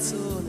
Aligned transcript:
sarà 0.00 0.20
una 0.20 0.38
canzone 0.38 0.47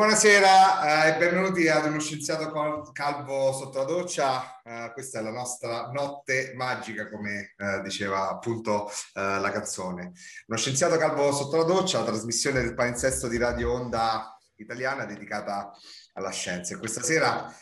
buonasera 0.00 1.04
eh, 1.04 1.08
e 1.10 1.16
benvenuti 1.18 1.68
ad 1.68 1.84
uno 1.84 2.00
scienziato 2.00 2.50
calvo 2.94 3.52
sotto 3.52 3.80
la 3.80 3.84
doccia. 3.84 4.62
Eh, 4.64 4.92
questa 4.94 5.18
è 5.18 5.22
la 5.22 5.30
nostra 5.30 5.90
notte 5.92 6.54
magica, 6.56 7.10
come 7.10 7.52
eh, 7.54 7.82
diceva 7.82 8.30
appunto 8.30 8.88
eh, 8.88 9.20
la 9.38 9.50
canzone. 9.50 10.12
Uno 10.46 10.56
scienziato 10.58 10.96
calvo 10.96 11.30
sotto 11.32 11.58
la 11.58 11.64
doccia, 11.64 12.02
trasmissione 12.02 12.62
del 12.62 12.72
palinsesto 12.72 13.28
di 13.28 13.36
Radio 13.36 13.74
Onda 13.74 14.34
italiana 14.56 15.04
dedicata 15.04 15.70
alla 16.14 16.30
scienza. 16.30 16.74
E 16.74 16.78
questa 16.78 17.02
sera 17.02 17.54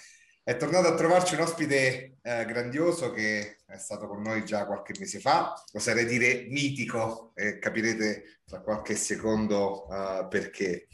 è 0.44 0.56
tornato 0.56 0.86
a 0.86 0.94
trovarci 0.94 1.34
un 1.34 1.40
ospite 1.40 2.17
eh, 2.28 2.44
grandioso 2.44 3.10
che 3.10 3.60
è 3.64 3.78
stato 3.78 4.06
con 4.06 4.20
noi 4.20 4.44
già 4.44 4.66
qualche 4.66 4.92
mese 4.98 5.18
fa, 5.18 5.54
oserei 5.72 6.04
dire 6.04 6.46
mitico, 6.50 7.32
e 7.34 7.58
capirete 7.58 8.40
tra 8.44 8.60
qualche 8.60 8.94
secondo 8.96 9.88
eh, 9.90 10.26
perché. 10.28 10.88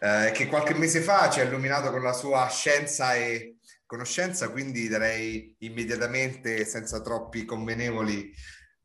Eh, 0.00 0.32
che 0.34 0.48
qualche 0.48 0.74
mese 0.74 1.00
fa 1.00 1.30
ci 1.30 1.38
ha 1.38 1.44
illuminato 1.44 1.90
con 1.90 2.02
la 2.02 2.12
sua 2.12 2.48
scienza 2.48 3.14
e 3.14 3.58
conoscenza, 3.86 4.50
quindi 4.50 4.88
darei 4.88 5.54
immediatamente, 5.58 6.64
senza 6.64 7.00
troppi 7.00 7.44
convenevoli, 7.44 8.34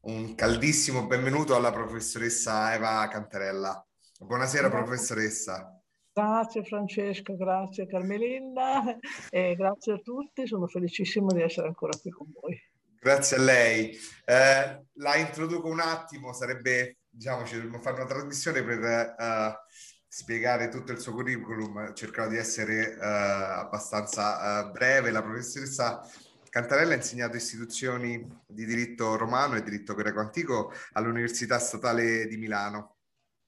un 0.02 0.36
caldissimo 0.36 1.08
benvenuto 1.08 1.56
alla 1.56 1.72
professoressa 1.72 2.76
Eva 2.76 3.08
Cantarella. 3.10 3.84
Buonasera 4.20 4.70
Grazie. 4.70 4.86
professoressa. 4.86 5.77
Grazie 6.18 6.64
Francesco, 6.64 7.38
grazie 7.38 7.86
Carmelinda 7.86 8.98
e 9.30 9.54
grazie 9.56 9.94
a 9.94 9.98
tutti, 10.00 10.48
sono 10.48 10.66
felicissimo 10.66 11.28
di 11.32 11.44
essere 11.44 11.68
ancora 11.68 11.96
qui 11.96 12.10
con 12.10 12.26
voi. 12.42 12.60
Grazie 13.00 13.38
a 13.38 13.42
lei. 13.42 13.96
Eh, 14.26 14.86
la 14.94 15.16
introduco 15.16 15.68
un 15.68 15.80
attimo, 15.80 16.34
sarebbe, 16.34 17.02
diciamo, 17.08 17.46
ci 17.46 17.54
dovremmo 17.54 17.80
fare 17.80 17.98
una 17.98 18.08
trasmissione 18.08 18.64
per 18.64 18.84
eh, 18.84 19.60
spiegare 20.08 20.70
tutto 20.70 20.92
il 20.92 21.00
suo 21.00 21.14
curriculum, 21.14 21.94
cercherò 21.94 22.28
di 22.28 22.38
essere 22.38 22.94
eh, 22.94 22.98
abbastanza 23.00 24.66
eh, 24.66 24.72
breve. 24.72 25.12
La 25.12 25.22
professoressa 25.22 26.02
Cantarella 26.50 26.94
ha 26.94 26.98
insegnato 26.98 27.36
istituzioni 27.36 28.28
di 28.48 28.66
diritto 28.66 29.16
romano 29.18 29.54
e 29.54 29.62
diritto 29.62 29.94
greco 29.94 30.20
antico 30.20 30.74
all'Università 30.94 31.60
Statale 31.60 32.26
di 32.26 32.38
Milano. 32.38 32.97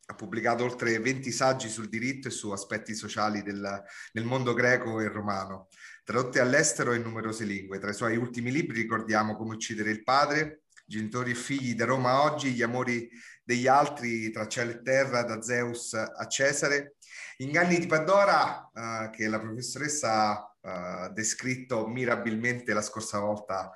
Ha 0.09 0.15
pubblicato 0.15 0.63
oltre 0.63 0.97
20 0.97 1.31
saggi 1.31 1.69
sul 1.69 1.87
diritto 1.87 2.29
e 2.29 2.31
su 2.31 2.49
aspetti 2.49 2.95
sociali 2.95 3.43
del, 3.43 3.83
nel 4.13 4.25
mondo 4.25 4.55
greco 4.55 4.99
e 4.99 5.07
romano, 5.07 5.67
tradotti 6.03 6.39
all'estero 6.39 6.93
in 6.93 7.03
numerose 7.03 7.45
lingue. 7.45 7.77
Tra 7.77 7.91
i 7.91 7.93
suoi 7.93 8.17
ultimi 8.17 8.51
libri 8.51 8.81
ricordiamo 8.81 9.35
Come 9.35 9.53
uccidere 9.53 9.91
il 9.91 10.01
padre, 10.01 10.61
Genitori 10.83 11.31
e 11.31 11.35
figli 11.35 11.75
da 11.75 11.85
Roma 11.85 12.23
oggi, 12.23 12.53
Gli 12.53 12.63
amori 12.63 13.07
degli 13.43 13.67
altri 13.67 14.31
tra 14.31 14.47
cielo 14.47 14.71
e 14.71 14.81
terra, 14.81 15.21
da 15.21 15.43
Zeus 15.43 15.93
a 15.93 16.25
Cesare, 16.27 16.95
Inganni 17.37 17.77
di 17.77 17.85
Pandora, 17.85 18.69
eh, 18.73 19.09
che 19.11 19.27
la 19.27 19.39
professoressa 19.39 20.49
uh, 20.61 21.13
descritto 21.13 21.87
mirabilmente 21.87 22.73
la 22.73 22.81
scorsa 22.81 23.19
volta 23.19 23.71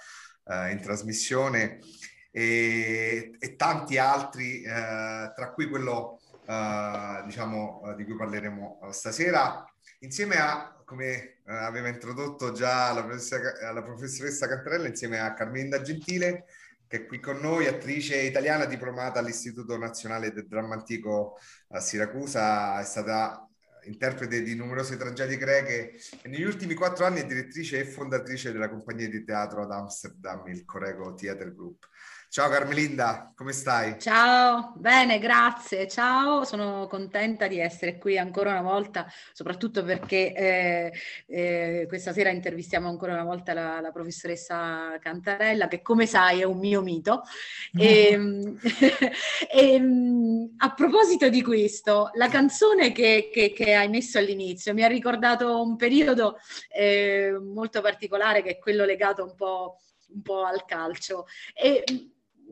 uh, 0.46 0.70
in 0.70 0.82
trasmissione 0.82 1.80
e, 2.32 3.32
e 3.40 3.56
tanti 3.56 3.98
altri, 3.98 4.64
uh, 4.66 5.32
tra 5.34 5.52
cui 5.54 5.70
quello 5.70 6.20
diciamo, 7.26 7.94
di 7.96 8.04
cui 8.04 8.16
parleremo 8.16 8.90
stasera, 8.92 9.66
insieme 10.00 10.36
a, 10.36 10.82
come 10.86 11.42
aveva 11.46 11.88
introdotto 11.88 12.52
già 12.52 12.92
la 12.94 13.04
professoressa, 13.04 13.72
la 13.72 13.84
professoressa 13.84 14.48
Cantarella, 14.48 14.88
insieme 14.88 15.20
a 15.20 15.34
Carmelinda 15.34 15.82
Gentile, 15.82 16.46
che 16.88 16.98
è 16.98 17.06
qui 17.06 17.20
con 17.20 17.38
noi, 17.38 17.68
attrice 17.68 18.18
italiana 18.18 18.66
diplomata 18.66 19.20
all'Istituto 19.20 19.78
Nazionale 19.78 20.32
del 20.32 20.48
Dramma 20.48 20.76
Antico 20.76 21.40
a 21.70 21.80
Siracusa, 21.80 22.80
è 22.80 22.84
stata 22.84 23.48
interprete 23.86 24.42
di 24.44 24.56
numerose 24.56 24.96
tragedie 24.96 25.38
greche 25.38 25.94
e 26.22 26.30
negli 26.30 26.44
ultimi 26.44 26.74
quattro 26.74 27.06
anni 27.06 27.22
è 27.22 27.26
direttrice 27.26 27.80
e 27.80 27.86
fondatrice 27.86 28.52
della 28.52 28.70
compagnia 28.70 29.10
di 29.10 29.24
teatro 29.24 29.64
ad 29.64 29.72
Amsterdam, 29.72 30.48
il 30.48 30.64
Corego 30.66 31.14
Theater 31.14 31.54
Group. 31.54 31.88
Ciao 32.34 32.50
Carmelinda, 32.50 33.32
come 33.36 33.52
stai? 33.52 34.00
Ciao, 34.00 34.74
bene, 34.78 35.20
grazie. 35.20 35.88
Ciao, 35.88 36.44
sono 36.46 36.88
contenta 36.88 37.46
di 37.46 37.60
essere 37.60 38.00
qui 38.00 38.18
ancora 38.18 38.50
una 38.50 38.64
volta, 38.64 39.06
soprattutto 39.34 39.84
perché 39.84 40.34
eh, 40.34 40.94
eh, 41.28 41.86
questa 41.88 42.12
sera 42.12 42.32
intervistiamo 42.32 42.90
ancora 42.90 43.14
una 43.14 43.24
volta 43.24 43.54
la, 43.54 43.80
la, 43.80 43.92
professoressa 43.92 44.98
Cantarella, 45.00 45.68
che 45.68 45.84
come 45.84 46.08
sai 46.08 46.40
è 46.42 46.44
un 46.44 46.58
mio 46.58 46.82
mito. 46.82 47.22
E, 47.72 48.08
ehm, 48.10 48.58
e, 49.54 49.82
a 50.58 50.74
proposito 50.74 51.30
di 51.30 51.44
questo, 51.44 52.10
la 52.16 52.30
canzone 52.30 52.92
che, 52.94 53.30
che, 53.32 53.54
che, 53.54 53.76
hai 53.76 53.90
messo 53.90 54.18
all'inizio 54.18 54.74
mi 54.74 54.84
ha 54.84 54.88
ricordato 54.88 55.62
un 55.62 55.76
periodo 55.76 56.40
eh, 56.70 57.38
molto 57.40 57.80
particolare 57.82 58.42
che 58.42 58.50
è 58.50 58.58
quello 58.58 58.86
legato 58.86 59.24
un 59.24 59.36
po' 59.36 59.78
un 60.16 60.22
po' 60.22 60.44
al 60.44 60.66
calcio. 60.66 61.26
E 61.54 61.84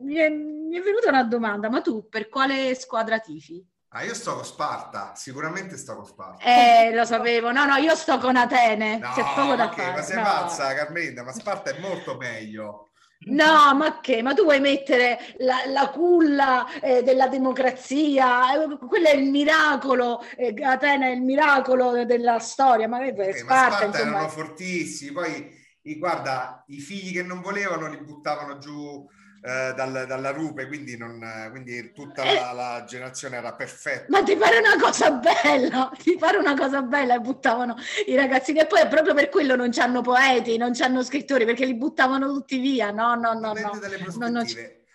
mi 0.00 0.14
è, 0.14 0.28
mi 0.28 0.76
è 0.76 0.80
venuta 0.80 1.08
una 1.08 1.24
domanda, 1.24 1.68
ma 1.68 1.80
tu 1.80 2.08
per 2.08 2.28
quale 2.28 2.74
squadra 2.74 3.18
tifi? 3.18 3.64
Ah, 3.94 4.04
io 4.04 4.14
sto 4.14 4.36
con 4.36 4.44
Sparta, 4.44 5.12
sicuramente 5.14 5.76
sto 5.76 5.94
con 5.96 6.06
Sparta. 6.06 6.42
Eh, 6.42 6.94
lo 6.94 7.04
sapevo. 7.04 7.52
No, 7.52 7.66
no, 7.66 7.76
io 7.76 7.94
sto 7.94 8.16
con 8.16 8.36
Atene. 8.36 8.96
No, 8.96 9.12
C'è 9.14 9.22
poco 9.34 9.54
da 9.54 9.70
fare. 9.70 9.92
Ma 9.92 10.02
sei 10.02 10.16
no. 10.16 10.22
pazza, 10.22 10.72
Carmenda, 10.72 11.22
ma 11.22 11.32
Sparta 11.32 11.70
è 11.70 11.78
molto 11.78 12.16
meglio. 12.16 12.92
No, 13.24 13.74
ma 13.74 14.00
che? 14.00 14.22
Ma 14.22 14.32
tu 14.32 14.44
vuoi 14.44 14.60
mettere 14.60 15.18
la, 15.38 15.66
la 15.66 15.90
culla 15.90 16.66
eh, 16.80 17.02
della 17.02 17.28
democrazia? 17.28 18.54
Eh, 18.54 18.78
quello 18.78 19.08
è 19.08 19.14
il 19.14 19.30
miracolo, 19.30 20.24
eh, 20.36 20.54
Atene 20.62 21.08
è 21.08 21.14
il 21.14 21.22
miracolo 21.22 22.04
della 22.06 22.38
storia. 22.38 22.88
Ma, 22.88 23.04
eh, 23.04 23.34
Sparta, 23.34 23.54
ma 23.54 23.76
Sparta 23.76 23.98
erano 23.98 24.28
fortissimi, 24.28 25.12
poi 25.12 25.60
guarda, 25.98 26.64
i 26.68 26.80
figli 26.80 27.12
che 27.12 27.22
non 27.22 27.42
volevano 27.42 27.88
li 27.88 27.98
buttavano 27.98 28.56
giù 28.56 29.06
eh, 29.44 29.72
dal, 29.74 30.04
dalla 30.06 30.30
rupe, 30.30 30.68
quindi, 30.68 30.96
non, 30.96 31.20
quindi 31.50 31.90
tutta 31.92 32.22
la, 32.24 32.52
la, 32.52 32.84
generazione 32.86 33.38
era 33.38 33.52
perfetta. 33.54 34.06
Ma 34.08 34.22
ti 34.22 34.36
pare 34.36 34.58
una 34.58 34.78
cosa 34.80 35.10
bella, 35.10 35.90
ti 35.98 36.16
pare 36.16 36.36
una 36.36 36.54
cosa 36.54 36.80
bella 36.82 37.16
e 37.16 37.18
buttavano 37.18 37.74
i 38.06 38.14
ragazzini 38.14 38.60
e 38.60 38.66
poi 38.66 38.86
proprio 38.86 39.14
per 39.14 39.28
quello 39.30 39.56
non 39.56 39.70
c'hanno 39.72 40.00
poeti, 40.00 40.56
non 40.56 40.72
c'hanno 40.72 41.02
scrittori 41.02 41.44
perché 41.44 41.64
li 41.64 41.74
buttavano 41.74 42.28
tutti 42.28 42.58
via, 42.58 42.92
no, 42.92 43.16
no, 43.16 43.32
no. 43.32 43.52
no. 43.52 43.70
Non, 44.16 44.32
non 44.32 44.46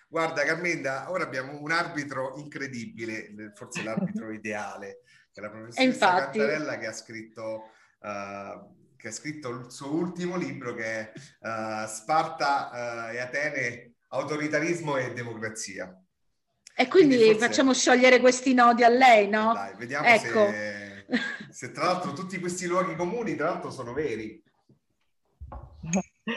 Guarda 0.08 0.46
Carmenda, 0.46 1.12
ora 1.12 1.26
abbiamo 1.26 1.60
un 1.62 1.72
arbitro 1.72 2.36
incredibile, 2.38 3.52
forse 3.54 3.84
l'arbitro 3.84 4.32
ideale, 4.32 5.02
che 5.34 5.42
è 5.42 5.44
la 5.44 5.50
professoressa 5.50 5.84
infatti... 5.84 6.38
Cantarella 6.40 6.78
che 6.78 6.88
ha 6.88 6.94
scritto... 6.94 7.72
Uh, 8.00 8.76
che 8.96 9.10
ha 9.10 9.12
scritto 9.12 9.50
il 9.50 9.70
suo 9.70 9.94
ultimo 9.94 10.38
libro 10.38 10.74
che 10.74 10.84
è 10.84 11.12
uh, 11.14 11.86
Sparta 11.88 13.10
uh, 13.12 13.14
e 13.14 13.20
Atene 13.20 13.97
autoritarismo 14.10 14.98
e 14.98 15.14
democrazia. 15.14 15.86
E 16.76 16.88
quindi, 16.88 17.16
quindi 17.16 17.34
forse... 17.34 17.48
facciamo 17.48 17.74
sciogliere 17.74 18.20
questi 18.20 18.54
nodi 18.54 18.84
a 18.84 18.90
lei, 18.90 19.28
no? 19.28 19.54
Dai, 19.54 19.76
vediamo 19.76 20.06
ecco. 20.06 20.48
se, 20.48 21.06
se 21.50 21.72
tra 21.72 21.86
l'altro 21.86 22.14
tutti 22.14 22.40
questi 22.40 22.68
luoghi 22.68 22.96
comuni, 22.96 23.36
tra 23.36 23.50
l'altro, 23.50 23.72
sono 23.72 23.94
veri. 23.94 24.42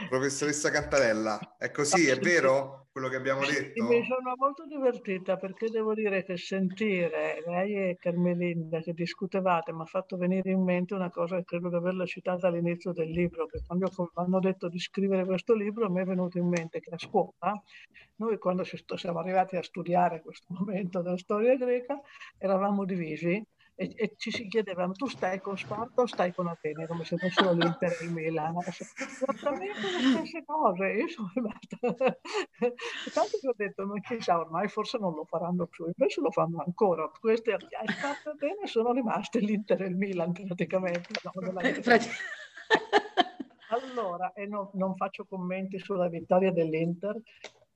Professoressa 0.08 0.70
Cantarella, 0.70 1.56
è 1.58 1.72
così, 1.72 2.06
è 2.06 2.16
vero 2.16 2.86
quello 2.92 3.08
che 3.08 3.16
abbiamo 3.16 3.44
detto? 3.44 3.82
Mi 3.84 4.04
sono 4.04 4.34
molto 4.36 4.64
divertita 4.64 5.36
perché 5.36 5.68
devo 5.68 5.94
dire 5.94 6.24
che 6.24 6.36
sentire 6.36 7.42
lei 7.44 7.74
e 7.74 7.96
Carmelinda 7.98 8.80
che 8.82 8.92
discutevate 8.92 9.72
mi 9.72 9.80
ha 9.80 9.86
fatto 9.86 10.16
venire 10.16 10.52
in 10.52 10.62
mente 10.62 10.94
una 10.94 11.10
cosa 11.10 11.38
che 11.38 11.44
credo 11.44 11.70
di 11.70 11.74
averla 11.74 12.06
citata 12.06 12.46
all'inizio 12.46 12.92
del 12.92 13.10
libro, 13.10 13.46
che 13.46 13.62
quando 13.66 13.90
hanno 14.14 14.38
detto 14.38 14.68
di 14.68 14.78
scrivere 14.78 15.24
questo 15.24 15.54
libro 15.54 15.90
mi 15.90 16.02
è 16.02 16.04
venuto 16.04 16.38
in 16.38 16.46
mente 16.46 16.78
che 16.78 16.90
a 16.90 16.98
scuola, 16.98 17.60
noi 18.16 18.38
quando 18.38 18.62
siamo 18.62 19.18
arrivati 19.18 19.56
a 19.56 19.62
studiare 19.62 20.22
questo 20.22 20.54
momento 20.56 21.02
della 21.02 21.18
storia 21.18 21.56
greca, 21.56 22.00
eravamo 22.38 22.84
divisi 22.84 23.44
e, 23.80 23.94
e, 23.96 24.14
ci 24.18 24.30
si 24.30 24.46
chiedeva 24.46 24.86
tu 24.90 25.06
stai 25.06 25.40
con 25.40 25.56
Sparta 25.56 26.02
o 26.02 26.06
stai 26.06 26.34
con 26.34 26.46
Atene? 26.46 26.86
Come 26.86 27.02
se 27.06 27.16
fossero 27.16 27.52
l'Inter 27.52 27.96
e 27.98 28.04
il 28.04 28.12
Milan. 28.12 28.58
Esattamente 28.58 29.80
le 29.80 30.00
stesse 30.02 30.44
cose. 30.44 30.86
Io 30.86 31.08
sono 31.08 31.30
rimasta 31.34 31.78
tanto 33.14 33.38
che 33.40 33.48
ho 33.48 33.54
detto 33.56 33.86
ma 33.86 33.98
chissà 34.00 34.38
ormai 34.38 34.68
forse 34.68 34.98
non 34.98 35.14
lo 35.14 35.24
faranno 35.24 35.66
più. 35.66 35.86
Invece 35.86 36.20
lo 36.20 36.30
fanno 36.30 36.62
ancora. 36.62 37.10
Queste 37.18 37.56
Sparta 37.58 38.32
e 38.32 38.34
Atene 38.34 38.66
sono 38.66 38.92
rimaste 38.92 39.38
l'Inter 39.38 39.80
e 39.80 39.86
il 39.86 39.96
Milan 39.96 40.32
praticamente 40.32 41.08
no, 41.22 41.32
allora 43.70 44.32
e 44.34 44.46
no, 44.46 44.70
non 44.74 44.94
faccio 44.94 45.24
commenti 45.24 45.78
sulla 45.78 46.08
vittoria 46.08 46.52
dell'Inter 46.52 47.18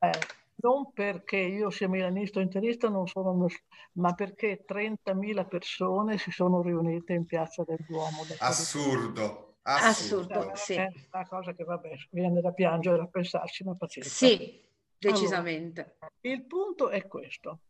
eh, 0.01 0.11
non 0.57 0.93
perché 0.93 1.37
io 1.37 1.71
sia 1.71 1.89
milanista 1.89 2.39
o 2.39 2.43
interista, 2.43 2.89
non 2.89 3.07
sono, 3.07 3.47
ma 3.93 4.15
perché 4.15 4.65
30.000 4.67 5.47
persone 5.47 6.19
si 6.19 6.31
sono 6.31 6.63
riunite 6.63 7.13
in 7.13 7.25
piazza 7.25 7.65
del 7.65 7.85
Duomo. 7.87 8.23
Assurdo, 8.39 9.57
assurdo. 9.63 10.35
assurdo 10.35 10.53
sì. 10.55 10.75
È 10.75 10.91
una 11.13 11.27
cosa 11.27 11.53
che 11.53 11.65
vabbè, 11.65 11.91
viene 12.11 12.41
da 12.41 12.53
piangere 12.53 13.03
a 13.03 13.07
pensarci, 13.07 13.65
ma 13.65 13.75
pazienza. 13.75 14.27
Sì, 14.27 14.63
decisamente. 14.97 15.97
Allora, 15.99 16.15
il 16.21 16.45
punto 16.45 16.89
è 16.91 17.07
questo. 17.07 17.61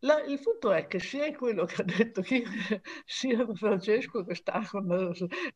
La, 0.00 0.22
il 0.22 0.38
punto 0.40 0.72
è 0.72 0.86
che 0.86 0.98
sia 0.98 1.34
quello 1.34 1.64
che 1.64 1.80
ha 1.80 1.84
detto 1.84 2.20
chi, 2.20 2.44
sia 3.06 3.46
Francesco 3.54 4.24
che 4.24 4.34
sta 4.34 4.62
con, 4.70 5.12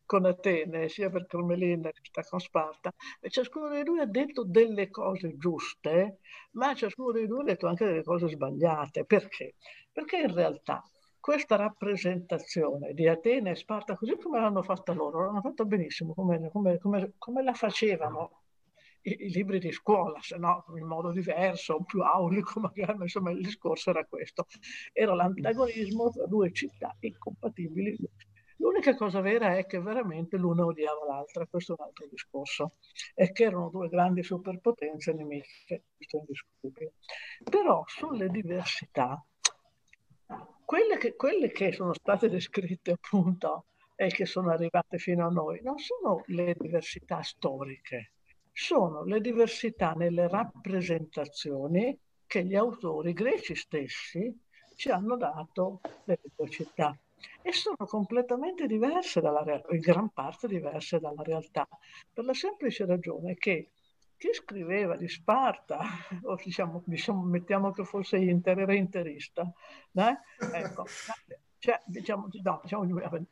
con, 0.06 0.24
Atene, 0.24 0.88
sia 0.88 1.10
per 1.10 1.26
Carmelina 1.26 1.90
che 1.90 2.00
sta 2.02 2.22
con 2.22 2.40
Sparta, 2.40 2.92
e 3.20 3.28
ciascuno 3.28 3.68
dei 3.68 3.82
due 3.82 4.00
ha 4.00 4.06
detto 4.06 4.44
delle 4.44 4.88
cose 4.88 5.36
giuste, 5.36 6.20
ma 6.52 6.74
ciascuno 6.74 7.12
dei 7.12 7.26
due 7.26 7.42
ha 7.42 7.44
detto 7.44 7.66
anche 7.66 7.84
delle 7.84 8.02
cose 8.02 8.28
sbagliate. 8.28 9.04
Perché? 9.04 9.56
Perché 9.92 10.16
in 10.16 10.34
realtà 10.34 10.82
questa 11.20 11.56
rappresentazione 11.56 12.94
di 12.94 13.06
Atene 13.06 13.50
e 13.50 13.54
Sparta, 13.56 13.94
così 13.94 14.16
come 14.16 14.40
l'hanno 14.40 14.62
fatta 14.62 14.94
loro, 14.94 15.26
l'hanno 15.26 15.42
fatta 15.42 15.64
benissimo, 15.64 16.14
come, 16.14 16.48
come, 16.50 16.78
come, 16.78 17.12
come 17.18 17.42
la 17.42 17.52
facevano 17.52 18.40
i, 19.02 19.24
i, 19.26 19.30
libri 19.30 19.58
di 19.58 19.72
scuola, 19.72 20.18
se 20.20 20.36
no 20.36 20.64
in 20.76 20.86
modo 20.86 21.10
diverso, 21.12 21.82
più 21.84 22.02
aulico 22.02 22.60
magari, 22.60 22.96
ma 22.96 23.04
insomma 23.04 23.30
il 23.30 23.40
discorso 23.40 23.90
era 23.90 24.04
questo. 24.04 24.46
Era 24.92 25.14
l'antagonismo 25.14 26.10
tra 26.10 26.26
due 26.26 26.52
città 26.52 26.94
incompatibili. 27.00 27.96
L'unica 28.56 28.94
cosa 28.94 29.22
vera 29.22 29.56
è 29.56 29.64
che 29.64 29.80
veramente 29.80 30.36
l'una 30.36 30.66
odiava 30.66 31.06
l'altra, 31.06 31.46
questo 31.46 31.72
è 31.72 31.76
un 31.78 31.86
altro 31.86 32.06
discorso, 32.10 32.74
e 33.14 33.32
che 33.32 33.44
erano 33.44 33.70
due 33.70 33.88
grandi 33.88 34.22
superpotenze 34.22 35.14
nemiche, 35.14 35.84
questo 35.96 36.18
è 36.18 36.20
indiscutibile. 36.20 36.92
Però 37.42 37.82
sulle 37.86 38.28
diversità, 38.28 39.24
quelle 40.66 40.98
che, 40.98 41.16
quelle 41.16 41.50
che 41.50 41.72
sono 41.72 41.94
state 41.94 42.28
descritte 42.28 42.92
appunto 42.92 43.64
e 43.96 44.08
che 44.08 44.26
sono 44.26 44.50
arrivate 44.50 44.98
fino 44.98 45.26
a 45.26 45.30
noi, 45.30 45.60
non 45.62 45.78
sono 45.78 46.22
le 46.26 46.54
diversità 46.58 47.22
storiche, 47.22 48.12
sono 48.52 49.04
le 49.04 49.20
diversità 49.20 49.92
nelle 49.92 50.28
rappresentazioni 50.28 51.98
che 52.26 52.44
gli 52.44 52.54
autori 52.54 53.12
greci 53.12 53.54
stessi 53.54 54.32
ci 54.74 54.90
hanno 54.90 55.16
dato 55.16 55.80
delle 56.04 56.30
due 56.34 56.48
città 56.48 56.96
e 57.42 57.52
sono 57.52 57.76
completamente 57.86 58.66
diverse 58.66 59.20
dalla 59.20 59.44
in 59.70 59.80
gran 59.80 60.10
parte 60.10 60.48
diverse 60.48 60.98
dalla 60.98 61.22
realtà, 61.22 61.68
per 62.12 62.24
la 62.24 62.34
semplice 62.34 62.86
ragione 62.86 63.34
che 63.34 63.70
chi 64.16 64.32
scriveva 64.32 64.96
di 64.96 65.08
Sparta, 65.08 65.78
o 66.24 66.36
diciamo, 66.42 66.82
diciamo 66.84 67.22
mettiamo 67.22 67.72
che 67.72 67.84
fosse 67.84 68.18
inter, 68.18 68.58
era 68.58 68.74
interista, 68.74 69.50
eh? 69.94 70.18
ecco, 70.52 70.84
cioè, 71.58 71.80
diciamo, 71.86 72.28
no, 72.42 72.60
diciamo, 72.62 72.84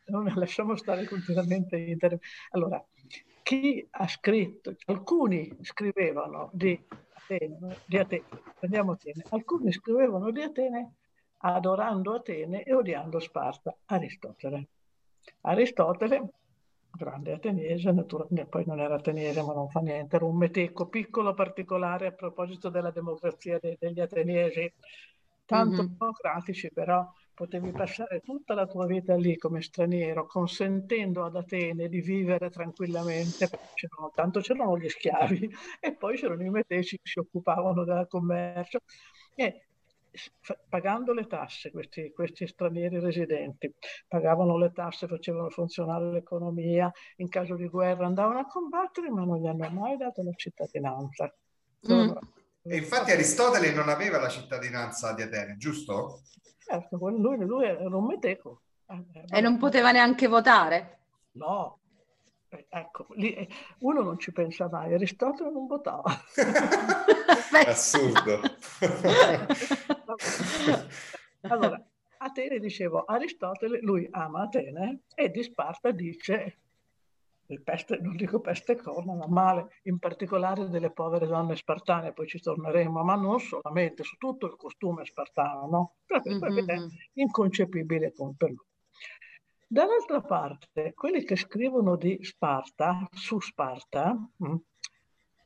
non 0.06 0.32
lasciamo 0.34 0.76
stare 0.76 1.06
continuamente 1.06 1.76
inter. 1.76 2.18
Allora, 2.50 2.82
chi 3.48 3.88
ha 3.92 4.06
scritto, 4.06 4.76
alcuni 4.88 5.56
scrivevano 5.62 6.50
di 6.52 6.78
Atene, 7.14 7.78
di 7.86 7.96
Atene, 7.96 8.26
prendiamo 8.58 8.92
Atene, 8.92 9.24
alcuni 9.30 9.72
scrivevano 9.72 10.30
di 10.30 10.42
Atene 10.42 10.96
adorando 11.38 12.12
Atene 12.12 12.62
e 12.62 12.74
odiando 12.74 13.18
Sparta, 13.18 13.74
Aristotele. 13.86 14.68
Aristotele 15.40 16.28
grande 16.90 17.32
ateniese, 17.32 17.90
poi 18.50 18.64
non 18.66 18.80
era 18.80 18.96
ateniese 18.96 19.42
ma 19.42 19.54
non 19.54 19.70
fa 19.70 19.80
niente, 19.80 20.16
era 20.16 20.26
un 20.26 20.36
meteco 20.36 20.86
piccolo 20.88 21.32
particolare 21.32 22.08
a 22.08 22.12
proposito 22.12 22.68
della 22.68 22.90
democrazia 22.90 23.58
de- 23.58 23.78
degli 23.80 24.00
ateniesi, 24.00 24.70
tanto 25.48 25.82
mm-hmm. 25.82 25.92
democratici 25.98 26.70
però 26.70 27.10
potevi 27.32 27.70
passare 27.70 28.20
tutta 28.20 28.52
la 28.52 28.66
tua 28.66 28.84
vita 28.84 29.14
lì 29.14 29.38
come 29.38 29.62
straniero, 29.62 30.26
consentendo 30.26 31.24
ad 31.24 31.36
Atene 31.36 31.88
di 31.88 32.02
vivere 32.02 32.50
tranquillamente, 32.50 33.48
c'erano, 33.74 34.10
tanto 34.14 34.40
c'erano 34.40 34.76
gli 34.76 34.88
schiavi 34.88 35.48
e 35.80 35.94
poi 35.94 36.16
c'erano 36.16 36.42
i 36.42 36.50
meteci 36.50 36.96
che 36.96 37.08
si 37.08 37.18
occupavano 37.18 37.84
del 37.84 38.06
commercio. 38.08 38.80
E 39.36 39.68
pagando 40.68 41.14
le 41.14 41.26
tasse, 41.26 41.70
questi, 41.70 42.12
questi, 42.12 42.46
stranieri 42.46 42.98
residenti, 42.98 43.72
pagavano 44.06 44.58
le 44.58 44.72
tasse, 44.72 45.06
facevano 45.06 45.48
funzionare 45.48 46.10
l'economia, 46.10 46.92
in 47.16 47.28
caso 47.28 47.54
di 47.54 47.68
guerra 47.68 48.04
andavano 48.04 48.40
a 48.40 48.46
combattere, 48.46 49.10
ma 49.10 49.24
non 49.24 49.38
gli 49.38 49.46
hanno 49.46 49.70
mai 49.70 49.96
dato 49.96 50.22
la 50.22 50.32
cittadinanza. 50.34 51.32
Mm. 51.90 52.10
E 52.62 52.76
infatti 52.76 53.12
Aristotele 53.12 53.72
non 53.72 53.88
aveva 53.88 54.18
la 54.18 54.28
cittadinanza 54.28 55.12
di 55.12 55.22
Atene, 55.22 55.56
giusto? 55.56 56.22
Certo, 56.58 56.96
lui, 57.08 57.38
lui 57.38 57.64
era 57.64 57.96
un 57.96 58.04
meteco. 58.04 58.62
Eh, 58.86 59.36
e 59.36 59.40
non 59.40 59.58
poteva 59.58 59.90
neanche 59.90 60.26
votare? 60.26 60.98
No, 61.32 61.78
eh, 62.50 62.66
ecco, 62.70 63.06
lì, 63.10 63.34
eh, 63.34 63.46
uno 63.80 64.02
non 64.02 64.18
ci 64.18 64.32
pensa 64.32 64.68
mai, 64.70 64.94
Aristotele 64.94 65.50
non 65.50 65.66
votava. 65.66 66.04
Assurdo. 67.66 68.40
allora, 71.42 71.86
Atene 72.18 72.58
dicevo, 72.58 73.04
Aristotele, 73.04 73.80
lui 73.82 74.08
ama 74.10 74.42
Atene 74.42 75.00
e 75.14 75.30
di 75.30 75.42
Sparta 75.42 75.90
dice, 75.90 76.58
peste, 77.62 77.98
non 77.98 78.14
dico 78.14 78.40
peste 78.40 78.76
corna, 78.76 79.14
ma 79.14 79.26
male, 79.26 79.80
in 79.84 79.98
particolare 79.98 80.68
delle 80.68 80.90
povere 80.90 81.26
donne 81.26 81.56
spartane, 81.56 82.12
poi 82.12 82.26
ci 82.26 82.40
torneremo, 82.40 83.02
ma 83.02 83.14
non 83.14 83.40
solamente, 83.40 84.02
su 84.02 84.16
tutto 84.16 84.46
il 84.46 84.56
costume 84.56 85.04
spartano, 85.06 85.66
no? 85.66 85.94
Perché 86.06 86.34
mm-hmm. 86.34 86.68
è 86.68 86.76
inconcepibile 87.14 88.12
per 88.12 88.50
lui. 88.50 88.66
Dall'altra 89.70 90.22
parte, 90.22 90.94
quelli 90.94 91.24
che 91.24 91.36
scrivono 91.36 91.96
di 91.96 92.18
Sparta, 92.22 93.06
su 93.12 93.38
Sparta, 93.38 94.14
mm, 94.14 94.54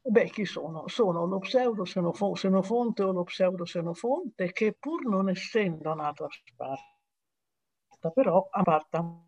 beh, 0.01 0.31
chi 0.31 0.45
sono? 0.45 0.87
Sono 0.87 1.27
lo 1.27 1.39
pseudo-senofonte 1.39 3.03
o 3.03 3.11
lo 3.11 3.25
pseudo-senofonte 3.25 4.53
che 4.53 4.77
pur 4.79 5.07
non 5.07 5.29
essendo 5.29 5.93
nato 5.95 6.25
a 6.25 6.29
Sparta, 6.31 8.11
però 8.15 8.47
a 8.49 8.61
Sparta, 8.61 9.25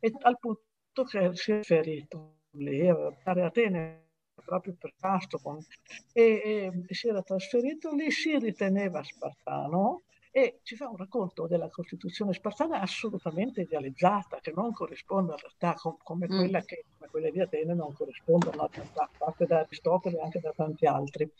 e 0.00 0.12
al 0.22 0.38
punto 0.38 0.62
che 1.04 1.30
si 1.34 1.52
è 1.52 1.62
ferito 1.62 2.36
lì, 2.52 2.88
a 2.88 3.12
Atene 3.24 4.06
proprio 4.44 4.74
per 4.78 4.94
con, 5.42 5.58
e, 6.12 6.72
e 6.86 6.94
si 6.94 7.08
era 7.08 7.22
trasferito 7.22 7.94
lì, 7.94 8.10
si 8.10 8.38
riteneva 8.38 9.02
spartano, 9.02 10.04
e 10.30 10.60
ci 10.62 10.76
fa 10.76 10.88
un 10.88 10.96
racconto 10.96 11.46
della 11.46 11.68
Costituzione 11.68 12.32
spartana 12.32 12.80
assolutamente 12.80 13.62
idealizzata, 13.62 14.38
che 14.40 14.52
non 14.54 14.72
corrisponde 14.72 15.32
alla 15.32 15.40
realtà 15.40 15.74
com- 15.74 15.96
come, 16.02 16.26
mm. 16.26 16.36
quella 16.36 16.60
che, 16.62 16.84
come 16.96 17.10
quelle 17.10 17.30
di 17.30 17.40
Atene 17.40 17.74
non 17.74 17.92
corrispondono 17.92 18.52
alla 18.52 18.68
realtà, 18.70 19.08
fatte 19.12 19.46
da 19.46 19.60
Aristotele 19.60 20.18
e 20.18 20.22
anche 20.22 20.40
da 20.40 20.52
tanti 20.54 20.86
altri. 20.86 21.30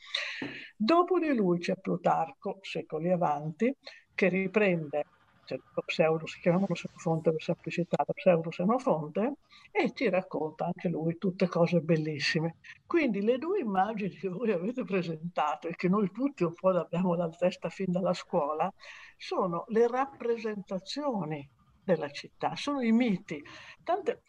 Dopo 0.77 1.19
di 1.19 1.35
lui 1.35 1.59
c'è 1.59 1.77
Plutarco, 1.77 2.59
secoli 2.63 3.11
avanti, 3.11 3.75
che 4.15 4.29
riprende 4.29 5.05
cioè, 5.49 5.59
pseudo, 5.87 6.27
si 6.27 6.41
chiamano 6.41 6.75
Senofonte 6.75 7.31
per 7.31 7.43
semplicità, 7.43 8.05
da 8.07 8.13
pseudo 8.13 8.51
Senofonte, 8.51 9.37
e 9.71 9.93
ti 9.93 10.11
racconta 10.11 10.67
anche 10.67 10.89
lui 10.89 11.17
tutte 11.17 11.49
cose 11.49 11.81
bellissime. 11.81 12.57
Quindi 12.87 13.23
le 13.23 13.39
due 13.39 13.61
immagini 13.61 14.11
che 14.11 14.29
voi 14.29 14.51
avete 14.53 14.85
presentato 14.85 15.69
e 15.69 15.75
che 15.75 15.89
noi 15.89 16.11
tutti 16.11 16.45
un 16.45 16.53
po' 16.53 16.69
abbiamo 16.71 17.17
dalla 17.17 17.35
testa 17.35 17.71
fin 17.71 17.91
dalla 17.91 18.13
scuola, 18.13 18.71
sono 19.17 19.65
le 19.69 19.89
rappresentazioni 19.89 21.49
della 21.83 22.11
città, 22.11 22.55
sono 22.55 22.83
i 22.83 22.93
miti. 22.93 23.43
Tante, 23.83 24.23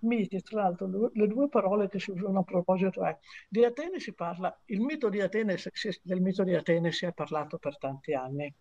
miti, 0.00 0.40
tra 0.42 0.62
l'altro, 0.62 1.10
le 1.12 1.26
due 1.26 1.48
parole 1.48 1.88
che 1.88 1.98
si 1.98 2.12
usano 2.12 2.40
a 2.40 2.44
proposito 2.44 3.04
è 3.04 3.16
di 3.48 3.64
Atene 3.64 3.98
si 3.98 4.14
parla, 4.14 4.56
il 4.66 4.80
mito 4.80 5.08
di 5.08 5.20
Atene, 5.20 5.56
del 6.02 6.20
mito 6.20 6.44
di 6.44 6.54
Atene 6.54 6.92
si 6.92 7.04
è 7.04 7.12
parlato 7.12 7.58
per 7.58 7.78
tanti 7.78 8.14
anni 8.14 8.52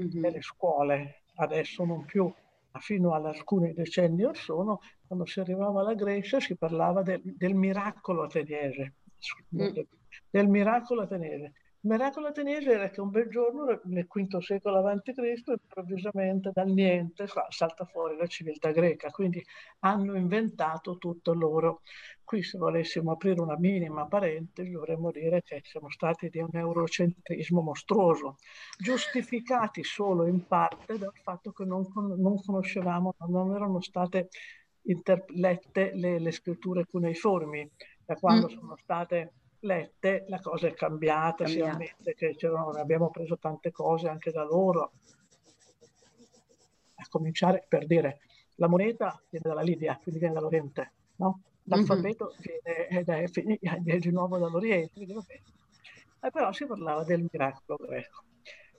mm-hmm. 0.00 0.20
nelle 0.20 0.42
scuole, 0.42 1.22
adesso 1.36 1.84
non 1.84 2.04
più, 2.04 2.24
ma 2.24 2.80
fino 2.80 3.14
ad 3.14 3.26
alcuni 3.26 3.72
decenni 3.72 4.24
or 4.24 4.36
sono, 4.36 4.80
quando 5.06 5.24
si 5.26 5.40
arrivava 5.40 5.80
alla 5.80 5.94
Grecia 5.94 6.40
si 6.40 6.56
parlava 6.56 7.02
del, 7.02 7.20
del 7.24 7.54
miracolo 7.54 8.24
ateniese, 8.24 8.94
mm. 9.54 9.68
del 10.30 10.48
miracolo 10.48 11.02
ateniese. 11.02 11.52
Il 11.86 11.92
miracolo 11.92 12.26
ateniese 12.26 12.72
era 12.72 12.90
che 12.90 13.00
un 13.00 13.10
bel 13.10 13.28
giorno, 13.28 13.80
nel 13.84 14.08
V 14.08 14.38
secolo 14.38 14.84
a.C., 14.84 15.12
improvvisamente 15.46 16.50
dal 16.52 16.68
niente 16.68 17.28
salta 17.50 17.84
fuori 17.84 18.16
la 18.16 18.26
civiltà 18.26 18.72
greca, 18.72 19.10
quindi 19.10 19.40
hanno 19.80 20.16
inventato 20.16 20.98
tutto 20.98 21.32
loro. 21.32 21.82
Qui 22.24 22.42
se 22.42 22.58
volessimo 22.58 23.12
aprire 23.12 23.40
una 23.40 23.56
minima 23.56 24.04
parentesi 24.08 24.72
dovremmo 24.72 25.12
dire 25.12 25.42
che 25.42 25.60
siamo 25.62 25.88
stati 25.88 26.28
di 26.28 26.40
un 26.40 26.48
eurocentrismo 26.50 27.60
mostruoso, 27.60 28.38
giustificati 28.76 29.84
solo 29.84 30.26
in 30.26 30.44
parte 30.44 30.98
dal 30.98 31.14
fatto 31.22 31.52
che 31.52 31.64
non, 31.64 31.86
non 31.94 32.42
conoscevamo, 32.42 33.14
non 33.28 33.54
erano 33.54 33.80
state 33.80 34.30
lette 35.36 35.92
le, 35.94 36.18
le 36.18 36.30
scritture 36.32 36.84
cuneiformi, 36.84 37.70
da 38.04 38.16
quando 38.16 38.46
mm. 38.46 38.58
sono 38.58 38.76
state 38.76 39.32
lette 39.60 40.24
la 40.28 40.40
cosa 40.40 40.68
è 40.68 40.74
cambiata, 40.74 41.44
cambiata. 41.44 41.48
si 41.48 41.60
ammette 41.60 42.14
che 42.14 42.36
abbiamo 42.76 43.10
preso 43.10 43.38
tante 43.38 43.70
cose 43.72 44.08
anche 44.08 44.30
da 44.30 44.44
loro. 44.44 44.92
A 46.94 47.06
cominciare 47.08 47.64
per 47.68 47.86
dire, 47.86 48.20
la 48.56 48.68
moneta 48.68 49.20
viene 49.28 49.48
dalla 49.48 49.62
Libia, 49.62 49.98
quindi 50.02 50.20
viene 50.20 50.34
dall'Oriente, 50.34 50.92
no? 51.16 51.42
L'alfabeto 51.64 52.32
mm-hmm. 52.32 53.02
viene, 53.02 53.30
viene, 53.32 53.80
viene, 53.82 54.00
di 54.00 54.10
nuovo 54.10 54.38
dall'Oriente, 54.38 54.92
quindi 54.94 55.14
va 55.14 55.22
bene. 55.26 55.42
Eh, 56.20 56.30
però 56.30 56.52
si 56.52 56.64
parlava 56.66 57.04
del 57.04 57.26
miracolo 57.30 57.76
greco. 57.86 58.24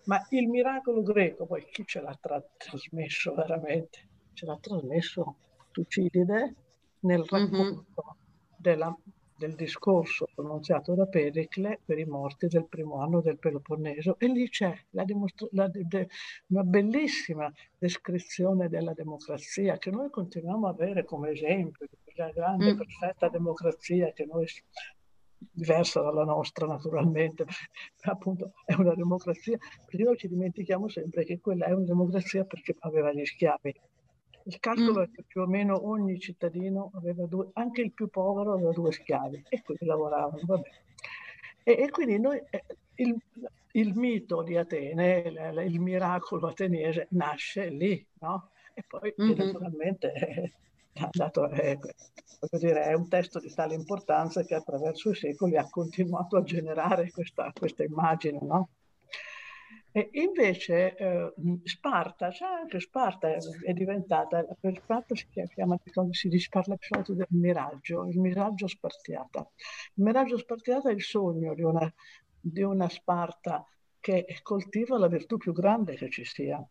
Ma 0.05 0.25
il 0.29 0.48
miracolo 0.48 1.01
greco, 1.03 1.46
poi 1.46 1.65
chi 1.65 1.86
ce 1.86 2.01
l'ha 2.01 2.17
tra- 2.19 2.43
trasmesso 2.55 3.34
veramente? 3.34 4.07
Ce 4.34 4.46
l'ha 4.46 4.57
trasmesso 4.57 5.36
Tucidide 5.72 6.55
nel 7.01 7.19
mm-hmm. 7.19 7.29
racconto 7.29 7.57
mm-hmm. 7.57 7.79
della 8.57 8.98
del 9.38 9.56
discorso 9.56 10.27
pronunziato 10.34 10.96
da 10.96 11.06
Pericle 11.06 11.79
per 11.86 12.00
i 12.00 12.06
morti 12.06 12.48
del 12.48 12.67
primo 12.67 13.01
anno 13.01 13.22
del 13.22 13.38
Peloponneso. 13.38 14.17
E 14.20 14.27
lì 14.27 14.50
c'è 14.50 14.75
la 14.91 15.06
la 15.51 15.67
de- 15.67 16.10
una 16.48 16.63
bellissima 16.63 17.51
descrizione 17.77 18.67
della 18.67 18.94
democrazia 18.94 19.77
che 19.77 19.91
noi 19.91 20.10
continuiamo 20.10 20.67
a 20.67 20.72
avere 20.72 21.06
come 21.06 21.29
esempio 21.29 21.86
di 21.89 21.98
quella 22.03 22.32
grande, 22.32 22.74
mm. 22.74 22.77
perfetta 22.77 23.29
democrazia 23.29 24.12
che 24.12 24.25
noi 24.25 24.48
diversa 25.51 26.01
dalla 26.01 26.24
nostra 26.24 26.65
naturalmente, 26.65 27.46
appunto 28.01 28.53
è 28.65 28.74
una 28.74 28.96
democrazia, 28.96 29.58
perché 29.86 30.03
noi 30.03 30.17
ci 30.17 30.27
dimentichiamo 30.27 30.88
sempre 30.88 31.25
che 31.25 31.39
quella 31.39 31.65
è 31.65 31.72
una 31.72 31.86
democrazia 31.86 32.44
perché 32.44 32.75
aveva 32.79 33.13
gli 33.13 33.25
schiavi, 33.25 33.74
il 34.48 34.60
calcolo 34.60 35.01
mm. 35.01 35.04
è 35.04 35.12
che 35.12 35.24
più 35.27 35.42
o 35.42 35.46
meno 35.46 35.88
ogni 35.88 36.18
cittadino 36.20 36.92
aveva 36.96 37.25
due, 37.25 37.50
anche 37.54 37.82
il 37.82 37.92
più 37.92 38.10
povero 38.10 38.54
aveva 38.54 38.72
due 38.72 38.92
schiavi 38.92 39.44
e 39.50 39.62
quindi 39.62 39.86
lavoravano. 39.86 40.39
Vabbè. 40.42 40.70
E, 41.63 41.72
e 41.72 41.89
quindi 41.89 42.18
noi, 42.18 42.42
eh, 42.50 42.63
il, 42.96 43.18
il, 43.74 43.94
mito 43.96 44.42
di 44.44 44.56
Atene, 44.56 45.20
il, 45.25 45.63
il, 45.70 45.80
miracolo 45.82 46.48
ateniese 46.48 47.08
nasce 47.12 47.68
lì, 47.70 48.06
no? 48.20 48.51
E 48.74 48.84
poi 48.88 49.13
mm-hmm. 49.22 49.38
naturalmente 49.38 50.12
è, 50.94 51.01
andato, 51.01 51.50
è, 51.50 51.77
dire, 52.51 52.84
è, 52.84 52.94
un 52.94 53.10
testo 53.10 53.39
di 53.39 53.54
tale 53.54 53.75
importanza 53.75 54.44
che 54.44 54.56
attraverso 54.56 55.10
i 55.10 55.16
secoli 55.16 55.58
ha 55.58 55.68
continuato 55.70 56.38
a 56.38 56.44
generare 56.44 57.12
questa, 57.12 57.51
questa 57.54 57.84
immagine, 57.84 58.39
no? 58.42 58.70
E 59.98 60.10
invece 60.12 60.96
eh, 60.96 61.34
Sparta, 61.63 62.30
cioè 62.30 62.50
anche 62.50 62.80
Sparta 62.80 63.30
è, 63.30 63.74
diventata, 63.74 64.46
per 64.60 64.80
Sparta 64.80 65.16
si 65.16 65.25
chiama, 65.27 65.75
si 66.12 66.48
parla 66.51 66.75
solito 66.80 67.16
del 67.16 67.25
miraggio, 67.32 68.06
il 68.06 68.20
miraggio 68.20 68.68
spartiata. 68.68 69.39
Il 69.96 70.04
miraggio 70.04 70.38
spartiata 70.38 70.92
è 70.92 70.94
il 70.94 71.01
sogno 71.01 71.56
di 71.56 71.63
una, 71.63 71.92
di 72.39 72.62
una 72.62 72.88
Sparta 72.89 73.66
che 74.00 74.27
coltiva 74.44 75.00
la 75.00 75.08
virtù 75.08 75.38
più 75.38 75.51
grande 75.51 75.96
che 75.96 76.12
ci 76.12 76.25
sia. 76.25 76.63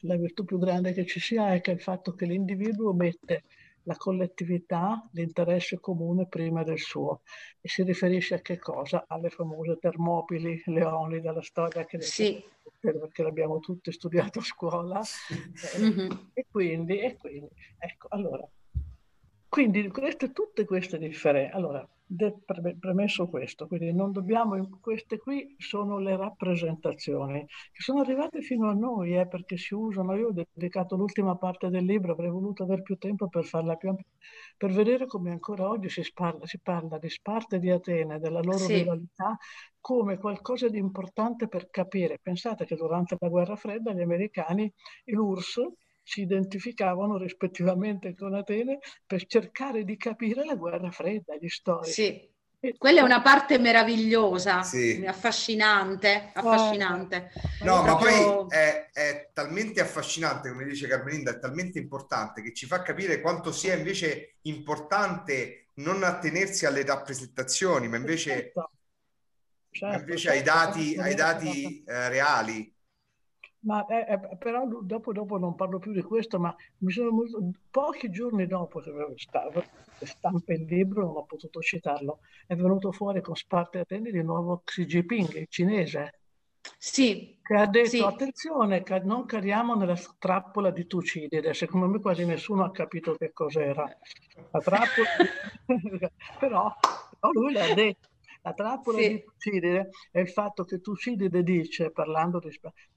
La 0.00 0.16
virtù 0.16 0.44
più 0.44 0.58
grande 0.58 0.92
che 0.92 1.06
ci 1.06 1.20
sia 1.20 1.54
è 1.54 1.60
che 1.60 1.70
il 1.70 1.80
fatto 1.80 2.14
che 2.14 2.26
l'individuo 2.26 2.92
mette 2.94 3.44
la 3.84 3.96
collettività, 3.96 5.08
l'interesse 5.12 5.78
comune 5.80 6.26
prima 6.26 6.62
del 6.62 6.78
suo. 6.78 7.22
E 7.60 7.68
si 7.68 7.82
riferisce 7.82 8.34
a 8.34 8.40
che 8.40 8.58
cosa? 8.58 9.04
Alle 9.06 9.30
famose 9.30 9.78
Termopili, 9.78 10.62
Leoni 10.66 11.20
della 11.20 11.42
storia 11.42 11.84
che 11.84 12.00
sì. 12.00 12.42
perché 12.80 13.22
l'abbiamo 13.22 13.58
tutte 13.60 13.92
studiato 13.92 14.40
a 14.40 14.42
scuola. 14.42 15.00
Mm-hmm. 15.78 16.10
E 16.34 16.46
quindi, 16.50 16.98
e 17.00 17.16
quindi, 17.16 17.50
ecco, 17.78 18.08
allora, 18.10 18.46
quindi 19.54 19.88
queste, 19.88 20.32
tutte 20.32 20.64
queste 20.64 20.98
differenze. 20.98 21.54
Allora, 21.54 21.88
premesso 22.80 23.28
questo, 23.28 23.68
quindi 23.68 23.92
non 23.92 24.10
dobbiamo, 24.10 24.80
queste 24.80 25.18
qui 25.18 25.54
sono 25.58 25.98
le 25.98 26.16
rappresentazioni 26.16 27.46
che 27.70 27.80
sono 27.80 28.00
arrivate 28.00 28.42
fino 28.42 28.68
a 28.68 28.72
noi 28.72 29.16
eh, 29.16 29.28
perché 29.28 29.56
si 29.56 29.74
usano, 29.74 30.16
io 30.16 30.30
ho 30.30 30.44
dedicato 30.52 30.96
l'ultima 30.96 31.36
parte 31.36 31.68
del 31.68 31.84
libro, 31.84 32.14
avrei 32.14 32.30
voluto 32.30 32.64
avere 32.64 32.82
più 32.82 32.96
tempo 32.96 33.28
per 33.28 33.44
farla 33.44 33.76
più 33.76 33.90
ampia, 33.90 34.04
per 34.56 34.72
vedere 34.72 35.06
come 35.06 35.30
ancora 35.30 35.68
oggi 35.68 35.88
si 35.88 36.02
parla, 36.12 36.44
si 36.46 36.58
parla 36.58 36.98
di 36.98 37.08
Sparta 37.08 37.54
e 37.54 37.60
di 37.60 37.70
Atene, 37.70 38.18
della 38.18 38.40
loro 38.40 38.58
sì. 38.58 38.74
rivalità 38.74 39.38
come 39.78 40.18
qualcosa 40.18 40.68
di 40.68 40.78
importante 40.78 41.46
per 41.46 41.70
capire. 41.70 42.18
Pensate 42.20 42.64
che 42.64 42.74
durante 42.74 43.14
la 43.20 43.28
guerra 43.28 43.54
fredda 43.54 43.92
gli 43.92 44.00
americani, 44.00 44.72
l'URSS, 45.04 45.60
si 46.04 46.20
identificavano 46.20 47.16
rispettivamente 47.16 48.14
con 48.14 48.34
Atene 48.34 48.78
per 49.06 49.26
cercare 49.26 49.84
di 49.84 49.96
capire 49.96 50.44
la 50.44 50.54
guerra 50.54 50.90
fredda, 50.90 51.34
gli 51.36 51.48
storici. 51.48 51.92
Sì. 51.92 52.32
Quella 52.78 53.00
è 53.00 53.02
una 53.02 53.20
parte 53.20 53.58
meravigliosa, 53.58 54.62
sì. 54.62 55.04
affascinante, 55.06 56.30
affascinante. 56.32 57.30
No, 57.60 57.82
ma 57.82 57.94
poi 57.96 58.46
è, 58.48 58.88
è, 58.90 59.28
talmente 59.34 59.82
affascinante, 59.82 60.50
come 60.50 60.64
dice 60.64 60.86
Carmelinda, 60.86 61.32
è 61.32 61.38
talmente 61.38 61.78
importante 61.78 62.40
che 62.40 62.54
ci 62.54 62.64
fa 62.64 62.80
capire 62.80 63.20
quanto 63.20 63.52
sia 63.52 63.74
invece 63.74 64.36
importante 64.42 65.68
non 65.74 66.02
attenersi 66.04 66.64
alle 66.64 66.84
rappresentazioni, 66.86 67.86
ma 67.86 67.98
invece, 67.98 68.30
certo. 68.30 68.70
Certo, 69.68 69.98
invece 69.98 70.28
certo. 70.28 70.38
ai 70.38 70.44
dati, 70.44 70.96
ai 70.96 71.14
dati 71.14 71.84
eh, 71.84 72.08
reali. 72.08 72.73
Ma 73.64 73.84
eh, 73.86 74.12
eh, 74.12 74.36
però 74.36 74.66
dopo, 74.82 75.12
dopo, 75.12 75.38
non 75.38 75.54
parlo 75.54 75.78
più 75.78 75.92
di 75.92 76.02
questo, 76.02 76.38
ma 76.38 76.54
mi 76.78 76.90
sono 76.90 77.10
molto, 77.10 77.50
pochi 77.70 78.10
giorni 78.10 78.46
dopo 78.46 78.80
che 78.80 78.92
stavo, 79.16 79.62
stampa 80.00 80.52
il 80.52 80.64
libro, 80.64 81.06
non 81.06 81.16
ho 81.16 81.24
potuto 81.24 81.60
citarlo, 81.60 82.20
è 82.46 82.54
venuto 82.54 82.92
fuori 82.92 83.22
con 83.22 83.34
Sparta 83.34 83.78
e 83.78 83.80
Atene 83.82 84.10
di 84.10 84.22
nuovo 84.22 84.60
Xi 84.64 84.84
Jinping, 84.84 85.34
il 85.34 85.46
cinese. 85.48 86.20
Sì. 86.76 87.38
Che 87.42 87.54
ha 87.54 87.66
detto, 87.66 87.88
sì. 87.88 88.00
attenzione, 88.00 88.82
non 89.02 89.26
cadiamo 89.26 89.74
nella 89.74 89.98
trappola 90.18 90.70
di 90.70 90.86
Tucidide. 90.86 91.52
Secondo 91.52 91.86
me 91.86 92.00
quasi 92.00 92.24
nessuno 92.24 92.64
ha 92.64 92.70
capito 92.70 93.14
che 93.16 93.32
cos'era. 93.32 93.84
La 94.50 94.60
trappola, 94.60 95.08
però, 96.38 96.74
però 97.18 97.32
lui 97.32 97.52
l'ha 97.52 97.74
detto 97.74 98.08
la 98.44 98.52
trappola 98.52 98.98
sì. 98.98 99.08
di 99.08 99.24
Tucidide 99.24 99.90
è 100.10 100.20
il 100.20 100.28
fatto 100.28 100.64
che 100.64 100.80
Tucidide 100.80 101.42
dice, 101.42 101.90
parlando 101.90 102.38
di, 102.38 102.50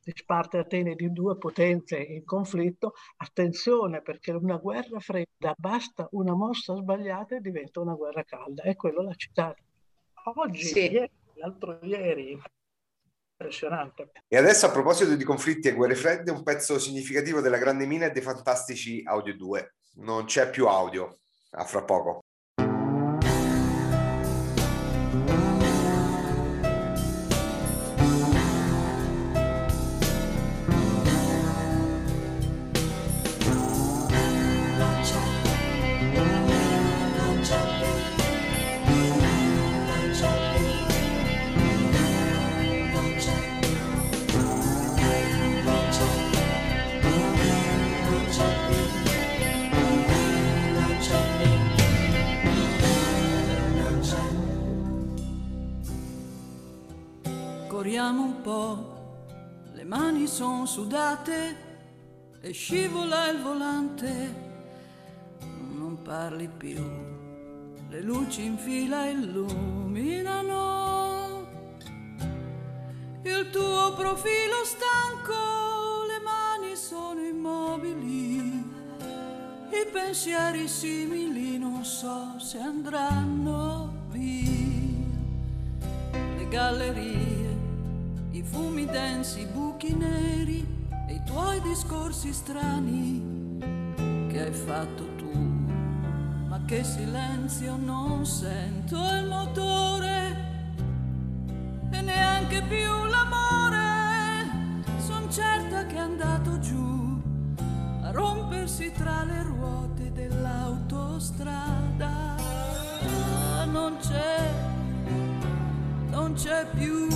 di 0.03 0.12
Sparta 0.13 0.57
e 0.57 0.60
Atene, 0.60 0.93
di 0.93 1.10
due 1.13 1.38
potenze 1.38 1.97
in 1.97 2.25
conflitto, 2.25 2.95
attenzione 3.15 4.01
perché 4.01 4.31
una 4.31 4.57
guerra 4.57 4.99
fredda, 4.99 5.55
basta 5.57 6.05
una 6.12 6.36
mossa 6.36 6.75
sbagliata 6.75 7.38
e 7.38 7.39
diventa 7.39 7.79
una 7.79 7.93
guerra 7.93 8.23
calda. 8.25 8.63
E 8.63 8.75
quello 8.75 9.01
l'ha 9.01 9.13
citato. 9.13 9.63
Oggi, 10.36 10.65
sì. 10.65 10.91
ieri, 10.91 11.10
l'altro 11.36 11.79
ieri, 11.81 12.38
impressionante. 13.39 14.12
E 14.27 14.36
adesso 14.36 14.65
a 14.65 14.71
proposito 14.71 15.15
di 15.15 15.23
conflitti 15.23 15.69
e 15.69 15.73
guerre 15.73 15.95
fredde, 15.95 16.29
un 16.29 16.43
pezzo 16.43 16.77
significativo 16.77 17.39
della 17.39 17.57
Grande 17.57 17.86
Mina 17.86 18.07
e 18.07 18.12
dei 18.12 18.21
Fantastici 18.21 19.01
Audio 19.05 19.33
2. 19.33 19.75
Non 19.99 20.25
c'è 20.25 20.49
più 20.49 20.67
audio, 20.67 21.19
a 21.51 21.63
fra 21.63 21.86
poco. 21.86 22.25
Corriamo 57.97 58.23
un 58.25 58.41
po', 58.41 58.95
le 59.73 59.83
mani 59.83 60.27
sono 60.27 60.67
sudate 60.67 61.55
e 62.39 62.51
scivola 62.51 63.27
il 63.29 63.41
volante, 63.41 64.36
non 65.73 66.03
parli 66.03 66.47
più, 66.47 66.79
le 67.89 68.01
luci 68.01 68.45
in 68.45 68.55
fila 68.55 69.07
illuminano. 69.07 70.45
Il 73.23 73.49
tuo 73.49 73.93
profilo 73.95 74.63
stanco, 74.63 76.05
le 76.05 76.19
mani 76.23 76.75
sono 76.75 77.19
immobili, 77.19 78.38
i 79.71 79.88
pensieri 79.91 80.67
simili 80.67 81.57
non 81.57 81.83
so 81.83 82.36
se 82.38 82.60
andranno 82.60 84.05
via, 84.12 84.51
le 86.12 86.47
gallerie 86.47 87.37
i 88.38 88.43
fumi 88.43 88.86
densi, 88.86 89.41
i 89.41 89.47
buchi 89.47 89.95
neri 89.95 90.63
e 91.08 91.15
i 91.15 91.21
tuoi 91.26 91.60
discorsi 91.62 92.32
strani 92.32 93.58
che 94.30 94.43
hai 94.43 94.54
fatto 94.54 95.15
tu. 95.15 95.32
Ma 96.47 96.62
che 96.65 96.84
silenzio 96.84 97.76
non 97.78 98.28
sento 98.28 98.95
il 98.95 99.26
motore 99.26 100.36
e 101.91 102.02
neanche 102.02 102.62
più 102.62 103.06
l'amore. 103.06 104.76
Son 105.00 105.32
certa 105.32 105.88
che 105.88 105.95
è 105.95 106.00
andato 106.00 106.60
giù 106.60 107.19
a 108.04 108.12
rompersi 108.12 108.91
tra 108.91 109.23
le 109.23 109.41
ruote 109.41 110.12
dell'autostrada. 110.12 112.36
Non 113.65 113.97
c'è, 114.00 114.54
non 116.12 116.34
c'è 116.34 116.67
più 116.76 117.08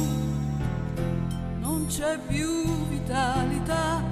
non 1.72 1.86
c'è 1.88 2.20
più 2.28 2.86
vitalità. 2.90 4.04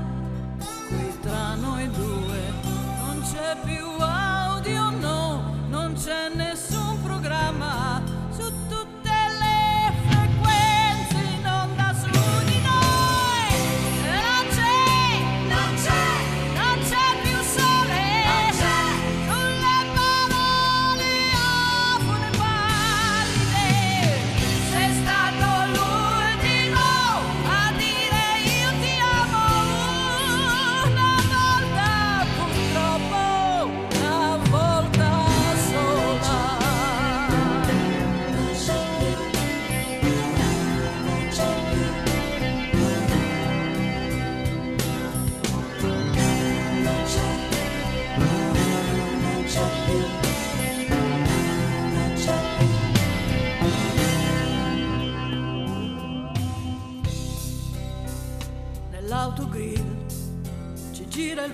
Qui 0.88 1.19
tra 1.22 1.56
noi 1.56 1.89
due, 1.91 2.39
non 3.02 3.22
c'è 3.22 3.58
più 3.65 3.86
audio, 4.00 4.89
no, 4.91 5.56
non 5.67 5.93
c'è 5.93 6.30
nessun 6.34 6.88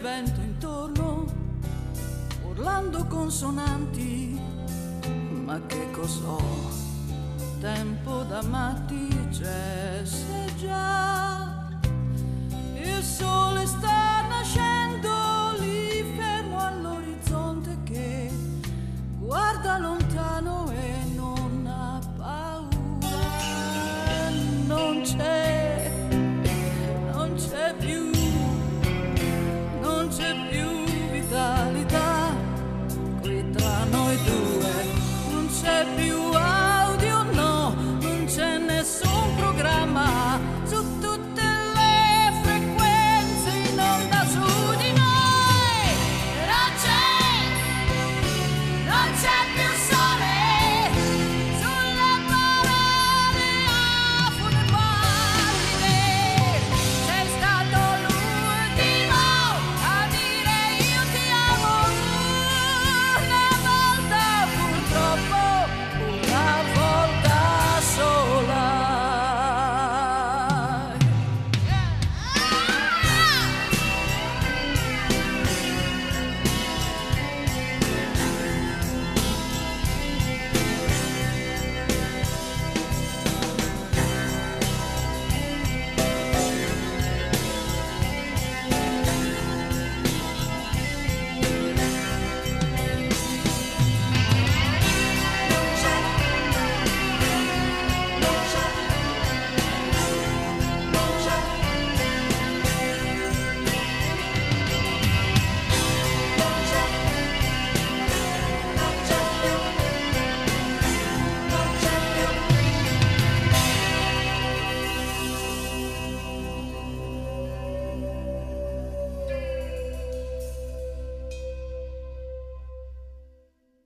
vento 0.05 0.39
intorno, 0.39 1.25
urlando 2.43 3.05
consonanti, 3.05 4.39
ma 5.43 5.59
che 5.65 5.89
cos'ho? 5.89 6.39
Tempo 7.59 8.21
da 8.21 8.43
matti 8.43 9.07
c'è 9.31 10.01
se 10.03 10.53
già 10.59 11.79
il 12.75 13.01
sole 13.01 13.65
sta 13.65 13.94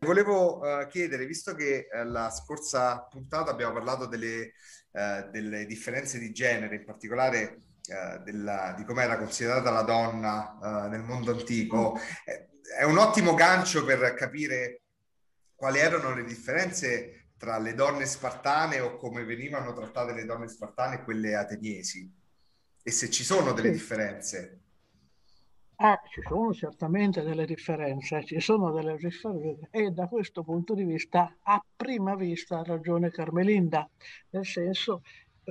Volevo 0.09 0.65
eh, 0.65 0.87
chiedere, 0.87 1.27
visto 1.27 1.53
che 1.53 1.87
eh, 1.87 2.03
la 2.03 2.31
scorsa 2.31 3.05
puntata 3.07 3.51
abbiamo 3.51 3.73
parlato 3.73 4.07
delle, 4.07 4.53
eh, 4.91 5.29
delle 5.31 5.67
differenze 5.67 6.17
di 6.17 6.31
genere, 6.31 6.77
in 6.77 6.83
particolare 6.85 7.61
della- 8.23 8.75
di 8.77 8.83
come 8.85 9.03
era 9.03 9.17
considerata 9.17 9.71
la 9.71 9.81
donna 9.81 10.87
nel 10.91 11.01
mondo 11.01 11.31
antico, 11.31 11.99
è 12.77 12.83
un 12.83 12.99
ottimo 12.99 13.33
gancio 13.33 13.83
per 13.83 14.13
capire 14.13 14.81
quali 15.55 15.79
erano 15.79 16.13
le 16.13 16.23
differenze 16.23 17.29
tra 17.35 17.57
le 17.57 17.73
donne 17.73 18.05
spartane 18.05 18.79
o 18.79 18.95
come 18.95 19.23
venivano 19.23 19.73
trattate 19.73 20.13
le 20.13 20.25
donne 20.25 20.47
spartane 20.47 20.95
e 20.95 21.03
quelle 21.03 21.35
ateniesi, 21.35 22.07
e 22.83 22.91
se 22.91 23.09
ci 23.09 23.23
sono 23.23 23.53
delle 23.53 23.71
differenze. 23.71 24.59
Eh, 25.81 25.97
ci 26.11 26.21
sono 26.27 26.53
certamente 26.53 27.21
delle 27.21 27.45
differenze, 27.45 28.25
ci 28.25 28.41
sono 28.41 28.71
delle 28.71 28.97
differenze 28.97 29.69
e 29.71 29.91
da 29.91 30.07
questo 30.07 30.43
punto 30.43 30.73
di 30.73 30.83
vista, 30.83 31.33
a 31.43 31.63
prima 31.73 32.15
vista, 32.15 32.59
ha 32.59 32.63
ragione 32.63 33.09
Carmelinda, 33.11 33.89
nel 34.31 34.45
senso, 34.45 35.03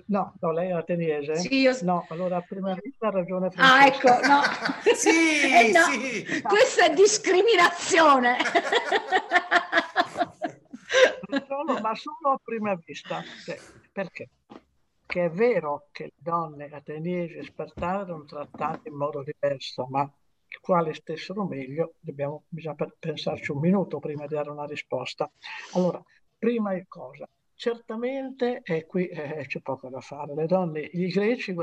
no, 0.09 0.35
no, 0.39 0.53
lei 0.53 0.69
è 0.69 0.73
ateniese? 0.73 1.37
Sì, 1.37 1.61
io... 1.61 1.75
No, 1.81 2.05
allora 2.11 2.37
a 2.37 2.43
prima 2.43 2.75
vista 2.79 3.07
ha 3.07 3.11
ragione 3.11 3.49
Ah, 3.57 3.87
ecco, 3.87 4.09
Francesca. 4.09 4.29
no. 4.29 4.43
Sì, 4.95 5.09
Eh, 5.49 5.73
no, 5.73 5.81
sì. 5.93 6.43
Questa 6.43 6.85
è 6.85 6.95
discriminazione. 6.95 8.37
Solo- 11.47 11.81
ma 11.81 11.95
solo 11.95 12.35
a 12.35 12.41
prima 12.43 12.75
vista. 12.85 13.23
Cioè, 13.45 13.59
perché? 13.93 14.29
Che 15.09 15.25
è 15.25 15.31
vero 15.31 15.89
che 15.91 16.05
le 16.05 16.13
donne 16.17 16.69
ateniesi 16.71 17.37
e 17.37 17.43
spartane 17.43 18.03
erano 18.03 18.25
trattate 18.25 18.91
in 18.91 18.95
modo 18.95 19.23
diverso, 19.23 19.87
ma 19.89 20.07
quale 20.61 20.93
stessero 20.93 21.47
meglio, 21.47 21.95
dobbiamo, 21.99 22.45
bisogna 22.49 22.75
pe- 22.75 22.95
pensarci 22.99 23.53
un 23.53 23.61
minuto 23.61 24.01
prima 24.01 24.27
di 24.27 24.35
dare 24.35 24.51
una 24.51 24.67
risposta. 24.67 25.31
Allora, 25.73 26.05
prima 26.37 26.79
cosa, 26.87 27.27
certamente, 27.55 28.61
e 28.63 28.85
qui 28.85 29.07
eh, 29.09 29.47
c'è 29.47 29.61
poco 29.61 29.89
da 29.89 30.01
fare, 30.01 30.35
le 30.35 30.45
donne, 30.45 30.81
i 30.81 31.09
greci, 31.09 31.55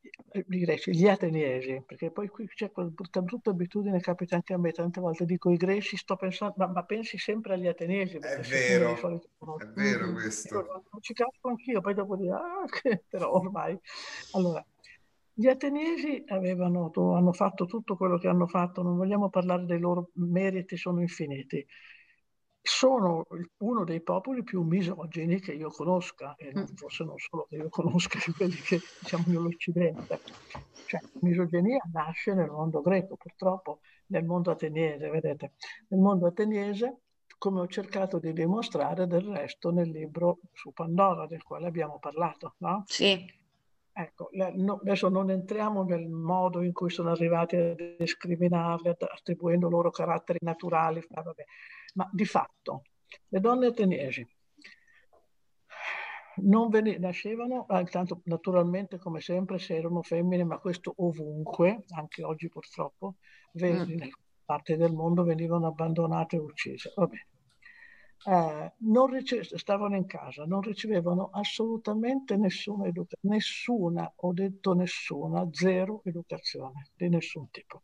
guarda, 0.00 0.56
i 0.56 0.58
greci, 0.60 0.92
gli 0.94 1.08
ateniesi, 1.08 1.82
perché 1.86 2.10
poi 2.10 2.28
qui 2.28 2.46
c'è 2.46 2.70
quella 2.70 2.88
brutta, 2.88 3.20
brutta 3.22 3.50
abitudine, 3.50 4.00
capita 4.00 4.36
anche 4.36 4.52
a 4.54 4.58
me, 4.58 4.72
tante 4.72 5.00
volte 5.00 5.24
dico 5.24 5.50
i 5.50 5.56
greci, 5.56 5.96
sto 5.96 6.16
pensando, 6.16 6.54
ma, 6.56 6.66
ma 6.68 6.84
pensi 6.84 7.18
sempre 7.18 7.54
agli 7.54 7.66
ateniesi, 7.66 8.16
È 8.16 8.40
vero, 8.40 8.96
solito 8.96 9.28
è 9.58 9.64
vero 9.66 10.12
questo. 10.12 10.54
non 10.90 11.00
ci 11.00 11.12
casco 11.12 11.48
anch'io, 11.48 11.80
poi 11.80 11.94
dopo 11.94 12.16
dico, 12.16 12.34
ah, 12.34 12.64
che- 12.80 13.04
però 13.08 13.30
ormai. 13.32 13.78
Allora, 14.32 14.64
gli 15.32 15.46
ateniesi 15.46 16.22
avevano, 16.28 16.90
hanno 17.14 17.32
fatto 17.32 17.64
tutto 17.66 17.96
quello 17.96 18.18
che 18.18 18.28
hanno 18.28 18.46
fatto, 18.46 18.82
non 18.82 18.96
vogliamo 18.96 19.30
parlare 19.30 19.64
dei 19.64 19.78
loro 19.78 20.10
meriti, 20.14 20.76
sono 20.76 21.00
infiniti. 21.00 21.66
Sono 22.62 23.26
uno 23.58 23.84
dei 23.84 24.02
popoli 24.02 24.42
più 24.42 24.62
misogini 24.62 25.40
che 25.40 25.52
io 25.52 25.70
conosca, 25.70 26.34
e 26.36 26.52
Mm. 26.54 26.64
forse 26.74 27.04
non 27.04 27.18
solo 27.18 27.46
che 27.48 27.56
io 27.56 27.68
conosca, 27.68 28.18
quelli 28.36 28.56
che 28.56 28.80
diciamo 28.98 29.24
nell'Occidente. 29.26 30.22
Cioè, 30.84 31.00
misoginia 31.20 31.80
nasce 31.92 32.34
nel 32.34 32.50
mondo 32.50 32.80
greco, 32.80 33.16
purtroppo 33.16 33.80
nel 34.06 34.24
mondo 34.24 34.50
ateniese, 34.50 35.08
vedete. 35.08 35.52
Nel 35.88 36.00
mondo 36.00 36.26
ateniese, 36.26 36.98
come 37.38 37.60
ho 37.60 37.66
cercato 37.68 38.18
di 38.18 38.32
dimostrare 38.32 39.06
del 39.06 39.22
resto 39.22 39.70
nel 39.70 39.88
libro 39.88 40.40
su 40.52 40.72
Pandora, 40.72 41.26
del 41.26 41.42
quale 41.42 41.66
abbiamo 41.68 41.98
parlato, 41.98 42.54
no? 42.58 42.82
Sì, 42.86 43.24
Ecco, 43.92 44.30
adesso 44.80 45.08
non 45.08 45.30
entriamo 45.30 45.82
nel 45.82 46.08
modo 46.08 46.62
in 46.62 46.72
cui 46.72 46.90
sono 46.90 47.10
arrivati 47.10 47.56
a 47.56 47.74
discriminarle, 47.98 48.90
att- 48.90 49.02
attribuendo 49.02 49.68
loro 49.68 49.90
caratteri 49.90 50.38
naturali, 50.42 51.04
ma 51.10 51.22
vabbè. 51.22 51.44
Ma 51.94 52.08
di 52.12 52.24
fatto 52.24 52.82
le 53.28 53.40
donne 53.40 53.66
ateniesi 53.66 54.24
non 56.42 56.70
nascevano, 56.98 57.66
ah, 57.68 57.80
intanto 57.80 58.22
naturalmente 58.24 58.98
come 58.98 59.20
sempre 59.20 59.58
se 59.58 59.76
erano 59.76 60.02
femmine, 60.02 60.44
ma 60.44 60.58
questo 60.58 60.94
ovunque, 60.96 61.84
anche 61.88 62.22
oggi 62.22 62.48
purtroppo, 62.48 63.16
Mm. 63.52 63.58
nelle 63.58 64.10
parti 64.44 64.76
del 64.76 64.92
mondo 64.92 65.24
venivano 65.24 65.66
abbandonate 65.66 66.36
e 66.36 66.38
uccise. 66.38 66.92
Va 66.94 67.06
bene. 67.06 67.26
Eh, 68.26 68.72
rice- 69.08 69.44
stavano 69.56 69.96
in 69.96 70.06
casa, 70.06 70.44
non 70.44 70.60
ricevevano 70.60 71.30
assolutamente 71.32 72.36
nessuna 72.36 72.86
educazione, 72.86 73.34
nessuna, 73.34 74.12
ho 74.16 74.32
detto 74.32 74.74
nessuna, 74.74 75.48
zero 75.52 76.02
educazione 76.04 76.90
di 76.94 77.08
nessun 77.08 77.50
tipo, 77.50 77.82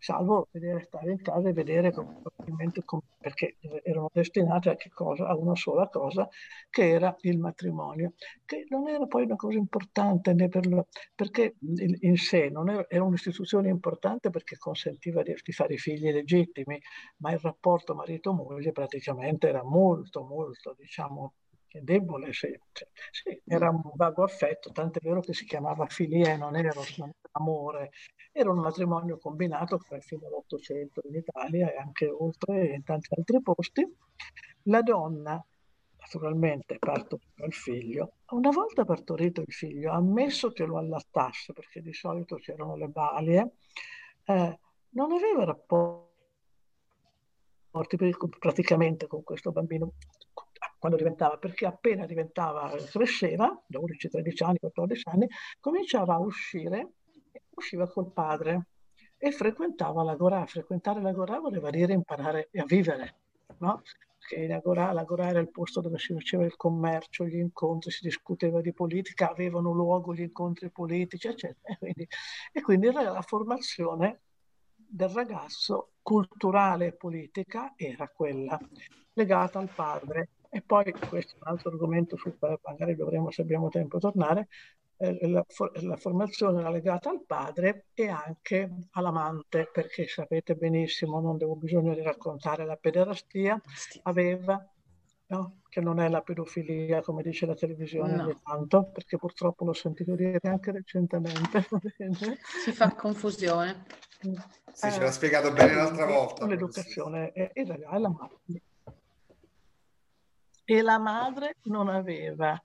salvo 0.00 0.48
vedere 0.50 0.82
stare 0.82 1.10
in 1.12 1.22
casa 1.22 1.48
e 1.48 1.52
vedere 1.52 1.92
com- 1.92 2.20
probabilmente 2.22 2.82
com- 2.84 3.00
perché 3.18 3.56
erano 3.82 4.10
destinate 4.12 4.70
a 4.70 4.76
cosa? 4.92 5.26
A 5.28 5.36
una 5.36 5.54
sola 5.54 5.88
cosa, 5.88 6.28
che 6.68 6.88
era 6.90 7.14
il 7.20 7.38
matrimonio, 7.38 8.14
che 8.44 8.66
non 8.68 8.88
era 8.88 9.06
poi 9.06 9.24
una 9.24 9.36
cosa 9.36 9.58
importante 9.58 10.32
né 10.34 10.48
per 10.48 10.66
lo- 10.66 10.88
perché 11.14 11.56
in, 12.00 12.16
sé 12.16 12.48
non 12.50 12.68
era, 12.70 12.84
era 12.88 13.04
un'istituzione 13.04 13.68
importante 13.68 14.30
perché 14.30 14.56
consentiva 14.56 15.22
di, 15.22 15.34
di 15.42 15.52
fare 15.52 15.76
figli 15.76 16.10
legittimi, 16.10 16.80
ma 17.18 17.32
il 17.32 17.38
rapporto 17.38 17.94
marito-moglie 17.94 18.72
praticamente 18.72 19.48
era 19.48 19.62
molto, 19.64 20.22
molto, 20.24 20.74
diciamo, 20.78 21.34
debole, 21.82 22.32
sì, 22.32 22.58
sì, 23.10 23.40
era 23.46 23.70
un 23.70 23.80
vago 23.94 24.24
affetto, 24.24 24.72
tant'è 24.72 24.98
vero 25.00 25.20
che 25.20 25.32
si 25.32 25.44
chiamava 25.44 25.86
filia 25.86 26.32
e 26.32 26.36
non 26.36 26.56
era 26.56 26.72
amore, 27.32 27.90
era 28.32 28.50
un 28.50 28.58
matrimonio 28.58 29.18
combinato 29.18 29.78
fino 30.00 30.26
all'Ottocento 30.26 31.00
in 31.04 31.16
Italia 31.16 31.72
e 31.72 31.76
anche 31.76 32.08
oltre 32.08 32.74
in 32.74 32.82
tanti 32.82 33.14
altri 33.16 33.40
posti. 33.40 33.86
La 34.64 34.82
donna, 34.82 35.42
naturalmente, 35.98 36.78
partoriva 36.78 37.46
il 37.46 37.54
figlio. 37.54 38.14
Una 38.30 38.50
volta 38.50 38.84
partorito 38.84 39.40
il 39.40 39.52
figlio, 39.52 39.92
ammesso 39.92 40.52
che 40.52 40.64
lo 40.64 40.78
allattasse, 40.78 41.52
perché 41.52 41.80
di 41.80 41.92
solito 41.92 42.36
c'erano 42.36 42.76
le 42.76 42.88
balie, 42.88 43.52
eh, 44.24 44.58
non 44.90 45.12
aveva 45.12 45.44
rapporti 45.44 46.08
praticamente 48.38 49.06
con 49.06 49.22
questo 49.22 49.52
bambino 49.52 49.92
quando 50.80 50.96
diventava, 50.96 51.36
perché 51.36 51.66
appena 51.66 52.06
diventava, 52.06 52.74
cresceva, 52.90 53.62
12, 53.66 54.08
13 54.08 54.42
anni, 54.42 54.58
14 54.58 55.08
anni, 55.10 55.28
cominciava 55.60 56.14
a 56.14 56.18
uscire, 56.18 56.94
usciva 57.50 57.86
col 57.86 58.10
padre 58.10 58.68
e 59.18 59.30
frequentava 59.30 60.02
l'agorà. 60.02 60.46
Frequentare 60.46 61.02
l'agorà 61.02 61.38
voleva 61.38 61.68
dire 61.68 61.92
imparare 61.92 62.48
a 62.54 62.64
vivere, 62.64 63.18
no? 63.58 63.82
Perché 64.18 64.46
l'agorà, 64.46 64.92
l'agorà 64.92 65.28
era 65.28 65.38
il 65.38 65.50
posto 65.50 65.82
dove 65.82 65.98
si 65.98 66.14
faceva 66.14 66.46
il 66.46 66.56
commercio, 66.56 67.26
gli 67.26 67.36
incontri, 67.36 67.90
si 67.90 68.02
discuteva 68.02 68.62
di 68.62 68.72
politica, 68.72 69.30
avevano 69.30 69.72
luogo 69.72 70.14
gli 70.14 70.22
incontri 70.22 70.70
politici, 70.70 71.28
eccetera. 71.28 71.74
E 71.74 71.76
quindi, 71.76 72.08
e 72.52 72.60
quindi 72.62 72.86
era 72.86 73.02
la 73.02 73.22
formazione 73.22 74.22
del 74.74 75.10
ragazzo 75.10 75.90
culturale 76.00 76.86
e 76.86 76.92
politica 76.94 77.74
era 77.76 78.08
quella 78.08 78.58
legata 79.12 79.58
al 79.58 79.70
padre 79.74 80.30
e 80.52 80.62
poi, 80.62 80.92
questo 80.92 81.36
è 81.36 81.38
un 81.42 81.52
altro 81.52 81.70
argomento 81.70 82.16
sul 82.16 82.36
quale 82.36 82.58
magari 82.64 82.96
dovremo, 82.96 83.30
se 83.30 83.42
abbiamo 83.42 83.68
tempo, 83.68 83.98
tornare, 83.98 84.48
eh, 84.96 85.28
la, 85.28 85.46
la, 85.82 85.96
formazione 85.96 86.58
era 86.58 86.70
legata 86.70 87.08
al 87.08 87.22
padre 87.24 87.86
e 87.94 88.08
anche 88.08 88.68
all'amante, 88.90 89.70
perché 89.72 90.08
sapete 90.08 90.56
benissimo, 90.56 91.20
non 91.20 91.38
devo 91.38 91.54
bisogno 91.54 91.94
di 91.94 92.02
raccontare, 92.02 92.66
la 92.66 92.76
pederastia 92.76 93.60
aveva, 94.02 94.60
no? 95.28 95.60
che 95.68 95.80
non 95.80 96.00
è 96.00 96.08
la 96.08 96.20
pedofilia 96.20 97.00
come 97.00 97.22
dice 97.22 97.46
la 97.46 97.54
televisione 97.54 98.16
no. 98.16 98.24
ogni 98.24 98.36
tanto, 98.42 98.90
perché 98.92 99.18
purtroppo 99.18 99.64
l'ho 99.64 99.72
sentito 99.72 100.16
dire 100.16 100.40
anche 100.42 100.72
recentemente. 100.72 101.64
Si 102.64 102.72
fa 102.72 102.92
confusione. 102.92 103.86
Sì, 104.18 104.86
eh, 104.86 104.90
ce 104.90 105.00
l'ha 105.00 105.12
spiegato 105.12 105.52
bene 105.52 105.74
l'altra 105.74 106.06
volta. 106.06 106.44
L'educazione 106.44 107.30
è, 107.30 107.52
è, 107.52 107.62
è 107.62 107.98
la 107.98 108.08
madre 108.08 108.62
e 110.72 110.82
la 110.82 110.98
madre 110.98 111.56
non 111.64 111.88
aveva, 111.88 112.56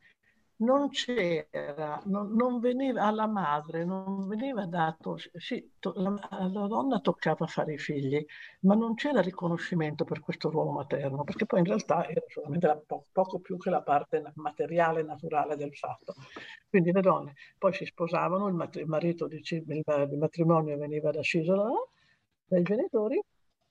non 0.57 0.89
c'era, 0.89 1.99
non, 2.05 2.33
non 2.35 2.59
veniva 2.59 3.01
alla 3.01 3.25
madre, 3.25 3.83
non 3.83 4.27
veniva 4.27 4.67
dato, 4.67 5.17
sì, 5.33 5.71
to, 5.79 5.91
la, 5.95 6.13
la, 6.29 6.67
donna 6.67 6.99
toccava 6.99 7.47
fare 7.47 7.73
i 7.73 7.77
figli, 7.79 8.23
ma 8.59 8.75
non 8.75 8.93
c'era 8.93 9.21
riconoscimento 9.21 10.03
per 10.03 10.19
questo 10.19 10.51
ruolo 10.51 10.69
materno, 10.69 11.23
perché 11.23 11.47
poi 11.47 11.59
in 11.61 11.65
realtà 11.65 12.07
era 12.07 12.21
solamente 12.27 12.67
la, 12.67 12.77
po, 12.77 13.07
poco 13.11 13.39
più 13.39 13.57
che 13.57 13.71
la 13.71 13.81
parte 13.81 14.21
materiale 14.35 15.01
naturale 15.01 15.55
del 15.55 15.73
fatto. 15.73 16.13
Quindi 16.69 16.91
le 16.91 17.01
donne 17.01 17.33
poi 17.57 17.73
si 17.73 17.85
sposavano, 17.85 18.47
il, 18.47 18.53
mat- 18.53 18.75
il 18.75 18.85
marito, 18.85 19.25
il, 19.25 19.41
il 19.43 20.17
matrimonio 20.19 20.77
veniva 20.77 21.09
da, 21.09 21.21
dai 22.45 22.61
genitori 22.61 23.19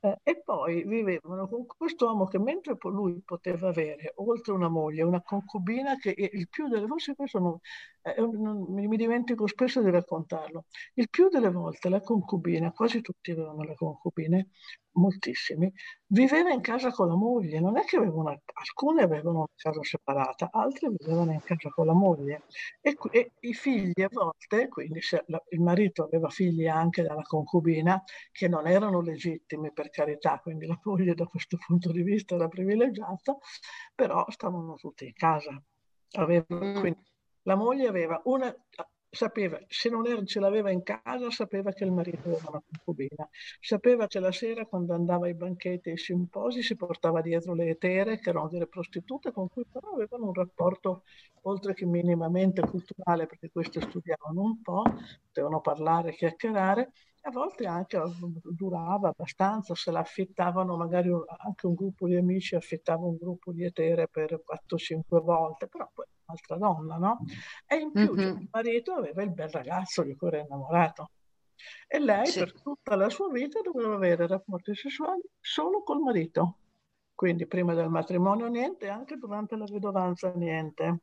eh, 0.04 0.18
e 0.22 0.42
poi 0.42 0.84
vivevano 0.84 1.48
con 1.48 1.64
quest'uomo 1.66 2.26
che 2.26 2.38
mentre 2.38 2.76
lui 2.82 3.22
poteva 3.24 3.68
avere, 3.68 4.12
oltre 4.16 4.52
una 4.52 4.68
moglie, 4.68 5.02
una 5.02 5.22
concubina 5.22 5.96
che 5.96 6.14
il 6.14 6.48
più 6.50 6.68
delle 6.68 6.86
volte, 6.86 7.14
questo 7.14 7.38
non, 7.38 7.58
eh, 8.02 8.20
non, 8.20 8.66
mi 8.68 8.96
dimentico 8.98 9.46
spesso 9.46 9.80
di 9.82 9.90
raccontarlo, 9.90 10.66
il 10.94 11.08
più 11.08 11.28
delle 11.30 11.50
volte 11.50 11.88
la 11.88 12.00
concubina, 12.02 12.70
quasi 12.72 13.00
tutti 13.00 13.30
avevano 13.30 13.62
le 13.62 13.74
concubine, 13.74 14.48
moltissimi, 14.94 15.72
viveva 16.06 16.50
in 16.50 16.60
casa 16.60 16.90
con 16.90 17.08
la 17.08 17.14
moglie, 17.14 17.60
non 17.60 17.76
è 17.76 17.84
che 17.84 17.96
avevano, 17.96 18.40
alcune 18.52 19.02
avevano 19.02 19.38
una 19.38 19.46
casa 19.54 19.82
separata, 19.82 20.48
altre 20.52 20.90
vivevano 20.90 21.32
in 21.32 21.40
casa 21.42 21.68
con 21.70 21.86
la 21.86 21.92
moglie 21.92 22.42
e, 22.80 22.96
e 23.10 23.32
i 23.40 23.54
figli 23.54 24.02
a 24.02 24.08
volte, 24.10 24.68
quindi 24.68 25.00
se 25.00 25.24
la, 25.28 25.42
il 25.50 25.60
marito 25.60 26.04
aveva 26.04 26.28
figli 26.28 26.66
anche 26.66 27.02
dalla 27.02 27.22
concubina, 27.22 28.02
che 28.32 28.48
non 28.48 28.66
erano 28.66 29.00
legittimi 29.00 29.72
per 29.72 29.90
carità, 29.90 30.38
quindi 30.40 30.66
la 30.66 30.78
moglie 30.84 31.14
da 31.14 31.26
questo 31.26 31.56
punto 31.64 31.92
di 31.92 32.02
vista 32.02 32.34
era 32.34 32.48
privilegiata, 32.48 33.36
però 33.94 34.24
stavano 34.30 34.74
tutti 34.76 35.06
in 35.06 35.12
casa. 35.14 35.60
Avevano, 36.16 36.64
mm. 36.64 36.80
quindi, 36.80 37.02
la 37.42 37.56
moglie 37.56 37.88
aveva 37.88 38.20
una, 38.24 38.54
sapeva, 39.14 39.58
se 39.68 39.88
non 39.88 40.06
era, 40.06 40.22
ce 40.24 40.40
l'aveva 40.40 40.70
in 40.70 40.82
casa, 40.82 41.30
sapeva 41.30 41.72
che 41.72 41.84
il 41.84 41.92
marito 41.92 42.28
aveva 42.28 42.50
una 42.50 42.62
concubina, 42.68 43.28
sapeva 43.60 44.06
che 44.06 44.20
la 44.20 44.32
sera 44.32 44.66
quando 44.66 44.94
andava 44.94 45.26
ai 45.26 45.34
banchetti 45.34 45.88
e 45.88 45.92
ai 45.92 45.98
simposi 45.98 46.62
si 46.62 46.76
portava 46.76 47.20
dietro 47.20 47.54
le 47.54 47.68
etere, 47.68 48.18
che 48.18 48.30
erano 48.30 48.48
delle 48.48 48.66
prostitute 48.66 49.32
con 49.32 49.48
cui 49.48 49.64
però 49.70 49.92
avevano 49.92 50.26
un 50.26 50.34
rapporto 50.34 51.04
oltre 51.42 51.74
che 51.74 51.86
minimamente 51.86 52.62
culturale, 52.62 53.26
perché 53.26 53.50
queste 53.50 53.80
studiavano 53.80 54.40
un 54.40 54.60
po', 54.62 54.82
potevano 55.26 55.60
parlare, 55.60 56.14
chiacchierare, 56.14 56.92
a 57.26 57.30
volte 57.30 57.66
anche 57.66 57.98
durava 58.42 59.08
abbastanza, 59.08 59.74
se 59.74 59.90
l'affittavano 59.90 60.76
magari 60.76 61.10
anche 61.38 61.66
un 61.66 61.74
gruppo 61.74 62.06
di 62.06 62.16
amici 62.16 62.54
affittava 62.54 63.06
un 63.06 63.16
gruppo 63.16 63.50
di 63.52 63.64
etere 63.64 64.08
per 64.08 64.42
4-5 64.44 65.22
volte, 65.22 65.66
però 65.66 65.90
poi 65.92 66.04
un'altra 66.26 66.56
donna, 66.56 66.96
no? 66.96 67.20
E 67.66 67.76
in 67.76 67.92
più 67.92 68.12
mm-hmm. 68.12 68.40
il 68.40 68.48
marito 68.50 68.92
aveva 68.92 69.22
il 69.22 69.32
bel 69.32 69.48
ragazzo 69.48 70.02
di 70.02 70.14
cui 70.16 70.28
era 70.28 70.40
innamorato. 70.40 71.10
E 71.86 71.98
lei 71.98 72.26
sì. 72.26 72.40
per 72.40 72.60
tutta 72.60 72.94
la 72.94 73.08
sua 73.08 73.30
vita 73.30 73.60
doveva 73.62 73.94
avere 73.94 74.26
rapporti 74.26 74.74
sessuali 74.74 75.22
solo 75.40 75.82
col 75.82 76.00
marito. 76.00 76.58
Quindi 77.14 77.46
prima 77.46 77.72
del 77.72 77.88
matrimonio 77.88 78.48
niente, 78.48 78.88
anche 78.88 79.16
durante 79.16 79.56
la 79.56 79.64
vedovanza 79.64 80.30
niente. 80.34 80.98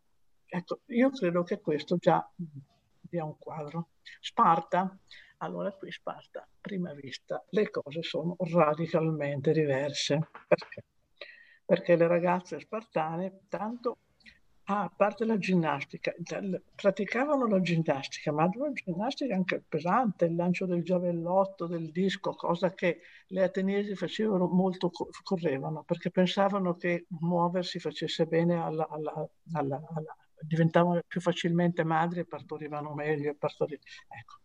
Ecco, 0.46 0.82
io 0.88 1.10
credo 1.10 1.42
che 1.42 1.62
questo 1.62 1.96
già 1.98 2.30
dia 2.36 3.24
un 3.24 3.38
quadro. 3.40 3.90
Sparta, 4.20 4.96
allora 5.42 5.72
qui 5.72 5.92
Sparta, 5.92 6.40
a 6.42 6.48
prima 6.60 6.94
vista, 6.94 7.44
le 7.50 7.70
cose 7.70 8.02
sono 8.04 8.36
radicalmente 8.40 9.52
diverse. 9.52 10.30
Perché? 10.48 10.86
Perché 11.66 11.96
le 11.96 12.08
ragazze 12.08 12.60
spartane, 12.60 13.42
tanto 13.48 14.00
Ah, 14.66 14.84
a 14.84 14.94
parte 14.96 15.26
la 15.26 15.38
ginnastica, 15.38 16.14
praticavano 16.76 17.46
la 17.48 17.60
ginnastica, 17.60 18.32
ma 18.32 18.50
una 18.54 18.72
ginnastica 18.72 19.36
anche 19.36 19.62
pesante, 19.68 20.26
il 20.26 20.36
lancio 20.36 20.66
del 20.66 20.84
giavellotto, 20.84 21.66
del 21.68 21.92
disco, 21.92 22.36
cosa 22.36 22.74
che 22.74 23.02
le 23.28 23.44
ateniesi 23.44 23.96
facevano 23.96 24.48
molto, 24.48 24.90
correvano, 25.24 25.84
perché 25.84 26.10
pensavano 26.10 26.76
che 26.78 27.06
muoversi 27.20 27.80
facesse 27.80 28.26
bene 28.28 28.62
alla, 28.62 28.88
alla, 28.88 29.28
alla, 29.54 29.76
alla 29.94 30.16
diventavano 30.40 31.02
più 31.06 31.20
facilmente 31.22 31.84
madri 31.84 32.22
e 32.22 32.26
partorivano 32.26 32.94
meglio. 32.94 33.36
Partori... 33.36 33.74
Ecco. 33.74 34.36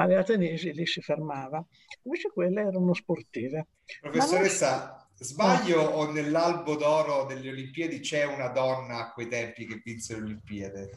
Ma 0.00 0.06
le 0.06 0.16
ateniesi 0.16 0.72
lì 0.72 0.86
si 0.86 1.02
fermava. 1.02 1.62
Invece 2.04 2.30
quelle 2.32 2.62
erano 2.62 2.94
sportive. 2.94 3.66
Professoressa, 4.00 5.06
Sbaglio 5.14 5.82
o 5.82 6.10
nell'albo 6.10 6.74
d'oro 6.76 7.26
delle 7.26 7.50
Olimpiadi 7.50 8.00
c'è 8.00 8.24
una 8.24 8.48
donna 8.48 9.00
a 9.00 9.12
quei 9.12 9.28
tempi 9.28 9.66
che 9.66 9.82
vinse 9.84 10.14
le 10.14 10.22
Olimpiadi? 10.22 10.88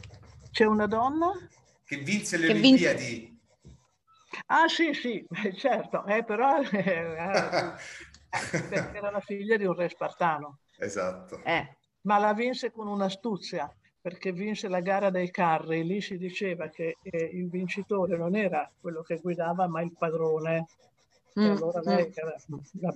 C'è 0.50 0.64
una 0.64 0.86
donna? 0.86 1.32
Che 1.84 1.96
vinse 1.98 2.38
le 2.38 2.46
che 2.46 2.52
Olimpiadi. 2.52 3.04
Vinse... 3.04 3.32
Ah 4.46 4.68
sì, 4.68 4.94
sì, 4.94 5.22
certo, 5.54 6.06
eh, 6.06 6.24
però 6.24 6.62
eh, 6.62 6.78
eh, 6.78 7.74
era 8.94 9.10
la 9.10 9.20
figlia 9.20 9.58
di 9.58 9.66
un 9.66 9.74
re 9.74 9.90
spartano. 9.90 10.60
Esatto. 10.78 11.42
Eh, 11.44 11.76
ma 12.04 12.16
la 12.16 12.32
vinse 12.32 12.72
con 12.72 12.88
un'astuzia, 12.88 13.70
perché 14.04 14.32
vinse 14.32 14.68
la 14.68 14.80
gara 14.80 15.08
dei 15.08 15.30
carri. 15.30 15.82
Lì 15.82 16.02
si 16.02 16.18
diceva 16.18 16.68
che 16.68 16.98
eh, 17.00 17.30
il 17.32 17.48
vincitore 17.48 18.18
non 18.18 18.36
era 18.36 18.70
quello 18.78 19.00
che 19.00 19.16
guidava, 19.16 19.66
ma 19.66 19.80
il 19.80 19.94
padrone. 19.96 20.66
Mm, 21.40 21.50
allora, 21.52 21.80
lei, 21.82 22.12
mm. 22.52 22.88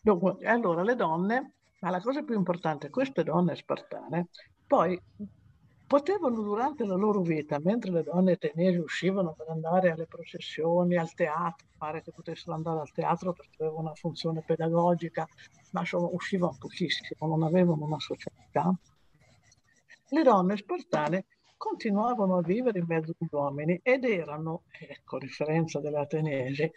Dunque, 0.00 0.46
allora 0.46 0.82
le 0.82 0.94
donne, 0.94 1.52
ma 1.80 1.90
la 1.90 2.00
cosa 2.00 2.22
più 2.22 2.34
importante, 2.34 2.88
queste 2.88 3.24
donne 3.24 3.56
spartane, 3.56 4.28
poi 4.66 4.98
potevano 5.86 6.40
durante 6.40 6.86
la 6.86 6.94
loro 6.94 7.20
vita, 7.20 7.58
mentre 7.60 7.90
le 7.90 8.02
donne 8.04 8.38
tenesi 8.38 8.78
uscivano 8.78 9.34
per 9.36 9.50
andare 9.50 9.90
alle 9.90 10.06
processioni, 10.06 10.96
al 10.96 11.12
teatro, 11.12 11.66
pare 11.76 12.02
che 12.02 12.10
potessero 12.10 12.54
andare 12.54 12.80
al 12.80 12.90
teatro 12.90 13.34
perché 13.34 13.64
avevano 13.64 13.88
una 13.88 13.94
funzione 13.94 14.42
pedagogica, 14.46 15.28
ma 15.72 15.80
insomma 15.80 16.08
uscivano 16.10 16.56
pochissimo, 16.58 17.28
non 17.28 17.42
avevano 17.42 17.84
una 17.84 18.00
socialità. 18.00 18.74
Le 20.10 20.22
donne 20.22 20.56
spartane 20.56 21.26
continuavano 21.58 22.38
a 22.38 22.42
vivere 22.42 22.78
in 22.78 22.86
mezzo 22.86 23.12
agli 23.18 23.28
uomini 23.30 23.78
ed 23.82 24.04
erano, 24.04 24.62
ecco, 24.70 25.16
a 25.16 25.18
differenza 25.18 25.80
delle 25.80 25.98
ateniesi, 25.98 26.70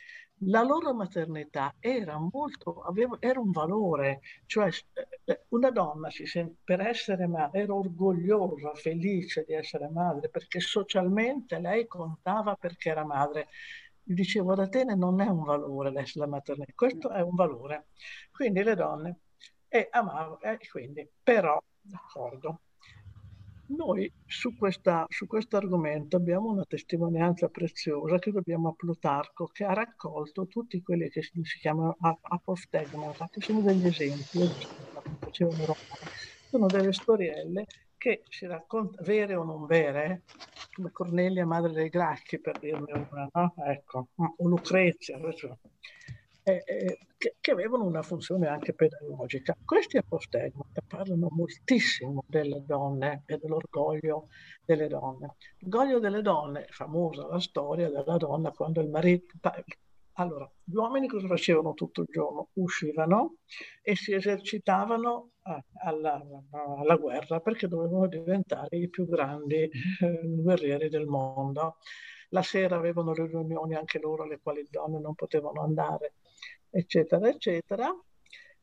la 0.46 0.64
loro 0.64 0.94
maternità 0.94 1.76
era 1.80 2.18
molto, 2.18 2.82
aveva, 2.82 3.16
era 3.20 3.40
un 3.40 3.52
valore, 3.52 4.22
cioè 4.48 4.70
eh, 5.24 5.46
una 5.50 5.70
donna 5.70 6.10
per 6.64 6.82
essere 6.82 7.28
madre 7.28 7.62
era 7.62 7.74
orgogliosa, 7.74 8.74
felice 8.74 9.46
di 9.48 9.54
essere 9.54 9.88
madre, 9.90 10.30
perché 10.30 10.60
socialmente 10.60 11.60
lei 11.60 11.88
contava 11.88 12.56
perché 12.56 12.90
era 12.90 13.06
madre. 13.06 13.48
Dicevo, 14.04 14.54
ad 14.54 14.60
Atene 14.60 14.96
non 14.96 15.22
è 15.22 15.28
un 15.28 15.44
valore 15.44 15.94
la 16.16 16.28
maternità, 16.28 16.74
questo 16.76 17.12
è 17.12 17.22
un 17.22 17.36
valore. 17.36 17.90
Quindi 18.32 18.64
le 18.64 18.76
donne, 18.76 19.20
e 19.68 19.88
amavo, 19.92 20.42
e 20.42 20.58
quindi, 20.70 21.08
però, 21.24 21.62
d'accordo, 21.80 22.62
noi 23.76 24.12
su, 24.26 24.56
questa, 24.56 25.06
su 25.10 25.28
questo 25.28 25.58
argomento 25.58 26.18
abbiamo 26.18 26.50
una 26.50 26.66
testimonianza 26.66 27.48
preziosa 27.50 28.20
che 28.20 28.32
dobbiamo 28.32 28.70
a 28.70 28.74
Plutarco, 28.74 29.48
che 29.48 29.64
ha 29.64 29.74
raccolto 29.74 30.48
tutti 30.48 30.82
quelli 30.82 31.10
che 31.10 31.22
si, 31.24 31.42
si 31.44 31.60
chiamano 31.60 31.98
apostegmata, 32.22 33.28
che 33.30 33.42
sono 33.42 33.62
degli 33.62 33.86
esempi, 33.86 34.40
sono 36.50 36.66
delle 36.68 36.94
storielle 36.94 37.66
che 37.98 38.24
si 38.30 38.48
raccontano, 38.48 39.06
vere 39.06 39.36
o 39.36 39.44
non 39.44 39.68
vere, 39.68 40.24
come 40.74 40.92
Cornelia, 40.92 41.46
madre 41.46 41.72
dei 41.72 41.90
Gracchi, 41.90 42.40
per 42.40 42.58
dirne 42.58 43.08
una, 43.12 43.30
no? 43.32 43.54
ecco, 43.64 44.08
o 44.16 44.48
Lucrezia, 44.48 45.20
eh, 46.44 46.64
eh, 46.66 46.98
che, 47.18 47.36
che, 47.40 47.52
avevano 47.52 47.84
una 47.84 48.02
funzione 48.02 48.48
anche 48.48 48.74
pedagogica. 48.74 49.56
Questi 49.64 49.98
apostegmata 49.98 50.82
parlano 50.88 51.28
moltissimo 51.30 52.24
delle 52.28 52.64
donne 52.66 53.24
e 53.28 53.38
dell'orgoglio 53.38 54.28
delle 54.66 54.88
donne. 54.88 55.36
L'orgoglio 55.60 56.00
delle 56.00 56.22
donne, 56.22 56.66
famosa 56.70 57.28
la 57.28 57.40
storia 57.40 57.90
della 57.90 58.18
donna 58.18 58.52
quando 58.52 58.82
il 58.82 58.90
marito... 58.90 59.38
Allora, 60.16 60.50
gli 60.64 60.76
uomini 60.76 61.08
cosa 61.08 61.28
facevano 61.28 61.74
tutto 61.74 62.02
il 62.02 62.08
giorno? 62.12 62.50
Uscivano 62.54 63.38
e 63.82 63.96
si 63.96 64.14
esercitavano 64.14 65.32
eh, 65.44 65.64
alla, 65.84 66.22
alla, 66.52 66.96
guerra 66.96 67.40
perché 67.40 67.68
dovevano 67.68 68.08
diventare 68.08 68.78
i 68.78 68.90
più 68.90 69.08
grandi 69.08 69.62
eh, 69.64 69.70
guerrieri 70.24 70.90
del 70.90 71.06
mondo. 71.06 71.78
La 72.30 72.42
sera 72.42 72.76
avevano 72.76 73.14
le 73.14 73.26
riunioni 73.26 73.76
anche 73.76 74.00
loro 74.00 74.24
alle 74.24 74.40
quali 74.40 74.62
le 74.64 74.70
donne 74.70 75.00
non 75.00 75.16
potevano 75.16 75.62
andare 75.62 76.16
eccetera, 76.72 77.28
eccetera. 77.30 77.96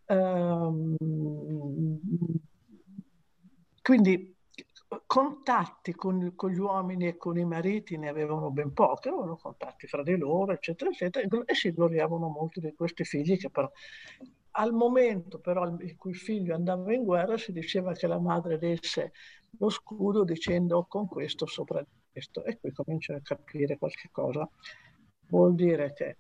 Um, 0.07 0.97
quindi 3.83 4.35
contatti 5.07 5.93
con, 5.95 6.33
con, 6.35 6.51
gli 6.51 6.59
uomini 6.59 7.09
e 7.09 7.17
con 7.19 7.39
i 7.39 7.45
mariti 7.45 7.99
ne 7.99 8.09
avevano 8.09 8.51
ben 8.51 8.73
pochi, 8.73 9.09
avevano 9.09 9.37
contatti 9.37 9.87
fra 9.87 10.03
di 10.03 10.17
loro, 10.17 10.53
eccetera, 10.53 10.91
eccetera, 10.91 11.27
e 11.45 11.55
si 11.55 11.73
gloriavano 11.73 12.29
molto 12.29 12.61
di 12.61 12.75
questi 12.75 13.05
figli 13.05 13.37
che 13.37 13.51
però 13.51 13.71
al 14.53 14.73
momento 14.73 15.39
però 15.39 15.69
in 15.69 15.97
cui 15.97 16.11
il 16.11 16.17
figlio 16.17 16.55
andava 16.55 16.93
in 16.93 17.05
guerra 17.05 17.37
si 17.37 17.53
diceva 17.53 17.93
che 17.93 18.07
la 18.07 18.19
madre 18.19 18.59
desse 18.59 19.13
lo 19.59 19.69
scudo 19.69 20.25
dicendo 20.25 20.85
con 20.89 21.07
questo 21.07 21.47
sopra 21.47 21.85
questo 22.11 22.45
e 22.45 22.59
qui 22.59 22.73
comincia 22.73 23.15
a 23.15 23.21
capire 23.23 23.79
qualche 23.79 24.09
cosa. 24.11 24.49
Vuol 25.29 25.55
dire 25.55 25.93
che 25.93 26.17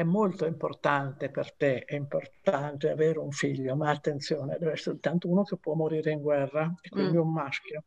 è 0.00 0.02
molto 0.02 0.46
importante 0.46 1.30
per 1.30 1.52
te, 1.54 1.84
è 1.84 1.94
importante 1.94 2.88
avere 2.88 3.18
un 3.18 3.32
figlio, 3.32 3.76
ma 3.76 3.90
attenzione, 3.90 4.56
deve 4.58 4.72
essere 4.72 4.98
tanto 4.98 5.28
uno 5.28 5.42
che 5.42 5.58
può 5.58 5.74
morire 5.74 6.10
in 6.10 6.22
guerra, 6.22 6.74
e 6.80 6.88
quindi 6.88 7.18
mm. 7.18 7.20
un 7.20 7.32
maschio. 7.32 7.84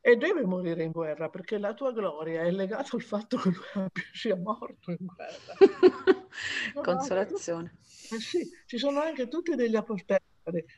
E 0.00 0.16
deve 0.16 0.46
morire 0.46 0.82
in 0.82 0.90
guerra 0.92 1.28
perché 1.28 1.58
la 1.58 1.74
tua 1.74 1.92
gloria 1.92 2.40
è 2.40 2.50
legata 2.50 2.96
al 2.96 3.02
fatto 3.02 3.36
che 3.36 3.50
lui 3.50 3.88
sia 4.14 4.36
morto 4.36 4.90
in 4.90 5.04
guerra. 5.04 5.54
Consolazione. 6.82 7.76
Eh 8.10 8.20
sì, 8.20 8.48
ci 8.64 8.78
sono 8.78 9.00
anche 9.00 9.28
tutti 9.28 9.54
degli 9.54 9.76
apostoli. 9.76 10.18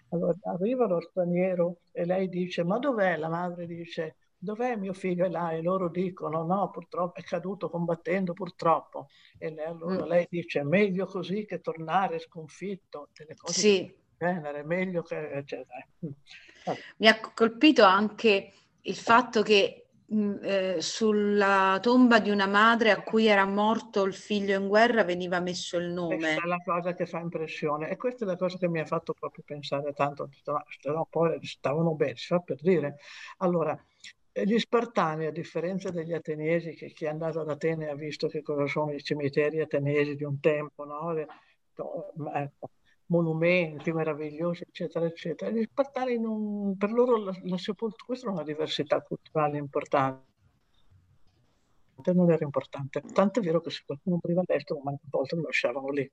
Allora, 0.09 0.37
arriva 0.43 0.89
lo 0.89 1.01
straniero 1.01 1.83
e 1.93 2.05
lei 2.05 2.29
dice, 2.29 2.65
ma 2.65 2.81
dov'è? 2.81 3.17
La 3.17 3.29
madre 3.29 3.67
dice, 3.67 4.17
dov'è 4.43 4.75
mio 4.77 4.93
figlio? 4.93 5.25
E 5.25 5.31
là, 5.31 5.53
e 5.53 5.63
loro 5.63 5.89
dicono, 5.89 6.45
no, 6.45 6.71
purtroppo 6.71 7.21
è 7.21 7.23
caduto 7.23 7.71
combattendo, 7.71 8.33
purtroppo. 8.33 9.09
E 9.39 9.51
lei, 9.51 9.67
allora 9.67 10.05
mm. 10.05 10.09
lei 10.09 10.27
dice, 10.29 10.65
meglio 10.65 11.07
così 11.07 11.47
che 11.47 11.61
tornare 11.61 12.19
sconfitto, 12.19 13.09
delle 13.17 13.37
cose 13.37 13.61
sì. 13.61 13.95
genere, 14.19 14.65
meglio 14.65 15.03
che... 15.03 15.31
Eccetera. 15.31 15.87
Mm. 16.05 16.11
Mi 16.99 17.07
ha 17.07 17.21
colpito 17.35 17.85
anche 17.85 18.53
il 18.83 18.97
fatto 18.97 19.43
che 19.43 19.87
mh, 20.07 20.17
mm, 20.17 20.37
eh, 20.43 20.81
sulla 20.81 21.79
tomba 21.81 22.19
di 22.19 22.31
una 22.31 22.47
madre 22.47 22.91
a 22.91 23.03
cui 23.03 23.27
era 23.27 23.45
morto 23.45 24.03
il 24.03 24.15
figlio 24.15 24.59
in 24.59 24.67
guerra 24.67 25.05
veniva 25.05 25.39
messo 25.39 25.77
il 25.77 25.93
nome. 25.93 26.17
Questa 26.17 26.43
è 26.43 26.47
la 26.47 26.63
cosa 26.65 26.95
che 26.95 27.07
fa 27.07 27.21
impressione 27.21 27.91
e 27.91 27.97
questa 27.97 28.25
è 28.25 28.29
la 28.29 28.37
cosa 28.37 28.59
che 28.59 28.69
mi 28.69 28.81
ha 28.81 28.87
fatto 28.87 29.13
proprio 29.13 29.45
pensare 29.47 29.93
tanto, 29.93 30.29
no, 30.85 31.07
poi 31.09 31.39
stavano 31.45 31.95
bene, 31.95 32.17
si 32.17 32.27
fa 32.27 32.41
per 32.41 32.61
dire. 32.61 32.97
Allora, 33.39 33.81
gli 34.33 34.59
Spartani, 34.59 35.27
a 35.27 35.31
differenza 35.31 35.91
degli 35.91 36.13
Ateniesi, 36.13 36.75
che 36.75 36.89
chi 36.93 37.05
è 37.05 37.09
andato 37.09 37.41
ad 37.41 37.51
Atene 37.51 37.89
ha 37.89 37.95
visto 37.95 38.29
che 38.29 38.43
cosa 38.43 38.67
sono 38.67 38.93
i 38.93 39.03
cimiteri 39.03 39.61
ateniesi 39.61 40.17
di 40.17 40.25
un 40.25 40.41
tempo, 40.41 40.85
no? 40.85 41.15
Ecco, 41.15 42.71
monumenti 43.07 43.93
meravigliosi, 43.93 44.63
eccetera, 44.63 45.05
eccetera. 45.05 45.51
Gli 45.51 45.63
Spartani, 45.63 46.19
non, 46.19 46.77
per 46.79 46.93
loro 46.93 47.17
la, 47.19 47.39
la 47.43 47.59
sepoltura, 47.59 48.05
questa 48.07 48.29
è 48.29 48.31
una 48.31 48.43
diversità 48.43 49.01
culturale 49.03 49.59
importante 49.59 50.31
non 52.13 52.31
era 52.31 52.45
importante. 52.45 53.01
Tanto 53.13 53.39
è 53.39 53.43
vero 53.43 53.61
che 53.61 53.71
se 53.71 53.83
qualcuno 53.87 54.19
moriva 54.21 54.43
all'estero, 54.45 54.81
ma 54.81 54.91
a 54.91 54.99
volte 55.09 55.37
lo 55.37 55.43
lasciavano 55.43 55.89
lì. 55.91 56.11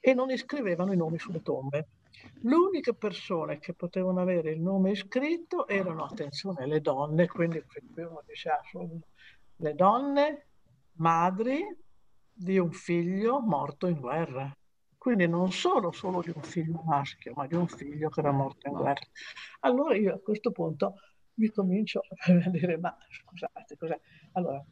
E 0.00 0.14
non 0.14 0.30
iscrivevano 0.30 0.92
i 0.92 0.96
nomi 0.96 1.18
sulle 1.18 1.42
tombe. 1.42 1.88
Le 2.42 2.54
uniche 2.54 2.94
persone 2.94 3.58
che 3.58 3.74
potevano 3.74 4.20
avere 4.20 4.52
il 4.52 4.60
nome 4.60 4.90
iscritto 4.90 5.66
erano, 5.66 6.04
attenzione, 6.04 6.66
le 6.66 6.80
donne, 6.80 7.26
quindi 7.26 7.62
uno 7.96 8.22
ah, 8.22 8.88
le 9.56 9.74
donne 9.74 10.46
madri 10.92 11.64
di 12.32 12.58
un 12.58 12.70
figlio 12.72 13.40
morto 13.40 13.86
in 13.86 14.00
guerra. 14.00 14.54
Quindi 14.98 15.28
non 15.28 15.52
solo, 15.52 15.92
solo 15.92 16.20
di 16.20 16.32
un 16.34 16.42
figlio 16.42 16.82
maschio, 16.84 17.32
ma 17.34 17.46
di 17.46 17.54
un 17.54 17.68
figlio 17.68 18.08
che 18.08 18.20
era 18.20 18.32
morto 18.32 18.68
in 18.68 18.74
guerra. 18.74 19.06
Allora 19.60 19.94
io 19.94 20.14
a 20.14 20.18
questo 20.18 20.50
punto 20.50 20.94
mi 21.34 21.48
comincio 21.48 22.00
a 22.44 22.50
dire, 22.50 22.76
ma 22.78 22.96
scusate, 23.08 23.76
cos'è? 23.76 23.98
Allora, 24.32 24.64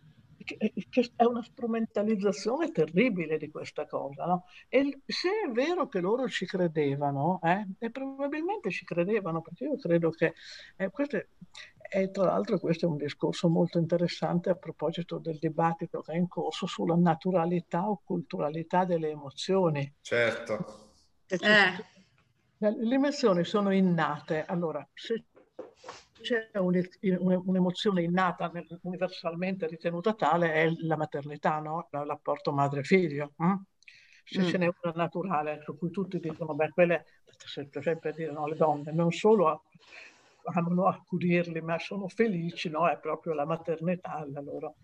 che 0.44 1.12
è 1.16 1.24
una 1.24 1.42
strumentalizzazione 1.42 2.70
terribile 2.70 3.38
di 3.38 3.50
questa 3.50 3.86
cosa. 3.86 4.26
No? 4.26 4.44
E 4.68 5.00
se 5.06 5.28
è 5.46 5.50
vero 5.50 5.88
che 5.88 6.00
loro 6.00 6.28
ci 6.28 6.46
credevano, 6.46 7.40
eh, 7.42 7.66
e 7.78 7.90
probabilmente 7.90 8.70
ci 8.70 8.84
credevano, 8.84 9.40
perché 9.40 9.64
io 9.64 9.76
credo 9.76 10.10
che 10.10 10.34
eh, 10.76 10.90
questo 10.90 11.16
è, 11.16 11.26
e 11.90 12.10
tra 12.10 12.24
l'altro 12.24 12.58
questo 12.58 12.86
è 12.86 12.88
un 12.88 12.96
discorso 12.96 13.48
molto 13.48 13.78
interessante 13.78 14.50
a 14.50 14.54
proposito 14.54 15.18
del 15.18 15.38
dibattito 15.38 16.00
che 16.00 16.12
è 16.12 16.16
in 16.16 16.28
corso 16.28 16.66
sulla 16.66 16.96
naturalità 16.96 17.88
o 17.88 18.00
culturalità 18.04 18.84
delle 18.84 19.10
emozioni. 19.10 19.94
Certo. 20.00 20.92
Eh. 21.26 21.92
Le 22.58 22.94
emozioni 22.94 23.44
sono 23.44 23.72
innate. 23.72 24.44
Allora, 24.44 24.86
se 24.94 25.24
c'è 26.24 26.50
un'emozione 26.58 28.02
innata, 28.02 28.50
universalmente 28.82 29.66
ritenuta 29.66 30.14
tale, 30.14 30.52
è 30.54 30.70
la 30.80 30.96
maternità, 30.96 31.58
no? 31.58 31.88
l'apporto 31.90 32.52
madre-figlio. 32.52 33.34
Hm? 33.36 33.54
Se 34.24 34.40
mm. 34.40 34.46
ce 34.46 34.58
n'è 34.58 34.72
una 34.82 34.92
naturale 34.96 35.60
su 35.62 35.76
cui 35.76 35.90
tutti 35.90 36.18
dicono, 36.18 36.54
beh, 36.54 36.70
quelle, 36.70 37.04
sempre 37.36 38.12
dire, 38.12 38.32
no, 38.32 38.46
le 38.46 38.56
donne 38.56 38.90
non 38.90 39.12
solo 39.12 39.64
amano 40.44 40.86
accudirli, 40.86 41.60
ma 41.60 41.78
sono 41.78 42.08
felici, 42.08 42.70
no? 42.70 42.88
È 42.88 42.98
proprio 42.98 43.34
la 43.34 43.44
maternità, 43.44 44.26
la 44.30 44.40
loro, 44.40 44.76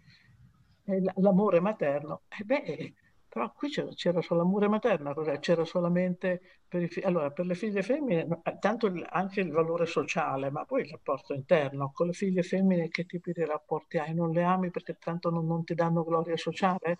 l'amore 1.16 1.60
materno. 1.60 2.22
E 2.28 2.44
beh, 2.44 2.94
però 3.30 3.52
qui 3.52 3.68
c'era, 3.70 3.90
c'era 3.94 4.20
solo 4.20 4.42
l'amore 4.42 4.68
materno, 4.68 5.14
c'era 5.38 5.64
solamente 5.64 6.40
per, 6.66 6.82
i, 6.82 6.90
allora, 7.04 7.30
per 7.30 7.46
le 7.46 7.54
figlie 7.54 7.80
femmine, 7.80 8.40
eh, 8.42 8.58
tanto 8.58 8.92
anche 9.08 9.40
il 9.40 9.52
valore 9.52 9.86
sociale, 9.86 10.50
ma 10.50 10.64
poi 10.64 10.82
il 10.82 10.90
rapporto 10.90 11.32
interno. 11.32 11.92
Con 11.94 12.08
le 12.08 12.12
figlie 12.12 12.42
femmine 12.42 12.88
che 12.88 13.06
tipi 13.06 13.30
di 13.32 13.44
rapporti 13.44 13.98
hai? 13.98 14.14
Non 14.14 14.32
le 14.32 14.42
ami 14.42 14.70
perché 14.70 14.98
tanto 14.98 15.30
non, 15.30 15.46
non 15.46 15.62
ti 15.62 15.74
danno 15.74 16.02
gloria 16.02 16.36
sociale? 16.36 16.98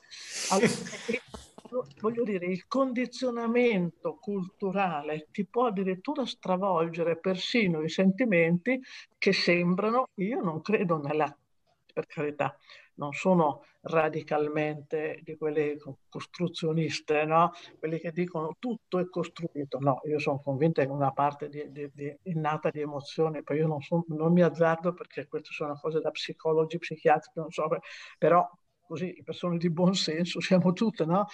Allora, 0.51 0.69
voglio 2.01 2.23
dire, 2.23 2.47
il 2.47 2.69
condizionamento 2.69 4.15
culturale 4.21 5.27
ti 5.33 5.45
può 5.47 5.67
addirittura 5.67 6.25
stravolgere 6.25 7.19
persino 7.19 7.83
i 7.83 7.89
sentimenti 7.89 8.81
che 9.19 9.33
sembrano, 9.33 10.11
io 10.15 10.41
non 10.41 10.61
credo 10.61 10.99
nella, 11.01 11.37
per 11.93 12.07
carità, 12.07 12.57
non 13.01 13.13
sono 13.15 13.65
radicalmente 13.83 15.21
di 15.23 15.37
quelle 15.37 15.79
costruzioniste, 16.09 17.25
no? 17.25 17.53
quelli 17.79 17.99
che 17.99 18.13
dicono 18.13 18.55
tutto 18.59 18.99
è 18.99 19.09
costruito. 19.09 19.79
No, 19.81 20.01
io 20.05 20.19
sono 20.19 20.41
convinta 20.41 20.83
in 20.83 20.91
una 20.91 21.11
parte 21.11 21.49
di, 21.49 21.73
di, 21.73 21.91
di 21.93 22.15
innata 22.25 22.69
di 22.71 22.81
emozione, 22.81 23.43
poi 23.43 23.57
io 23.57 23.67
non, 23.67 23.81
so, 23.81 24.05
non, 24.09 24.33
mi 24.33 24.43
azzardo 24.43 24.93
perché 24.93 25.27
queste 25.27 25.53
sono 25.53 25.75
cose 25.81 26.01
da 26.01 26.11
psicologi, 26.11 26.79
psichiatri, 26.79 27.33
non 27.35 27.51
so, 27.51 27.67
però 28.19 28.47
così, 28.87 29.15
le 29.17 29.23
persone 29.23 29.57
di 29.57 29.71
buon 29.71 29.95
senso 29.95 30.41
siamo 30.41 30.73
tutte, 30.73 31.07
no? 31.07 31.27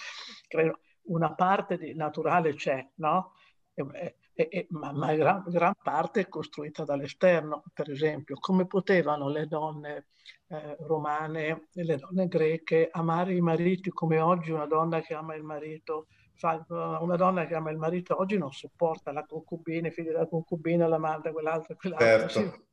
Credo 0.47 0.79
una 1.07 1.33
parte 1.35 1.77
di 1.77 1.93
naturale 1.95 2.53
c'è, 2.53 2.85
no? 2.95 3.33
E, 3.73 4.15
e, 4.39 4.47
e, 4.51 4.67
ma, 4.69 4.91
ma 4.91 5.15
gran, 5.15 5.43
gran, 5.47 5.73
parte 5.81 6.21
è 6.21 6.27
costruita 6.27 6.83
dall'esterno, 6.83 7.63
per 7.73 7.89
esempio, 7.89 8.35
come 8.39 8.67
potevano 8.67 9.29
le 9.29 9.47
donne 9.47 10.05
eh, 10.49 10.77
romane 10.81 11.69
e 11.73 11.83
le 11.83 11.97
donne 11.97 12.27
greche 12.27 12.87
amare 12.91 13.33
i 13.33 13.41
mariti 13.41 13.89
come 13.89 14.19
oggi 14.19 14.51
una 14.51 14.67
donna 14.67 15.01
che 15.01 15.15
ama 15.15 15.33
il 15.33 15.41
marito 15.41 16.05
una 16.39 17.15
donna 17.15 17.47
che 17.47 17.55
ama 17.55 17.71
il 17.71 17.77
marito 17.77 18.15
oggi 18.21 18.37
non 18.37 18.51
sopporta 18.51 19.11
la 19.11 19.25
concubina, 19.25 19.87
i 19.87 19.91
figli 19.91 20.05
della 20.05 20.27
concubina, 20.27 20.87
l'amante, 20.87 21.31
quell'altra, 21.31 21.73
quell'altra. 21.73 22.27
Certo. 22.27 22.65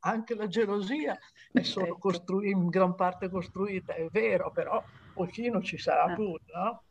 Anche 0.00 0.34
la 0.34 0.48
gelosia 0.48 1.16
è 1.52 1.62
solo 1.62 1.98
costru- 1.98 2.44
in 2.44 2.66
gran 2.66 2.96
parte 2.96 3.28
costruita, 3.28 3.94
è 3.94 4.08
vero, 4.10 4.50
però 4.50 4.82
pochino 5.14 5.62
ci 5.62 5.78
sarà 5.78 6.02
ah. 6.02 6.14
pure, 6.14 6.42
no? 6.52 6.82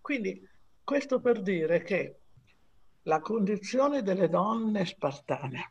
Quindi 0.00 0.44
questo 0.82 1.20
per 1.20 1.40
dire 1.40 1.82
che 1.82 2.21
la 3.02 3.20
condizione 3.20 4.02
delle 4.02 4.28
donne 4.28 4.84
spartane 4.84 5.70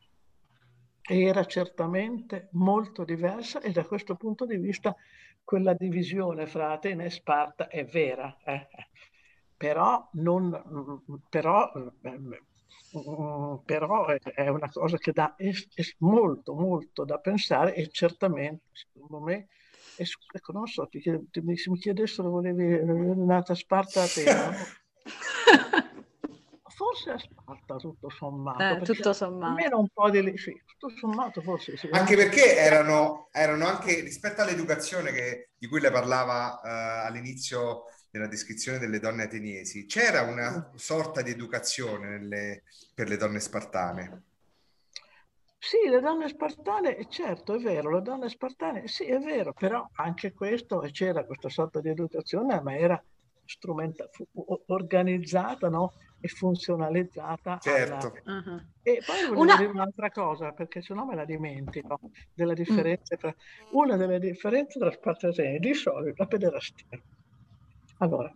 era 1.01 1.45
certamente 1.45 2.49
molto 2.51 3.03
diversa 3.03 3.59
e 3.61 3.71
da 3.71 3.83
questo 3.83 4.15
punto 4.15 4.45
di 4.45 4.57
vista 4.57 4.95
quella 5.43 5.73
divisione 5.73 6.45
fra 6.45 6.71
Atene 6.71 7.05
e 7.05 7.09
Sparta 7.09 7.67
è 7.67 7.83
vera. 7.85 8.37
Eh? 8.43 8.67
però, 9.61 10.09
non, 10.13 11.03
però, 11.29 11.71
però 13.63 14.05
è 14.07 14.47
una 14.47 14.69
cosa 14.71 14.97
che 14.97 15.11
dà 15.11 15.35
molto, 15.99 16.55
molto 16.55 17.05
da 17.05 17.19
pensare 17.19 17.75
e 17.75 17.87
certamente, 17.89 18.63
secondo 18.71 19.19
me, 19.19 19.49
è, 19.97 20.03
ecco, 20.33 20.51
non 20.51 20.65
so, 20.65 20.87
ti, 20.87 20.99
ti, 20.99 21.57
se 21.57 21.69
mi 21.69 21.77
chiedessero 21.77 22.31
volevi 22.31 22.79
nata 23.23 23.51
a 23.51 23.55
Sparta 23.55 24.01
a 24.01 24.05
Atene, 24.05 24.57
forse 26.73 27.11
a 27.11 27.17
Sparta 27.17 27.75
tutto 27.75 28.09
sommato. 28.09 28.63
Eh, 28.63 28.81
tutto 28.81 29.13
sommato. 29.13 29.51
Almeno 29.51 29.79
un 29.79 29.87
po' 29.89 30.09
di... 30.09 30.37
Sì, 30.37 30.59
tutto 30.65 30.93
sommato 30.97 31.41
forse 31.41 31.77
sì. 31.77 31.89
Anche 31.91 32.15
perché 32.15 32.57
erano, 32.57 33.27
erano 33.31 33.65
anche, 33.65 33.99
rispetto 34.01 34.41
all'educazione 34.41 35.11
che, 35.11 35.49
di 35.57 35.67
cui 35.67 35.79
le 35.79 35.91
parlava 35.91 36.59
uh, 36.63 37.07
all'inizio 37.07 37.85
nella 38.11 38.27
descrizione 38.27 38.77
delle 38.77 38.99
donne 38.99 39.23
ateniesi, 39.23 39.85
c'era 39.85 40.21
una 40.23 40.71
sorta 40.75 41.21
di 41.21 41.31
educazione 41.31 42.09
nelle, 42.09 42.63
per 42.93 43.07
le 43.07 43.17
donne 43.17 43.39
spartane. 43.39 44.23
Sì, 45.57 45.87
le 45.87 45.99
donne 45.99 46.27
spartane, 46.27 47.07
certo, 47.07 47.53
è 47.53 47.59
vero, 47.59 47.91
le 47.91 48.01
donne 48.01 48.29
spartane, 48.29 48.87
sì, 48.87 49.05
è 49.05 49.19
vero, 49.19 49.53
però 49.53 49.87
anche 49.93 50.33
questo, 50.33 50.79
c'era 50.91 51.23
questa 51.23 51.49
sorta 51.49 51.79
di 51.79 51.89
educazione, 51.89 52.59
ma 52.61 52.75
era 52.75 53.01
strumenta- 53.45 54.09
organizzata 54.67 55.69
no? 55.69 55.93
E 56.21 56.27
funzionalizzata. 56.27 57.57
Certo. 57.59 58.13
Alla... 58.23 58.39
Uh-huh. 58.39 58.61
E 58.83 59.01
poi 59.05 59.25
volevo 59.25 59.41
Una... 59.41 59.57
dire 59.57 59.69
un'altra 59.69 60.09
cosa, 60.11 60.51
perché 60.51 60.81
se 60.81 60.93
no 60.93 61.05
me 61.05 61.15
la 61.15 61.25
dimentico, 61.25 61.99
della 62.33 62.53
differenza 62.53 63.15
mm. 63.15 63.19
tra... 63.19 63.35
Una 63.71 63.97
delle 63.97 64.19
differenze 64.19 64.79
tra 64.79 64.91
Spartatene 64.91 65.59
di 65.59 65.73
solito 65.73 66.13
la 66.17 66.27
pederastia. 66.27 67.01
Allora, 67.97 68.33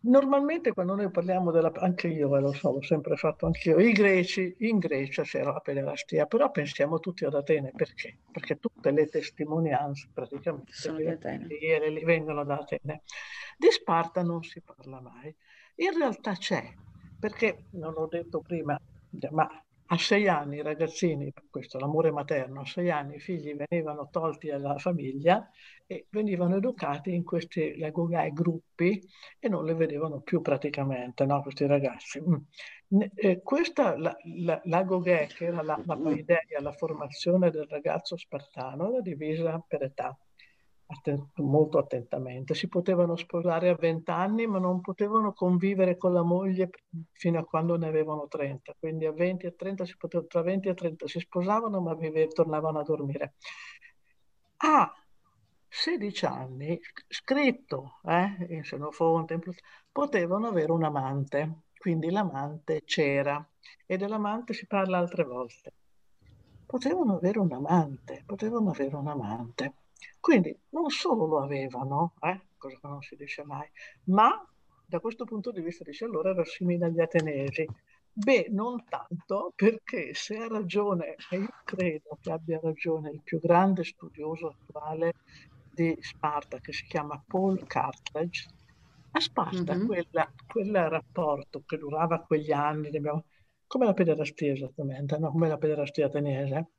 normalmente 0.00 0.72
quando 0.72 0.94
noi 0.94 1.10
parliamo 1.10 1.50
della... 1.50 1.72
anche 1.76 2.08
io, 2.08 2.36
eh, 2.36 2.40
lo 2.40 2.52
so, 2.52 2.72
l'ho 2.72 2.82
sempre 2.82 3.16
fatto 3.16 3.46
anch'io, 3.46 3.78
i 3.78 3.92
greci, 3.92 4.54
in 4.60 4.78
Grecia 4.78 5.22
c'era 5.22 5.52
la 5.52 5.60
pederastia, 5.60 6.26
però 6.26 6.50
pensiamo 6.50 6.98
tutti 7.00 7.24
ad 7.24 7.34
Atene, 7.34 7.72
perché? 7.74 8.18
Perché 8.30 8.58
tutte 8.58 8.90
le 8.90 9.06
testimonianze 9.06 10.08
praticamente 10.12 10.72
Sono 10.72 10.98
di 10.98 11.06
Atene. 11.06 11.46
Ieri, 11.46 12.04
vengono 12.04 12.44
da 12.44 12.58
Atene. 12.58 13.02
Di 13.58 13.70
Sparta 13.70 14.22
non 14.22 14.42
si 14.42 14.60
parla 14.60 15.00
mai. 15.00 15.34
In 15.76 15.96
realtà 15.98 16.32
c'è, 16.32 16.72
perché 17.18 17.66
non 17.72 17.92
l'ho 17.92 18.06
detto 18.06 18.40
prima, 18.40 18.78
ma 19.30 19.48
a 19.88 19.98
sei 19.98 20.28
anni 20.28 20.56
i 20.56 20.62
ragazzini, 20.62 21.32
questo 21.48 21.78
l'amore 21.78 22.10
materno, 22.10 22.62
a 22.62 22.66
sei 22.66 22.90
anni 22.90 23.16
i 23.16 23.20
figli 23.20 23.54
venivano 23.54 24.08
tolti 24.10 24.50
alla 24.50 24.76
famiglia 24.78 25.48
e 25.86 26.06
venivano 26.10 26.56
educati 26.56 27.14
in 27.14 27.22
questi 27.22 27.76
lagogai 27.78 28.32
gruppi 28.32 29.00
e 29.38 29.48
non 29.48 29.64
le 29.64 29.74
vedevano 29.74 30.20
più 30.20 30.40
praticamente, 30.40 31.24
no, 31.24 31.40
questi 31.42 31.66
ragazzi. 31.66 32.20
Mm. 32.20 33.00
Eh, 33.14 33.42
questa, 33.42 33.96
la, 33.96 34.16
la, 34.38 34.60
l'agogè, 34.64 35.26
che 35.28 35.46
era 35.46 35.62
la, 35.62 35.80
la 35.84 35.96
paideia, 35.96 36.60
la 36.60 36.72
formazione 36.72 37.50
del 37.50 37.66
ragazzo 37.68 38.16
spartano, 38.16 38.88
era 38.90 39.00
divisa 39.00 39.62
per 39.66 39.82
età 39.84 40.16
molto 41.36 41.78
attentamente. 41.78 42.54
Si 42.54 42.68
potevano 42.68 43.16
sposare 43.16 43.68
a 43.68 43.74
20 43.74 44.10
anni, 44.10 44.46
ma 44.46 44.58
non 44.58 44.80
potevano 44.80 45.32
convivere 45.32 45.96
con 45.96 46.12
la 46.12 46.22
moglie 46.22 46.70
fino 47.12 47.38
a 47.38 47.44
quando 47.44 47.76
ne 47.76 47.88
avevano 47.88 48.28
30. 48.28 48.74
Quindi 48.78 49.06
a 49.06 49.12
20 49.12 49.46
e 49.46 49.54
30 49.56 49.84
si 49.84 49.96
poteva, 49.96 50.24
tra 50.26 50.42
20 50.42 50.68
e 50.68 50.74
30 50.74 51.06
si 51.08 51.20
sposavano, 51.20 51.80
ma 51.80 51.94
vive, 51.94 52.28
tornavano 52.28 52.78
a 52.78 52.84
dormire. 52.84 53.34
A 54.58 54.92
16 55.68 56.24
anni, 56.26 56.80
scritto 57.08 58.00
eh, 58.04 58.46
in 58.54 58.64
Senofonte, 58.64 59.38
potevano 59.90 60.46
avere 60.46 60.72
un 60.72 60.84
amante. 60.84 61.62
Quindi 61.78 62.10
l'amante 62.10 62.82
c'era 62.84 63.46
e 63.84 63.96
dell'amante 63.96 64.54
si 64.54 64.66
parla 64.66 64.98
altre 64.98 65.24
volte. 65.24 65.72
Potevano 66.64 67.16
avere 67.16 67.38
un 67.38 67.52
amante, 67.52 68.22
potevano 68.26 68.70
avere 68.70 68.96
un 68.96 69.06
amante. 69.06 69.74
Quindi 70.20 70.56
non 70.70 70.90
solo 70.90 71.26
lo 71.26 71.42
avevano, 71.42 72.14
eh, 72.20 72.40
cosa 72.56 72.78
che 72.80 72.86
non 72.88 73.02
si 73.02 73.16
dice 73.16 73.44
mai, 73.44 73.68
ma 74.04 74.44
da 74.86 75.00
questo 75.00 75.24
punto 75.24 75.50
di 75.50 75.60
vista 75.60 75.84
dice 75.84 76.04
allora 76.04 76.30
era 76.30 76.44
simile 76.44 76.86
agli 76.86 77.00
ateniesi. 77.00 77.66
Beh, 78.12 78.46
non 78.50 78.82
tanto, 78.88 79.52
perché 79.54 80.14
se 80.14 80.38
ha 80.38 80.46
ragione, 80.48 81.16
e 81.30 81.36
io 81.36 81.48
credo 81.64 82.18
che 82.20 82.30
abbia 82.30 82.58
ragione 82.62 83.10
il 83.10 83.20
più 83.22 83.38
grande 83.40 83.84
studioso 83.84 84.48
attuale 84.48 85.12
di 85.70 85.94
Sparta, 86.00 86.58
che 86.58 86.72
si 86.72 86.86
chiama 86.86 87.22
Paul 87.26 87.66
Cartledge, 87.66 88.48
a 89.10 89.20
Sparta 89.20 89.74
mm-hmm. 89.74 89.86
quella, 89.86 90.32
quel 90.46 90.88
rapporto 90.88 91.62
che 91.66 91.76
durava 91.76 92.20
quegli 92.20 92.52
anni, 92.52 92.90
come 93.66 93.84
la 93.84 93.92
pederastia 93.92 94.52
esattamente, 94.52 95.18
no? 95.18 95.30
come 95.30 95.48
la 95.48 95.58
pederastia 95.58 96.06
ateniese, 96.06 96.70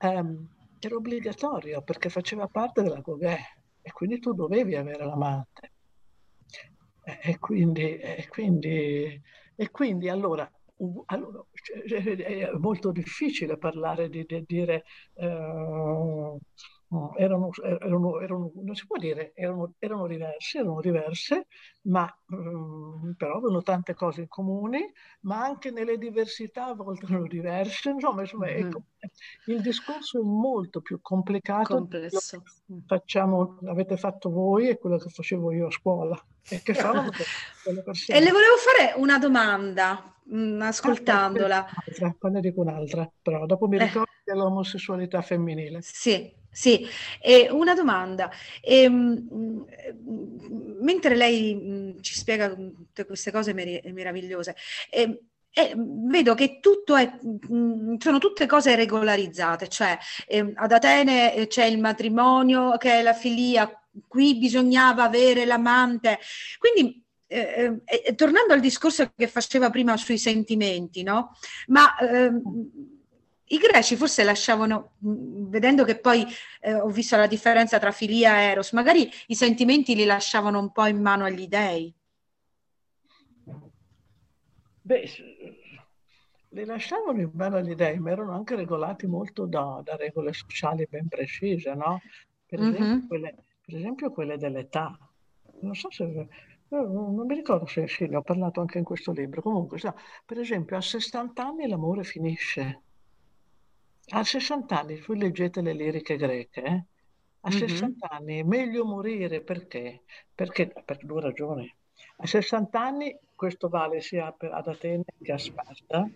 um, 0.00 0.48
era 0.86 0.96
obbligatorio 0.96 1.82
perché 1.82 2.08
faceva 2.08 2.46
parte 2.46 2.82
della 2.82 3.00
Gogè 3.00 3.38
e 3.82 3.92
quindi 3.92 4.18
tu 4.18 4.32
dovevi 4.32 4.76
avere 4.76 5.04
l'amante. 5.04 5.72
E 7.22 7.38
quindi, 7.38 7.98
e 7.98 8.26
quindi, 8.28 9.20
e 9.56 9.70
quindi 9.70 10.08
allora, 10.08 10.48
allora, 11.06 11.44
cioè, 11.86 12.02
è 12.16 12.50
molto 12.52 12.92
difficile 12.92 13.56
parlare 13.56 14.08
di, 14.08 14.24
di 14.24 14.44
dire 14.46 14.84
erano, 17.16 17.50
erano, 17.62 18.20
erano, 18.20 18.50
non 18.54 18.74
si 18.74 18.84
può 18.84 18.96
dire, 18.96 19.32
erano, 19.34 19.74
erano 19.78 20.08
diverse, 20.08 20.58
erano 20.58 20.80
diverse, 20.80 21.46
ma 21.82 22.12
um, 22.30 23.14
però 23.16 23.36
avevano 23.36 23.62
tante 23.62 23.94
cose 23.94 24.22
in 24.22 24.28
comune, 24.28 24.92
ma 25.20 25.44
anche 25.44 25.70
nelle 25.70 25.98
diversità 25.98 26.66
a 26.66 26.74
volte 26.74 27.06
erano 27.06 27.28
diverse. 27.28 27.90
Insomma, 27.90 28.22
insomma 28.22 28.46
mm-hmm. 28.46 28.66
ecco, 28.66 28.82
il 29.46 29.60
discorso 29.62 30.18
è 30.18 30.24
molto 30.24 30.80
più 30.80 30.98
complicato. 31.00 31.76
Complesso. 31.76 32.42
Facciamo, 32.86 33.58
avete 33.66 33.96
fatto 33.96 34.30
voi 34.30 34.68
e 34.68 34.78
quello 34.78 34.98
che 34.98 35.10
facevo 35.10 35.52
io 35.52 35.66
a 35.68 35.70
scuola. 35.70 36.20
E, 36.48 36.60
che 36.62 36.74
fanno 36.74 37.10
e 37.12 38.20
le 38.20 38.30
volevo 38.32 38.56
fare 38.56 38.94
una 38.96 39.18
domanda, 39.18 40.12
mh, 40.24 40.36
mm, 40.36 40.60
ascoltandola. 40.62 41.66
Ah, 42.00 42.14
poi 42.18 42.30
ne 42.32 42.40
dico 42.40 42.62
un'altra, 42.62 43.08
però 43.22 43.46
dopo 43.46 43.68
mi 43.68 43.76
eh. 43.76 43.84
ricordo 43.84 44.09
eh. 44.09 44.09
Dell'omosessualità 44.24 45.22
femminile. 45.22 45.80
Sì, 45.82 46.32
sì, 46.50 46.86
e 47.20 47.48
una 47.50 47.74
domanda. 47.74 48.30
E, 48.60 48.88
mh, 48.88 49.64
mentre 50.80 51.16
lei 51.16 51.54
mh, 51.54 52.00
ci 52.02 52.14
spiega 52.14 52.54
tutte 52.54 53.04
queste 53.06 53.30
cose 53.30 53.52
mer- 53.52 53.82
meravigliose, 53.92 54.56
e, 54.90 55.22
e 55.52 55.74
vedo 55.76 56.34
che 56.34 56.60
tutto 56.60 56.96
è, 56.96 57.18
sono 57.98 58.18
tutte 58.18 58.46
cose 58.46 58.74
regolarizzate, 58.76 59.68
cioè 59.68 59.98
eh, 60.26 60.52
ad 60.54 60.72
Atene 60.72 61.34
eh, 61.34 61.46
c'è 61.46 61.64
il 61.64 61.78
matrimonio, 61.78 62.76
che 62.76 63.00
è 63.00 63.02
la 63.02 63.14
filia, 63.14 63.70
qui 64.06 64.38
bisognava 64.38 65.04
avere 65.04 65.44
l'amante. 65.44 66.18
Quindi 66.58 67.02
eh, 67.26 67.80
eh 67.84 68.14
tornando 68.14 68.54
al 68.54 68.60
discorso 68.60 69.12
che 69.14 69.28
faceva 69.28 69.70
prima 69.70 69.96
sui 69.96 70.18
sentimenti, 70.18 71.02
no? 71.02 71.36
Ma 71.68 71.96
ehm, 71.98 72.42
i 73.52 73.58
greci 73.58 73.96
forse 73.96 74.22
lasciavano, 74.22 74.92
vedendo 74.98 75.84
che 75.84 75.98
poi 75.98 76.24
eh, 76.60 76.74
ho 76.74 76.88
visto 76.88 77.16
la 77.16 77.26
differenza 77.26 77.78
tra 77.78 77.90
filia 77.90 78.38
e 78.38 78.42
eros, 78.50 78.72
magari 78.72 79.10
i 79.26 79.34
sentimenti 79.34 79.94
li 79.94 80.04
lasciavano 80.04 80.58
un 80.58 80.70
po' 80.70 80.86
in 80.86 81.00
mano 81.00 81.24
agli 81.24 81.48
dei. 81.48 81.92
Beh, 84.82 85.08
li 86.50 86.64
lasciavano 86.64 87.20
in 87.20 87.30
mano 87.32 87.56
agli 87.56 87.74
dei, 87.74 87.98
ma 87.98 88.10
erano 88.10 88.32
anche 88.32 88.54
regolati 88.54 89.06
molto 89.06 89.46
da, 89.46 89.80
da 89.84 89.96
regole 89.96 90.32
sociali 90.32 90.86
ben 90.88 91.08
precise, 91.08 91.74
no? 91.74 92.00
Per 92.46 92.60
esempio, 92.60 92.84
mm-hmm. 92.84 93.06
quelle, 93.06 93.34
per 93.64 93.74
esempio 93.74 94.12
quelle 94.12 94.36
dell'età. 94.36 94.96
Non 95.62 95.74
so 95.74 95.90
se 95.90 96.28
non 96.68 97.26
mi 97.26 97.34
ricordo 97.34 97.66
se 97.66 97.88
sì, 97.88 98.06
ne 98.06 98.16
ho 98.16 98.22
parlato 98.22 98.60
anche 98.60 98.78
in 98.78 98.84
questo 98.84 99.10
libro. 99.10 99.42
Comunque, 99.42 99.80
per 100.24 100.38
esempio, 100.38 100.76
a 100.76 100.80
60 100.80 101.44
anni 101.44 101.68
l'amore 101.68 102.04
finisce. 102.04 102.82
A 104.12 104.24
60 104.24 104.80
anni, 104.80 105.02
voi 105.06 105.18
leggete 105.18 105.60
le 105.60 105.72
liriche 105.72 106.16
greche, 106.16 106.62
eh? 106.62 106.84
a 107.42 107.50
60 107.50 107.86
mm-hmm. 107.86 107.94
anni 108.00 108.40
è 108.40 108.42
meglio 108.42 108.84
morire 108.84 109.40
perché? 109.40 110.02
Perché 110.34 110.72
per 110.84 110.98
due 111.04 111.20
ragioni. 111.20 111.72
A 112.16 112.26
60 112.26 112.80
anni, 112.80 113.16
questo 113.34 113.68
vale 113.68 114.00
sia 114.00 114.32
per, 114.32 114.52
ad 114.52 114.66
Atene 114.66 115.04
che 115.22 115.32
a 115.32 115.38
Sparta, 115.38 116.08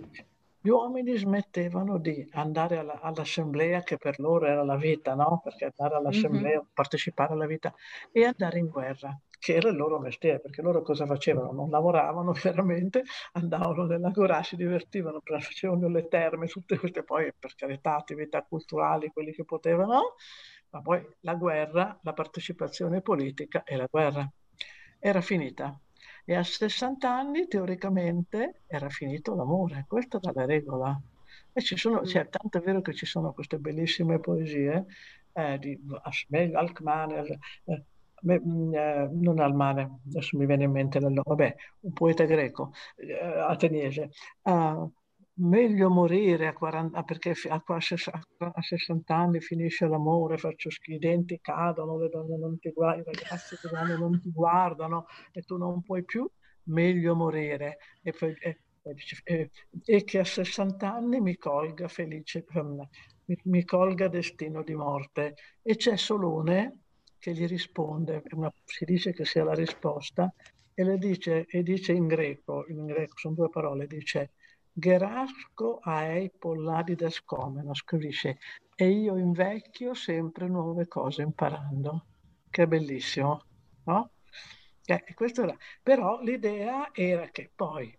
gli 0.61 0.69
uomini 0.69 1.17
smettevano 1.17 1.99
di 1.99 2.27
andare 2.33 2.79
alla, 2.79 3.01
all'assemblea, 3.01 3.83
che 3.83 3.97
per 3.97 4.19
loro 4.19 4.47
era 4.47 4.65
la 4.65 4.77
vita, 4.77 5.15
no? 5.15 5.41
Perché 5.45 5.73
andare 5.75 5.97
all'assemblea, 5.97 6.59
mm-hmm. 6.59 6.69
partecipare 6.75 7.33
alla 7.33 7.47
vita, 7.47 7.73
e 8.11 8.25
andare 8.25 8.59
in 8.59 8.69
guerra 8.69 9.17
che 9.45 9.57
era 9.57 9.69
il 9.69 9.77
loro 9.77 9.99
mestiere, 9.99 10.41
perché 10.41 10.63
loro 10.63 10.81
cosa 10.81 11.05
facevano? 11.05 11.53
Non 11.53 11.69
lavoravano 11.69 12.33
veramente, 12.43 13.03
andavano 13.33 13.85
nell'agorà, 13.85 14.43
si 14.43 14.57
divertivano, 14.57 15.21
facevano 15.23 15.87
le 15.89 16.09
terme, 16.09 16.47
tutte 16.47 16.79
queste 16.79 17.03
poi 17.03 17.31
per 17.39 17.55
carità 17.55 17.95
attività 17.95 18.43
culturali, 18.43 19.11
quelli 19.13 19.33
che 19.33 19.45
potevano, 19.45 20.15
ma 20.71 20.81
poi 20.81 21.07
la 21.21 21.35
guerra, 21.35 21.99
la 22.03 22.13
partecipazione 22.15 23.03
politica 23.03 23.65
e 23.65 23.77
la 23.77 23.87
guerra 23.91 24.27
era 24.99 25.21
finita. 25.21 25.79
E 26.25 26.35
a 26.35 26.43
60 26.43 27.07
anni 27.07 27.47
teoricamente 27.47 28.63
era 28.67 28.89
finito 28.89 29.35
l'amore, 29.35 29.85
questa 29.87 30.19
era 30.23 30.33
la 30.35 30.47
regola. 30.47 30.99
E 31.53 31.61
ci 31.61 31.77
sono, 31.77 32.03
cioè, 32.07 32.31
tanto 32.31 32.57
è 32.57 32.61
vero 32.63 32.81
che 32.81 32.95
ci 32.95 33.05
sono 33.05 33.35
queste 33.35 33.59
bellissime 33.59 34.21
poesie 34.21 34.87
eh, 35.35 35.59
di 35.59 35.79
Alkmaar, 36.55 37.39
eh, 37.65 37.85
Beh, 38.25 38.41
mm, 38.41 38.75
eh, 38.75 39.09
non 39.13 39.39
al 39.39 39.55
mare, 39.55 40.01
adesso 40.07 40.39
mi 40.39 40.47
viene 40.47 40.65
in 40.65 40.71
mente 40.71 40.99
vabbè, 40.99 41.55
un 41.81 41.93
poeta 41.93 42.25
greco, 42.25 42.73
eh, 42.97 43.13
ateniese. 43.13 44.11
Uh, 44.43 44.91
meglio 45.35 45.91
morire 45.91 46.47
a 46.47 46.55
40, 46.55 47.03
perché 47.03 47.35
a, 47.49 47.63
a, 47.63 47.81
60 48.63 49.15
anni 49.15 49.41
finisce 49.41 49.87
l'amore, 49.87 50.39
faccio 50.39 50.71
schifo, 50.71 50.97
i 50.97 50.99
denti 50.99 51.39
cadono, 51.41 51.99
le 51.99 52.09
donne 52.09 52.39
non 52.39 52.59
ti 52.59 52.71
guardano, 52.71 53.03
i 53.03 53.15
ragazzi 53.15 53.57
che 53.59 53.69
vanno 53.71 53.99
non 53.99 54.19
ti 54.23 54.31
guardano 54.33 55.05
e 55.33 55.43
tu 55.43 55.59
non 55.59 55.83
puoi 55.83 56.03
più, 56.05 56.27
meglio 56.65 57.15
morire. 57.15 57.77
E, 58.03 58.13
poi, 58.13 58.35
e, 58.41 58.61
e, 59.25 59.51
e 59.85 60.05
che 60.05 60.19
a 60.19 60.25
60 60.25 60.95
anni 60.95 61.21
mi 61.21 61.37
colga 61.37 61.89
felice, 61.89 62.45
mi, 63.27 63.39
mi 63.45 63.65
colga 63.65 64.09
destino 64.09 64.63
di 64.63 64.75
morte. 64.75 65.35
E 65.63 65.77
c'è 65.77 65.97
Solone 65.97 66.84
che 67.25 67.33
gli 67.33 67.47
risponde, 67.47 68.23
una, 68.33 68.53
si 68.67 68.85
dice 68.85 69.15
che 69.15 69.25
sia 69.25 69.45
la 69.45 69.55
risposta, 69.55 70.31
e 70.75 70.85
le 70.85 70.99
dice, 70.99 71.47
e 71.47 71.63
dice 71.63 71.93
in 71.93 72.07
greco, 72.07 72.67
in 72.69 72.85
greco 72.85 73.17
sono 73.17 73.35
due 73.35 73.49
parole, 73.49 73.87
dice 73.87 74.33
Gerasco 74.71 75.79
aei 75.83 76.31
polladides 76.39 77.25
comenos, 77.25 77.83
che 77.83 78.37
e 78.77 78.89
io 78.91 79.17
invecchio 79.17 79.95
sempre 79.95 80.49
nuove 80.49 80.87
cose 80.87 81.23
imparando. 81.23 82.05
Che 82.51 82.67
bellissimo, 82.67 83.43
no? 83.85 84.11
Eh, 84.85 85.03
era. 85.07 85.57
Però 85.83 86.21
l'idea 86.21 86.91
era 86.93 87.27
che 87.31 87.51
poi 87.55 87.97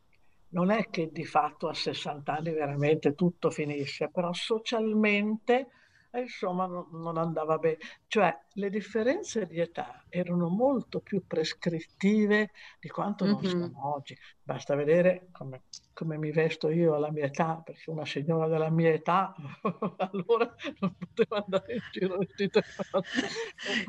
non 0.49 0.69
è 0.69 0.87
che 0.91 1.09
di 1.11 1.25
fatto 1.25 1.67
a 1.67 1.73
60 1.73 2.31
anni 2.31 2.51
veramente 2.51 3.15
tutto 3.15 3.49
finisce, 3.49 4.07
però 4.09 4.31
socialmente 4.33 5.69
e 6.15 6.21
insomma 6.21 6.65
non, 6.65 6.87
non 6.91 7.17
andava 7.17 7.57
bene. 7.57 7.77
Cioè 8.07 8.37
le 8.53 8.69
differenze 8.69 9.45
di 9.45 9.59
età 9.59 10.03
erano 10.09 10.47
molto 10.47 11.01
più 11.01 11.25
prescrittive 11.27 12.51
di 12.79 12.87
quanto 12.87 13.25
non 13.25 13.35
mm-hmm. 13.35 13.49
siano 13.49 13.93
oggi. 13.95 14.17
Basta 14.41 14.75
vedere 14.75 15.27
come, 15.31 15.63
come, 15.91 16.17
mi 16.17 16.31
vesto 16.31 16.69
io 16.69 16.95
alla 16.95 17.11
mia 17.11 17.25
età, 17.25 17.61
perché 17.65 17.89
una 17.89 18.05
signora 18.05 18.47
della 18.47 18.69
mia 18.69 18.91
età 18.91 19.33
allora 19.97 20.53
non 20.79 20.95
poteva 20.97 21.43
andare 21.43 21.73
in 21.73 21.81
giro 21.91 22.17
vestita. 22.17 22.61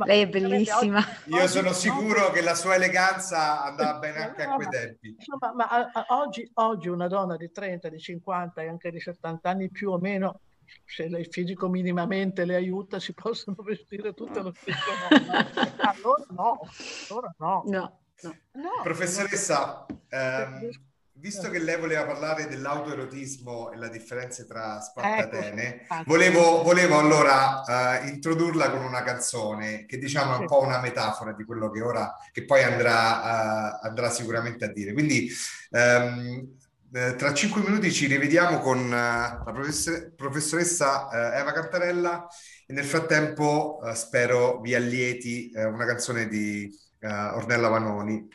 Lei 0.05 0.23
è 0.23 0.29
bellissima. 0.29 0.99
Oggi, 0.99 1.37
io 1.37 1.47
sono 1.47 1.73
sicuro 1.73 2.31
che 2.31 2.41
la 2.41 2.55
sua 2.55 2.75
eleganza 2.75 3.63
andava 3.63 3.99
bene 3.99 4.25
anche 4.25 4.43
a 4.43 4.55
quei 4.55 4.69
tempi. 4.69 5.15
Insomma, 5.19 5.55
ma 5.55 5.69
a, 5.69 5.91
a, 5.93 6.07
oggi, 6.21 6.51
oggi 6.55 6.89
una 6.89 7.07
donna 7.07 7.37
di 7.37 7.53
30, 7.53 7.89
di 7.89 8.01
50 8.01 8.63
e 8.63 8.69
anche 8.69 8.91
di 8.91 9.01
70 9.01 9.49
anni 9.49 9.71
più 9.71 9.91
o 9.91 9.99
meno 9.99 10.41
se 10.85 11.05
il 11.05 11.29
fisico 11.31 11.69
minimamente 11.69 12.45
le 12.45 12.55
aiuta, 12.55 12.99
si 13.01 13.13
possono 13.15 13.57
vestire 13.63 14.15
tutte 14.15 14.39
allo 14.39 14.53
stesso 14.55 14.91
modo. 15.11 15.51
allora 15.79 16.25
no, 16.31 16.61
allora 17.09 17.35
no. 17.39 17.63
no. 17.67 18.01
no. 18.23 18.37
no 18.53 18.71
Professoressa, 18.83 19.87
ehm, 20.09 20.71
visto 21.19 21.51
che 21.51 21.59
lei 21.59 21.79
voleva 21.79 22.05
parlare 22.05 22.47
dell'autoerotismo 22.47 23.73
e 23.73 23.77
la 23.77 23.89
differenza 23.89 24.45
tra 24.45 24.81
Sparta 24.81 25.25
ecco, 25.25 25.37
e 25.37 25.39
Atene, 25.39 25.87
volevo, 26.05 26.63
volevo, 26.63 26.99
allora 26.99 27.63
uh, 27.67 28.07
introdurla 28.07 28.71
con 28.71 28.83
una 28.85 29.03
canzone 29.03 29.87
che 29.87 29.99
diciamo 29.99 30.35
è 30.35 30.39
un 30.39 30.47
po' 30.47 30.63
una 30.63 30.81
metafora 30.81 31.33
di 31.33 31.45
quello 31.45 31.71
che 31.71 31.81
ora, 31.81 32.15
che 32.33 32.45
poi 32.45 32.63
andrà, 32.63 33.81
uh, 33.81 33.87
andrà 33.87 34.11
sicuramente 34.11 34.67
a 34.67 34.69
dire. 34.73 34.93
Quindi 34.93 35.31
um, 35.71 36.57
eh, 36.97 37.15
tra 37.15 37.35
cinque 37.35 37.61
minuti 37.61 37.93
ci 37.93 38.07
rivediamo 38.07 38.61
con 38.61 38.79
uh, 38.87 38.91
la 38.91 39.53
professor- 39.53 40.15
professoressa 40.15 41.09
uh, 41.09 41.39
Eva 41.39 41.53
Cantarella 41.53 42.27
e 42.67 42.73
nel 42.73 42.87
frattempo 42.87 43.81
spero 43.93 44.61
vi 44.61 44.75
allieti 44.75 45.53
una 45.55 45.85
canzone 45.85 46.27
di 46.27 46.69
Ornella 47.01 47.69
Vanoni, 47.69 48.27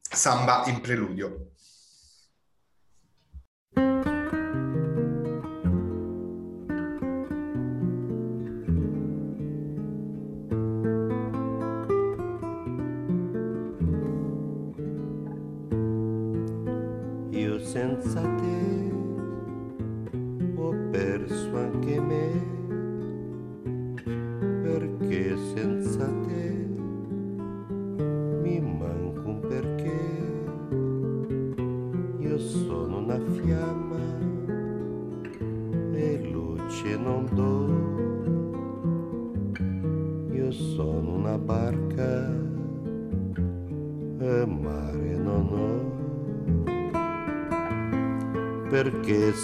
Samba 0.00 0.64
in 0.66 0.80
preludio. 0.80 1.51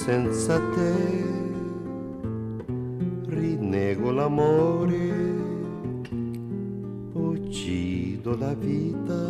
Senza 0.08 0.58
te 0.74 0.94
rinnego 3.26 4.10
l'amore, 4.10 5.10
uccido 7.12 8.36
la 8.38 8.54
vita 8.54 9.22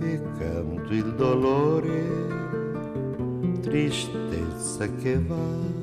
e 0.00 0.20
canto 0.38 0.92
il 0.92 1.14
dolore, 1.16 2.06
tristezza 3.62 4.86
che 4.94 5.18
va 5.18 5.79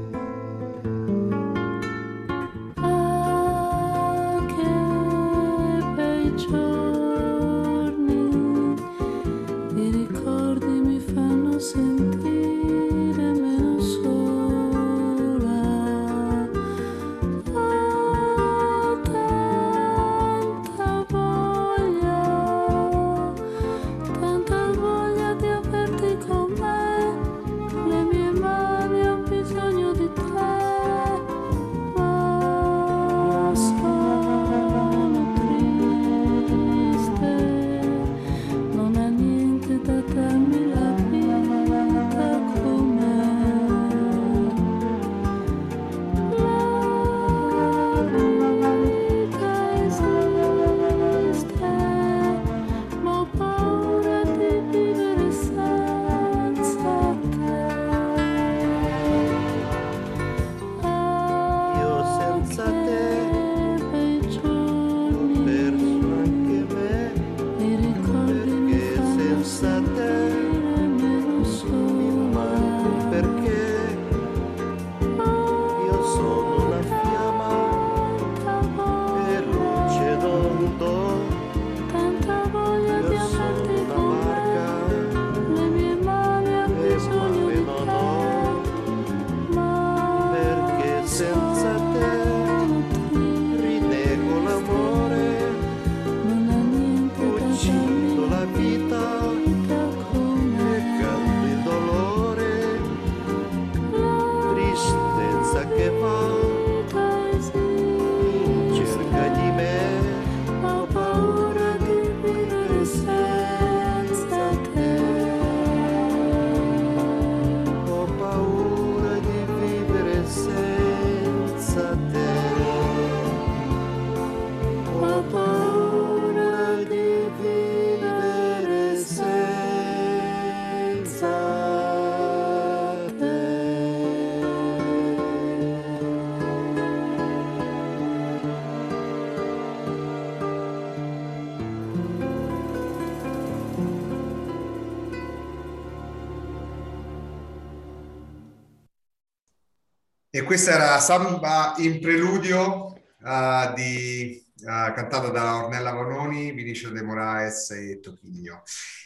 Questa 150.46 150.70
era 150.70 150.98
Samba 151.00 151.74
in 151.78 152.00
preludio 152.00 152.92
uh, 153.20 153.74
di, 153.74 154.42
uh, 154.60 154.92
cantata 154.94 155.28
da 155.28 155.64
Ornella 155.64 155.90
Vanoni, 155.90 156.52
Vinicio 156.52 156.90
De 156.90 157.02
Moraes 157.02 157.70
e 157.72 158.00
Tochigno. 158.00 158.62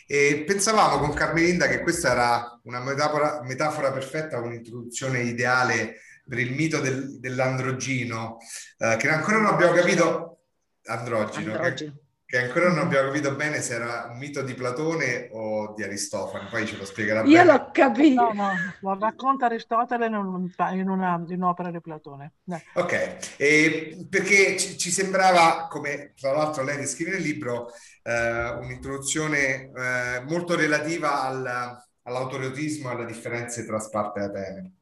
E 0.06 0.44
pensavamo 0.46 0.98
con 0.98 1.14
Carmelinda 1.14 1.66
che 1.66 1.80
questa 1.80 2.10
era 2.12 2.60
una 2.64 2.80
metafora, 2.80 3.42
metafora 3.42 3.90
perfetta, 3.90 4.38
un'introduzione 4.38 5.20
ideale 5.20 5.96
per 6.28 6.38
il 6.38 6.52
mito 6.52 6.78
del, 6.78 7.18
dell'androgino, 7.18 8.36
uh, 8.78 8.96
che 8.96 9.08
ancora 9.08 9.38
non 9.38 9.54
abbiamo 9.54 9.72
capito. 9.72 10.42
Androgino. 10.84 11.54
androgino. 11.54 11.92
Che, 11.92 12.09
che 12.30 12.38
ancora 12.38 12.68
non 12.68 12.78
abbiamo 12.78 13.08
capito 13.08 13.34
bene 13.34 13.60
se 13.60 13.74
era 13.74 14.08
un 14.08 14.16
mito 14.16 14.42
di 14.42 14.54
Platone 14.54 15.30
o 15.32 15.74
di 15.74 15.82
Aristofane, 15.82 16.48
poi 16.48 16.64
ce 16.64 16.76
lo 16.76 16.84
spiegherà 16.84 17.22
Io 17.22 17.38
bene. 17.38 17.44
l'ho 17.44 17.70
capito. 17.72 18.32
No, 18.32 18.32
no, 18.32 18.52
lo 18.82 18.98
racconta 19.00 19.46
Aristotele 19.46 20.06
in, 20.06 20.14
un, 20.14 20.48
in, 20.74 20.88
una, 20.88 21.24
in 21.26 21.42
un'opera 21.42 21.72
di 21.72 21.80
Platone. 21.80 22.34
Eh. 22.46 22.62
Ok, 22.74 23.34
e 23.36 24.06
perché 24.08 24.56
ci, 24.56 24.78
ci, 24.78 24.92
sembrava, 24.92 25.66
come 25.68 26.12
tra 26.14 26.30
l'altro 26.30 26.62
lei 26.62 26.76
descrive 26.76 27.10
nel 27.10 27.22
libro, 27.22 27.72
eh, 28.04 28.50
un'introduzione 28.60 29.72
eh, 29.74 30.22
molto 30.28 30.54
relativa 30.54 31.22
al, 31.22 31.82
all'autoriotismo 32.04 32.90
e 32.90 32.94
alle 32.94 33.06
differenze 33.06 33.66
tra 33.66 33.80
Sparta 33.80 34.20
e 34.20 34.22
Atene 34.22 34.72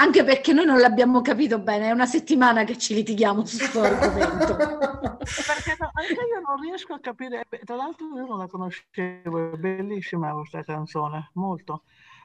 anche 0.00 0.24
perché 0.24 0.54
noi 0.54 0.64
non 0.64 0.78
l'abbiamo 0.78 1.20
capito 1.20 1.58
bene, 1.58 1.88
è 1.88 1.90
una 1.90 2.06
settimana 2.06 2.64
che 2.64 2.78
ci 2.78 2.94
litighiamo 2.94 3.44
su 3.44 3.58
questo 3.58 3.82
argomento. 3.82 4.56
perché 4.56 5.76
no, 5.78 5.90
anche 5.92 6.12
io 6.12 6.40
non 6.40 6.58
riesco 6.62 6.94
a 6.94 7.00
capire, 7.00 7.44
tra 7.64 7.76
l'altro 7.76 8.06
io 8.16 8.24
non 8.24 8.38
la 8.38 8.46
conoscevo, 8.46 9.52
è 9.52 9.56
bellissima 9.56 10.32
questa 10.32 10.62
canzone, 10.62 11.30
molto. 11.34 11.82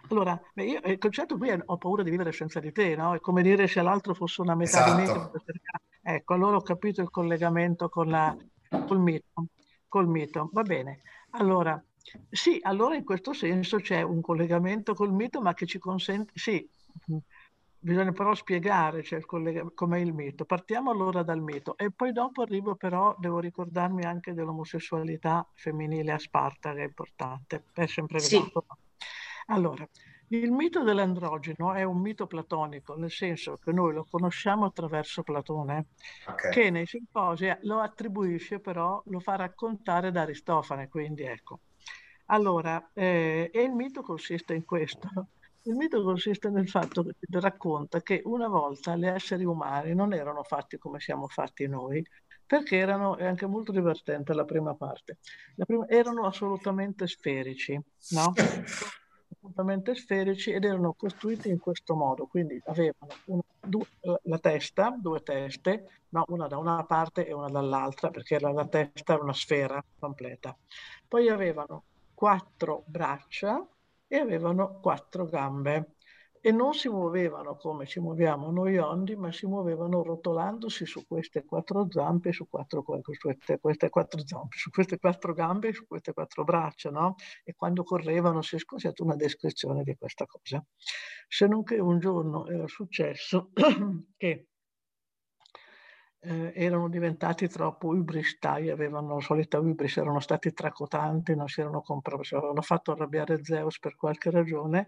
Allora, 0.09 0.39
io, 0.55 0.80
il 0.86 0.97
concetto 0.97 1.38
qui 1.38 1.49
è 1.49 1.59
ho 1.65 1.78
paura 1.78 2.01
di 2.01 2.11
vivere 2.11 2.32
senza 2.32 2.61
di 2.61 2.71
te, 2.71 2.95
no? 2.95 3.13
È 3.13 3.19
come 3.19 3.41
dire 3.41 3.67
se 3.67 3.82
l'altro 3.82 4.13
fosse 4.13 4.39
una 4.39 4.55
metà 4.55 4.86
esatto. 4.86 4.91
di 4.91 4.97
me. 4.97 5.03
Esatto. 5.03 5.41
Ecco, 6.01 6.34
allora 6.34 6.55
ho 6.55 6.61
capito 6.61 7.01
il 7.01 7.09
collegamento 7.09 7.89
con 7.89 8.07
la, 8.07 8.34
col, 8.88 8.99
mito, 8.99 9.47
col 9.89 10.07
mito. 10.07 10.49
Va 10.53 10.61
bene. 10.61 11.01
Allora, 11.32 11.84
sì, 12.30 12.57
allora 12.61 12.95
in 12.95 13.03
questo 13.03 13.34
senso 13.34 13.78
c'è 13.80 14.01
un 14.01 14.21
collegamento 14.21 14.93
col 14.93 15.11
mito, 15.11 15.41
ma 15.41 15.53
che 15.53 15.65
ci 15.65 15.80
consente, 15.80 16.32
sì, 16.36 16.65
Bisogna 17.86 18.13
però 18.13 18.33
spiegare 18.33 19.03
cioè, 19.03 19.21
collega- 19.21 19.69
com'è 19.75 19.99
il 19.99 20.11
mito. 20.11 20.43
Partiamo 20.43 20.89
allora 20.89 21.21
dal 21.21 21.39
mito 21.39 21.77
e 21.77 21.91
poi 21.91 22.11
dopo 22.13 22.41
arrivo 22.41 22.73
però, 22.73 23.15
devo 23.19 23.38
ricordarmi 23.38 24.03
anche 24.05 24.33
dell'omosessualità 24.33 25.47
femminile 25.53 26.11
a 26.11 26.17
Sparta, 26.17 26.73
che 26.73 26.81
è 26.81 26.86
importante, 26.86 27.65
è 27.73 27.86
sempre 27.86 28.17
sì. 28.17 28.41
Allora, 29.49 29.88
il 30.29 30.51
mito 30.51 30.81
dell'androgeno 30.81 31.73
è 31.73 31.83
un 31.83 31.99
mito 31.99 32.25
platonico, 32.25 32.95
nel 32.95 33.11
senso 33.11 33.59
che 33.63 33.71
noi 33.71 33.93
lo 33.93 34.07
conosciamo 34.09 34.65
attraverso 34.65 35.21
Platone, 35.21 35.89
okay. 36.27 36.51
che 36.51 36.71
nei 36.71 36.88
simposi 36.88 37.55
lo 37.61 37.81
attribuisce 37.81 38.59
però, 38.59 38.99
lo 39.05 39.19
fa 39.19 39.36
raccontare 39.36 40.09
da 40.09 40.21
Aristofane, 40.21 40.89
quindi 40.89 41.21
ecco. 41.21 41.59
Allora, 42.29 42.89
eh, 42.93 43.51
e 43.53 43.61
il 43.61 43.73
mito 43.73 44.01
consiste 44.01 44.55
in 44.55 44.65
questo, 44.65 45.07
il 45.66 45.76
mito 45.76 46.03
consiste 46.03 46.49
nel 46.49 46.70
fatto 46.70 47.03
che 47.03 47.16
racconta 47.32 48.01
che 48.01 48.22
una 48.26 48.47
volta 48.47 48.95
gli 48.95 49.05
esseri 49.05 49.45
umani 49.45 49.93
non 49.93 50.13
erano 50.13 50.43
fatti 50.43 50.78
come 50.78 50.99
siamo 50.99 51.28
fatti 51.28 51.68
noi, 51.68 52.05
perché 52.45 52.78
erano, 52.78 53.18
è 53.18 53.26
anche 53.26 53.47
molto 53.47 53.72
divertente 53.72 54.34
la 54.34 54.45
prima 54.45 54.76
parte, 54.76 55.18
la 55.55 55.66
prima, 55.66 55.88
erano 55.88 56.26
assolutamente 56.28 57.07
sferici, 57.07 57.80
no? 58.11 58.34
assolutamente 59.32 59.95
sferici 59.95 60.51
ed 60.51 60.63
erano 60.63 60.93
costruiti 60.93 61.49
in 61.49 61.59
questo 61.59 61.95
modo, 61.95 62.28
quindi 62.28 62.61
avevano 62.66 63.13
una, 63.26 63.41
due, 63.59 63.88
la 64.24 64.38
testa, 64.38 64.95
due 64.99 65.24
teste, 65.24 66.03
no? 66.09 66.26
una 66.28 66.47
da 66.47 66.57
una 66.57 66.84
parte 66.86 67.26
e 67.26 67.34
una 67.34 67.49
dall'altra, 67.49 68.11
perché 68.11 68.39
la, 68.39 68.51
la 68.51 68.68
testa 68.68 69.13
era 69.13 69.24
una 69.24 69.34
sfera 69.34 69.84
completa. 69.97 70.55
Poi 71.07 71.30
avevano 71.30 71.84
quattro 72.13 72.84
braccia, 72.86 73.68
e 74.08 74.18
avevano 74.18 74.80
quattro 74.80 75.26
gambe 75.26 75.95
e 76.45 76.51
non 76.51 76.76
si 76.76 76.89
muovevano 76.89 77.56
come 77.56 77.88
ci 77.88 77.99
muoviamo 77.99 78.51
noi 78.51 78.78
ondi, 78.78 79.16
ma 79.16 79.32
si 79.32 79.47
muovevano 79.47 80.03
rotolandosi 80.03 80.86
su 80.86 81.03
queste 81.08 81.43
quattro 81.43 81.88
zampe, 81.89 82.32
su 82.32 82.47
quattro, 82.47 82.84
queste, 82.84 83.58
queste 83.60 83.89
quattro 83.89 84.22
zampe, 84.24 84.56
su 84.56 84.70
queste 84.70 84.99
quattro 84.99 85.34
gambe, 85.34 85.74
su 85.74 85.88
queste 85.88 86.14
quattro 86.14 86.43
braccia, 86.43 86.91
no? 86.91 87.16
E 87.43 87.56
quando 87.56 87.84
correvano 87.84 88.43
si 88.43 88.58
è 88.58 88.60
scoperta 88.60 89.01
una 89.01 89.16
descrizione 89.16 89.82
di 89.82 89.95
questa 89.95 90.28
cosa. 90.28 90.64
Se 91.28 91.47
non 91.47 91.64
che 91.64 91.80
un 91.80 91.97
giorno 91.97 92.45
era 92.45 92.68
successo 92.68 93.49
che 94.16 94.49
eh, 96.26 96.51
erano 96.55 96.89
diventati 96.89 97.47
troppo 97.47 97.88
ubristai, 97.88 98.69
avevano 98.69 99.15
la 99.15 99.21
solita 99.21 99.59
ubris, 99.59 99.97
erano 99.97 100.19
stati 100.19 100.53
tracotanti, 100.53 101.36
non 101.36 101.47
si 101.47 101.61
erano 101.61 101.82
comprati, 101.82 102.36
avevano 102.36 102.61
fatto 102.61 102.91
arrabbiare 102.91 103.43
Zeus 103.43 103.80
per 103.80 103.95
qualche 103.95 104.32
ragione 104.32 104.88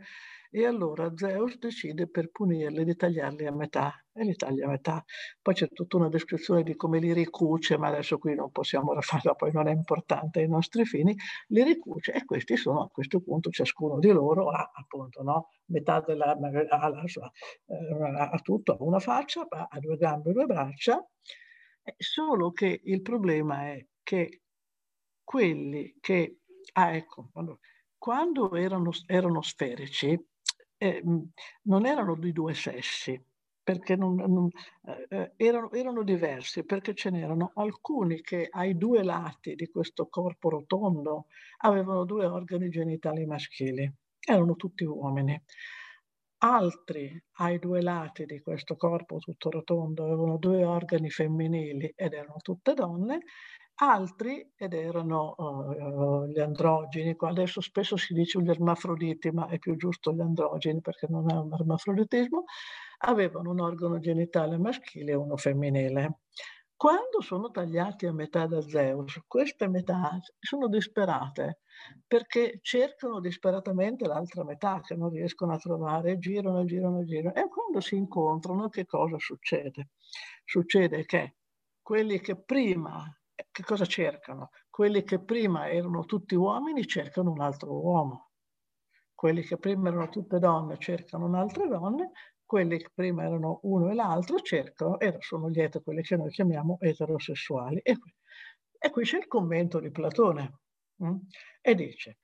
e 0.49 0.65
allora 0.65 1.11
Zeus 1.15 1.57
decide 1.57 2.07
per 2.07 2.29
punirli 2.31 2.83
di 2.83 2.95
tagliarli 2.95 3.45
a 3.45 3.51
metà 3.51 3.93
e 4.13 4.23
li 4.23 4.35
taglia 4.35 4.65
a 4.65 4.69
metà. 4.69 5.03
Poi 5.41 5.53
c'è 5.53 5.69
tutta 5.69 5.97
una 5.97 6.09
descrizione 6.09 6.63
di 6.63 6.75
come 6.75 6.99
li 6.99 7.13
ricuce, 7.13 7.77
ma 7.77 7.87
adesso 7.87 8.17
qui 8.17 8.35
non 8.35 8.51
possiamo 8.51 8.93
farla, 9.01 9.35
poi 9.35 9.51
non 9.51 9.67
è 9.67 9.71
importante 9.71 10.39
ai 10.39 10.47
nostri 10.47 10.85
fini, 10.85 11.15
li 11.49 11.63
ricuce 11.63 12.13
e 12.13 12.25
questi 12.25 12.57
sono 12.57 12.83
a 12.83 12.89
questo 12.89 13.21
punto 13.21 13.49
ciascuno 13.49 13.99
di 13.99 14.09
loro 14.11 14.49
ha 14.49 14.71
appunto 14.73 15.21
no, 15.23 15.49
metà 15.67 16.01
della 16.01 16.31
ha, 16.31 16.89
la 16.89 17.07
sua, 17.07 17.31
eh, 17.65 18.19
ha 18.19 18.39
tutto, 18.41 18.73
ha 18.73 18.77
una 18.79 18.99
faccia, 18.99 19.47
ha 19.49 19.79
due 19.79 19.97
gambe, 19.97 20.31
due 20.31 20.45
braccia, 20.45 21.05
solo 21.97 22.51
che 22.51 22.81
il 22.83 23.01
problema 23.01 23.67
è 23.67 23.85
che 24.03 24.41
quelli 25.23 25.97
che, 25.99 26.39
ah 26.73 26.95
ecco, 26.95 27.29
quando 27.97 28.55
erano, 28.55 28.91
erano 29.05 29.41
sferici, 29.41 30.17
eh, 30.77 31.01
non 31.63 31.85
erano 31.85 32.15
di 32.15 32.31
due 32.31 32.53
sessi, 32.53 33.21
perché 33.67 33.95
non, 33.97 34.15
non, 34.15 34.49
eh, 34.85 35.07
eh, 35.09 35.31
erano, 35.35 35.71
erano, 35.71 36.03
diversi, 36.03 36.63
perché 36.63 36.93
ce 36.93 37.09
n'erano 37.09 37.51
alcuni 37.55 38.21
che 38.21 38.47
ai 38.49 38.77
due 38.77 39.03
lati 39.03 39.55
di 39.55 39.67
questo 39.67 40.07
corpo 40.07 40.49
rotondo 40.49 41.25
avevano 41.57 42.05
due 42.05 42.25
organi 42.25 42.69
genitali 42.69 43.25
maschili, 43.25 43.91
erano 44.25 44.55
tutti 44.55 44.85
uomini. 44.85 45.41
Altri 46.39 47.21
ai 47.39 47.59
due 47.59 47.81
lati 47.81 48.25
di 48.25 48.39
questo 48.41 48.77
corpo 48.77 49.17
tutto 49.17 49.49
rotondo 49.49 50.05
avevano 50.05 50.37
due 50.37 50.63
organi 50.63 51.09
femminili 51.09 51.91
ed 51.95 52.13
erano 52.13 52.37
tutte 52.41 52.73
donne 52.73 53.21
altri, 53.79 54.51
ed 54.55 54.73
erano 54.73 55.35
uh, 55.37 56.25
gli 56.27 56.39
androgeni, 56.39 57.15
adesso 57.17 57.61
spesso 57.61 57.97
si 57.97 58.13
dice 58.13 58.41
gli 58.41 58.49
ermafroditi, 58.49 59.31
ma 59.31 59.47
è 59.47 59.59
più 59.59 59.75
giusto 59.75 60.13
gli 60.13 60.21
androgeni 60.21 60.81
perché 60.81 61.07
non 61.09 61.29
è 61.29 61.35
un 61.35 61.53
ermafroditismo, 61.53 62.43
avevano 62.99 63.51
un 63.51 63.59
organo 63.59 63.99
genitale 63.99 64.57
maschile 64.57 65.11
e 65.11 65.15
uno 65.15 65.37
femminile. 65.37 66.19
Quando 66.75 67.21
sono 67.21 67.49
tagliati 67.49 68.05
a 68.05 68.13
metà 68.13 68.45
da 68.45 68.61
Zeus, 68.61 69.19
queste 69.25 69.67
metà 69.67 70.19
sono 70.39 70.67
disperate 70.67 71.61
perché 72.05 72.59
cercano 72.61 73.19
disperatamente 73.19 74.05
l'altra 74.05 74.43
metà 74.43 74.79
che 74.81 74.95
non 74.95 75.09
riescono 75.09 75.53
a 75.53 75.57
trovare, 75.57 76.19
girano, 76.19 76.65
girano, 76.65 77.03
girano. 77.03 77.33
E 77.35 77.47
quando 77.47 77.79
si 77.79 77.95
incontrano, 77.95 78.69
che 78.69 78.85
cosa 78.85 79.17
succede? 79.17 79.89
Succede 80.45 81.05
che 81.05 81.37
quelli 81.81 82.19
che 82.19 82.35
prima 82.35 83.11
che 83.57 83.63
cosa 83.63 83.85
cercano? 83.85 84.51
Quelli 84.69 85.03
che 85.03 85.17
prima 85.17 85.67
erano 85.67 86.05
tutti 86.05 86.35
uomini 86.35 86.85
cercano 86.85 87.31
un 87.31 87.41
altro 87.41 87.73
uomo. 87.73 88.29
Quelli 89.15 89.41
che 89.41 89.57
prima 89.57 89.87
erano 89.87 90.09
tutte 90.09 90.37
donne 90.37 90.77
cercano 90.77 91.25
un'altra 91.25 91.65
donna, 91.65 92.07
quelli 92.45 92.77
che 92.77 92.91
prima 92.93 93.23
erano 93.23 93.61
uno 93.63 93.89
e 93.89 93.95
l'altro 93.95 94.39
cercano, 94.41 94.99
e 94.99 95.15
sono 95.21 95.49
gli 95.49 95.59
etero, 95.59 95.83
quelli 95.83 96.03
che 96.03 96.17
noi 96.17 96.29
chiamiamo 96.29 96.77
eterosessuali. 96.79 97.79
E 97.81 97.97
qui, 97.97 98.13
e 98.77 98.91
qui 98.91 99.03
c'è 99.03 99.17
il 99.17 99.27
commento 99.27 99.79
di 99.79 99.89
Platone, 99.89 100.59
mh? 100.97 101.07
Mm? 101.07 101.17
e 101.59 101.73
dice, 101.73 102.19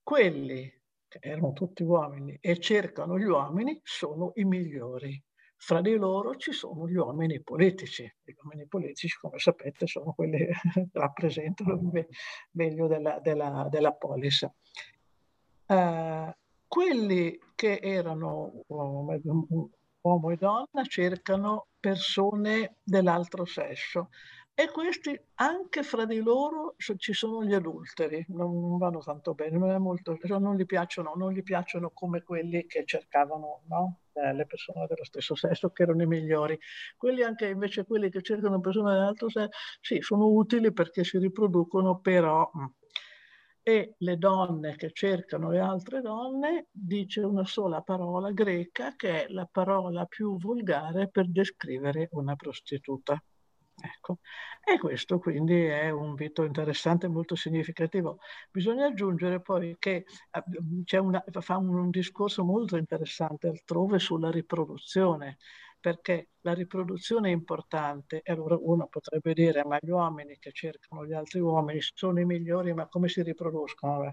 quelli 0.00 0.72
che 1.08 1.18
erano 1.20 1.52
tutti 1.52 1.82
uomini 1.82 2.38
e 2.40 2.60
cercano 2.60 3.18
gli 3.18 3.24
uomini 3.24 3.80
sono 3.82 4.30
i 4.36 4.44
migliori 4.44 5.20
fra 5.64 5.80
di 5.80 5.94
loro 5.94 6.34
ci 6.34 6.50
sono 6.50 6.88
gli 6.88 6.96
uomini 6.96 7.40
politici. 7.40 8.02
Gli 8.24 8.34
uomini 8.42 8.66
politici, 8.66 9.16
come 9.16 9.38
sapete, 9.38 9.86
sono 9.86 10.12
quelli 10.12 10.38
che 10.38 10.52
rappresentano 10.92 11.74
il 11.74 12.06
meglio 12.50 12.88
della, 12.88 13.20
della, 13.20 13.68
della 13.70 13.92
polis. 13.92 14.42
Uh, 15.66 16.34
quelli 16.66 17.38
che 17.54 17.78
erano 17.80 18.64
uomo, 18.66 19.20
uomo 20.00 20.30
e 20.30 20.36
donna 20.36 20.82
cercano 20.88 21.68
persone 21.78 22.78
dell'altro 22.82 23.44
sesso, 23.44 24.08
E 24.54 24.70
questi 24.70 25.18
anche 25.36 25.82
fra 25.82 26.04
di 26.04 26.20
loro 26.20 26.74
ci 26.76 27.14
sono 27.14 27.42
gli 27.42 27.54
adulteri, 27.54 28.22
non, 28.28 28.60
non 28.60 28.76
vanno 28.76 28.98
tanto 29.00 29.32
bene, 29.32 29.56
non, 29.56 29.80
molto, 29.80 30.18
cioè 30.18 30.38
non, 30.38 30.56
gli 30.56 30.66
piacciono, 30.66 31.14
non 31.16 31.32
gli 31.32 31.42
piacciono 31.42 31.90
come 31.90 32.22
quelli 32.22 32.66
che 32.66 32.84
cercavano 32.84 33.62
no? 33.68 34.00
eh, 34.12 34.34
le 34.34 34.44
persone 34.44 34.86
dello 34.86 35.04
stesso 35.04 35.34
sesso, 35.34 35.70
che 35.70 35.84
erano 35.84 36.02
i 36.02 36.06
migliori. 36.06 36.58
Quelli 36.98 37.22
anche 37.22 37.48
invece 37.48 37.86
quelli 37.86 38.10
che 38.10 38.20
cercano 38.20 38.60
persone 38.60 38.92
dell'altro 38.92 39.30
sesso, 39.30 39.48
sì, 39.80 40.00
sono 40.00 40.26
utili 40.26 40.70
perché 40.70 41.02
si 41.02 41.16
riproducono, 41.16 42.00
però 42.00 42.50
mm, 42.54 42.64
e 43.64 43.94
le 43.98 44.18
donne 44.18 44.76
che 44.76 44.90
cercano 44.92 45.50
le 45.50 45.60
altre 45.60 46.00
donne 46.00 46.66
dice 46.70 47.20
una 47.20 47.44
sola 47.44 47.80
parola 47.80 48.32
greca 48.32 48.94
che 48.96 49.24
è 49.24 49.28
la 49.28 49.48
parola 49.50 50.04
più 50.04 50.36
volgare 50.36 51.08
per 51.08 51.30
descrivere 51.30 52.08
una 52.12 52.34
prostituta. 52.34 53.22
Ecco. 53.84 54.18
E 54.64 54.78
questo 54.78 55.18
quindi 55.18 55.54
è 55.64 55.90
un 55.90 56.14
vito 56.14 56.44
interessante 56.44 57.06
e 57.06 57.08
molto 57.08 57.34
significativo. 57.34 58.18
Bisogna 58.50 58.86
aggiungere 58.86 59.40
poi 59.40 59.76
che 59.78 60.04
eh, 60.30 60.42
c'è 60.84 60.98
una, 60.98 61.22
fa 61.40 61.56
un, 61.56 61.74
un 61.74 61.90
discorso 61.90 62.44
molto 62.44 62.76
interessante 62.76 63.48
altrove 63.48 63.98
sulla 63.98 64.30
riproduzione 64.30 65.38
perché 65.82 66.28
la 66.42 66.54
riproduzione 66.54 67.28
è 67.28 67.32
importante. 67.32 68.22
E 68.22 68.32
allora 68.32 68.56
uno 68.58 68.86
potrebbe 68.86 69.34
dire 69.34 69.64
ma 69.64 69.78
gli 69.80 69.90
uomini 69.90 70.38
che 70.38 70.52
cercano 70.52 71.04
gli 71.04 71.12
altri 71.12 71.40
uomini 71.40 71.80
sono 71.80 72.20
i 72.20 72.24
migliori 72.24 72.72
ma 72.72 72.86
come 72.86 73.08
si 73.08 73.20
riproducono? 73.22 74.08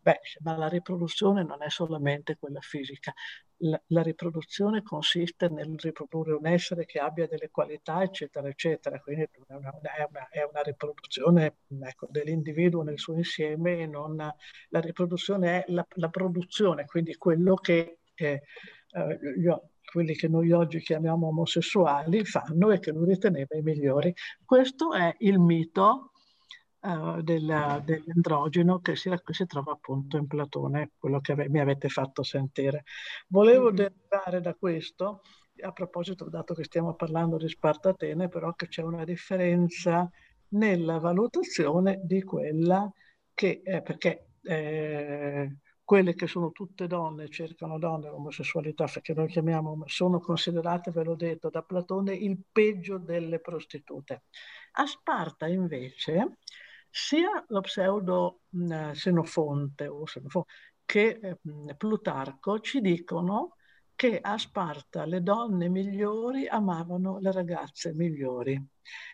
Beh, 0.00 0.20
ma 0.42 0.56
la 0.56 0.68
riproduzione 0.68 1.42
non 1.44 1.62
è 1.62 1.68
solamente 1.68 2.36
quella 2.38 2.60
fisica, 2.60 3.12
la, 3.58 3.80
la, 3.88 4.02
riproduzione 4.02 4.82
consiste 4.82 5.48
nel 5.50 5.74
riprodurre 5.76 6.32
un 6.32 6.46
essere 6.46 6.86
che 6.86 6.98
abbia 6.98 7.26
delle 7.26 7.50
qualità 7.50 8.02
eccetera 8.02 8.48
eccetera, 8.48 8.98
quindi 8.98 9.24
è 9.24 9.52
una, 9.52 9.70
è 9.70 10.06
una, 10.08 10.28
è 10.30 10.42
una 10.42 10.62
riproduzione 10.62 11.56
ecco, 11.82 12.08
dell'individuo 12.10 12.82
nel 12.82 12.98
suo 12.98 13.14
insieme 13.14 13.80
e 13.80 13.86
non 13.86 14.16
la 14.16 14.80
riproduzione 14.80 15.64
è 15.64 15.70
la, 15.70 15.86
la 15.96 16.08
produzione, 16.08 16.86
quindi 16.86 17.14
quello 17.16 17.54
che 17.56 17.98
eh, 18.14 18.42
eh, 18.92 19.18
quelli 19.90 20.14
che 20.14 20.28
noi 20.28 20.52
oggi 20.52 20.80
chiamiamo 20.80 21.28
omosessuali 21.28 22.24
fanno 22.24 22.70
e 22.70 22.78
che 22.78 22.92
lui 22.92 23.06
riteneva 23.06 23.56
i 23.56 23.62
migliori. 23.62 24.14
Questo 24.44 24.92
è 24.92 25.14
il 25.18 25.38
mito 25.38 26.12
uh, 26.80 27.20
del, 27.22 27.82
dell'androgeno 27.84 28.80
che 28.80 28.96
si, 28.96 29.10
che 29.10 29.34
si, 29.34 29.46
trova 29.46 29.72
appunto 29.72 30.16
in 30.16 30.26
Platone, 30.26 30.92
quello 30.98 31.20
che 31.20 31.32
ave, 31.32 31.48
mi 31.48 31.60
avete 31.60 31.88
fatto 31.88 32.22
sentire. 32.22 32.84
Volevo 33.28 33.66
mm-hmm. 33.66 33.74
derivare 33.74 34.40
da 34.40 34.54
questo, 34.54 35.22
a 35.60 35.72
proposito, 35.72 36.28
dato 36.28 36.54
che 36.54 36.64
stiamo 36.64 36.94
parlando 36.94 37.36
di 37.36 37.48
Sparta 37.48 37.90
Atene, 37.90 38.28
però 38.28 38.54
che 38.54 38.68
c'è 38.68 38.82
una 38.82 39.04
differenza 39.04 40.08
nella 40.50 40.98
valutazione 40.98 42.00
di 42.02 42.22
quella 42.22 42.90
che, 43.34 43.60
eh, 43.64 43.82
perché 43.82 44.26
eh, 44.42 45.56
quelle 45.90 46.14
che 46.14 46.28
sono 46.28 46.52
tutte 46.52 46.86
donne, 46.86 47.28
cercano 47.30 47.76
donne, 47.76 48.10
l'omosessualità, 48.10 48.84
perché 48.84 49.12
noi 49.12 49.26
chiamiamo, 49.26 49.82
sono 49.86 50.20
considerate, 50.20 50.92
ve 50.92 51.02
l'ho 51.02 51.16
detto, 51.16 51.50
da 51.50 51.62
Platone 51.62 52.14
il 52.14 52.38
peggio 52.52 52.96
delle 52.96 53.40
prostitute. 53.40 54.22
A 54.74 54.86
Sparta 54.86 55.48
invece 55.48 56.36
sia 56.88 57.44
lo 57.48 57.60
pseudo 57.62 58.42
mh, 58.50 58.92
Xenofonte 58.92 59.88
o 59.88 60.04
Xenofonte, 60.04 60.52
che 60.84 61.38
mh, 61.42 61.72
Plutarco 61.76 62.60
ci 62.60 62.80
dicono 62.80 63.56
che 63.96 64.20
a 64.20 64.38
Sparta 64.38 65.04
le 65.06 65.24
donne 65.24 65.68
migliori 65.68 66.46
amavano 66.46 67.18
le 67.18 67.32
ragazze 67.32 67.92
migliori. 67.94 68.64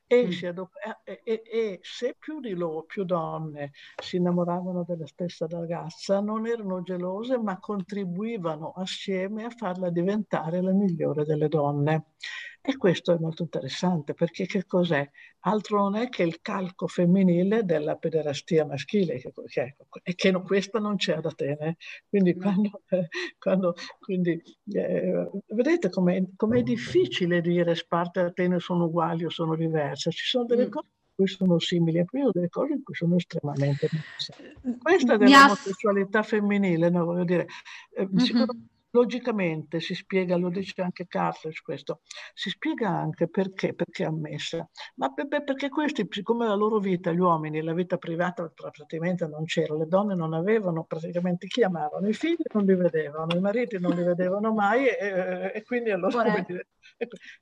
E, 0.06 0.26
mm. 0.26 0.48
adop- 0.48 1.02
e, 1.04 1.20
e, 1.24 1.42
e, 1.44 1.80
se 1.82 2.16
più 2.18 2.40
di 2.40 2.54
loro, 2.54 2.84
più 2.84 3.04
donne, 3.04 3.72
si 4.00 4.16
innamoravano 4.16 4.84
della 4.86 5.06
stessa 5.06 5.46
ragazza, 5.48 6.20
non 6.20 6.46
erano 6.46 6.82
gelose, 6.82 7.38
ma 7.38 7.58
contribuivano 7.58 8.72
assieme 8.76 9.44
a 9.44 9.50
farla 9.50 9.90
diventare 9.90 10.60
la 10.62 10.72
migliore 10.72 11.24
delle 11.24 11.48
donne. 11.48 12.12
E 12.68 12.76
questo 12.76 13.12
è 13.12 13.18
molto 13.20 13.42
interessante 13.42 14.12
perché 14.12 14.44
che 14.44 14.66
cos'è? 14.66 15.08
Altro 15.42 15.82
non 15.82 15.94
è 15.94 16.08
che 16.08 16.24
il 16.24 16.40
calco 16.40 16.88
femminile 16.88 17.64
della 17.64 17.94
pederastia 17.94 18.66
maschile, 18.66 19.20
che, 19.20 19.32
che, 19.46 19.76
e 20.02 20.14
che 20.16 20.32
no, 20.32 20.42
questa 20.42 20.80
non 20.80 20.96
c'è 20.96 21.12
ad 21.12 21.26
Atene. 21.26 21.76
Quindi, 22.08 22.34
no. 22.34 22.40
quando, 22.42 22.82
eh, 22.88 23.06
quando, 23.38 23.74
quindi 24.00 24.42
eh, 24.72 25.30
vedete 25.46 25.90
com'è, 25.90 26.20
com'è, 26.34 26.64
difficile 26.64 27.40
dire 27.40 27.76
Sparta 27.76 28.22
e 28.22 28.24
Atene 28.24 28.58
sono 28.58 28.86
uguali 28.86 29.24
o 29.24 29.30
sono 29.30 29.54
diverse. 29.54 30.10
Ci 30.10 30.24
sono 30.24 30.44
delle 30.46 30.66
mm. 30.66 30.70
cose 30.70 30.88
in 30.88 31.14
cui 31.14 31.28
sono 31.28 31.60
simili 31.60 31.98
e 31.98 32.04
poi 32.04 32.28
delle 32.32 32.48
cose 32.48 32.72
in 32.72 32.82
cui 32.82 32.96
sono 32.96 33.14
estremamente 33.14 33.88
diverse. 33.88 34.56
Questa 34.82 35.14
è 35.14 35.18
dell'omosessualità 35.18 36.24
femminile, 36.24 36.90
no, 36.90 37.04
voglio 37.04 37.24
dire, 37.24 37.46
eh, 37.92 38.08
mm-hmm 38.08 38.74
Logicamente 38.96 39.78
si 39.78 39.94
spiega, 39.94 40.36
lo 40.36 40.48
dice 40.48 40.80
anche 40.80 41.06
Carles 41.06 41.60
questo, 41.60 42.00
si 42.32 42.48
spiega 42.48 42.88
anche 42.88 43.28
perché, 43.28 43.74
perché 43.74 44.04
è 44.04 44.06
ammessa, 44.06 44.66
ma 44.94 45.12
perché 45.12 45.68
questi, 45.68 46.06
siccome 46.08 46.46
la 46.46 46.54
loro 46.54 46.78
vita, 46.78 47.12
gli 47.12 47.18
uomini, 47.18 47.60
la 47.60 47.74
vita 47.74 47.98
privata 47.98 48.50
praticamente 48.54 49.26
non 49.26 49.44
c'era, 49.44 49.74
le 49.74 49.86
donne 49.86 50.14
non 50.14 50.32
avevano 50.32 50.84
praticamente 50.84 51.46
chi 51.46 51.62
amavano, 51.62 52.08
i 52.08 52.14
figli 52.14 52.42
non 52.54 52.64
li 52.64 52.74
vedevano, 52.74 53.36
i 53.36 53.40
mariti 53.40 53.78
non 53.78 53.94
li 53.94 54.02
vedevano 54.02 54.54
mai 54.54 54.86
e, 54.86 55.52
e 55.54 55.62
quindi 55.62 55.90
allora... 55.90 56.22
Come 56.22 56.44
dire, 56.46 56.68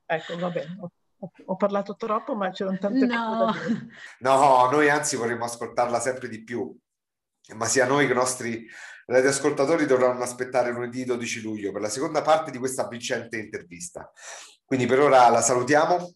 ecco, 0.05 0.37
va 0.37 0.49
bene. 0.49 0.77
Ho, 0.81 1.31
ho 1.45 1.55
parlato 1.55 1.95
troppo, 1.95 2.35
ma 2.35 2.49
c'erano 2.49 2.77
tante 2.79 3.05
no. 3.05 3.45
cose. 3.45 3.87
No, 4.19 4.69
noi 4.69 4.89
anzi 4.89 5.15
vorremmo 5.15 5.45
ascoltarla 5.45 6.01
sempre 6.01 6.27
di 6.27 6.43
più, 6.43 6.77
ma 7.55 7.65
sia 7.65 7.87
noi 7.87 8.07
che 8.07 8.11
i 8.11 8.15
nostri 8.15 8.67
radioascoltatori 9.05 9.85
dovranno 9.85 10.23
aspettare 10.23 10.71
lunedì 10.71 11.05
12 11.05 11.41
luglio 11.41 11.71
per 11.71 11.81
la 11.81 11.89
seconda 11.89 12.21
parte 12.21 12.51
di 12.51 12.57
questa 12.57 12.87
vincente 12.87 13.37
intervista. 13.37 14.11
Quindi 14.63 14.85
per 14.85 14.99
ora 14.99 15.29
la 15.29 15.41
salutiamo. 15.41 16.13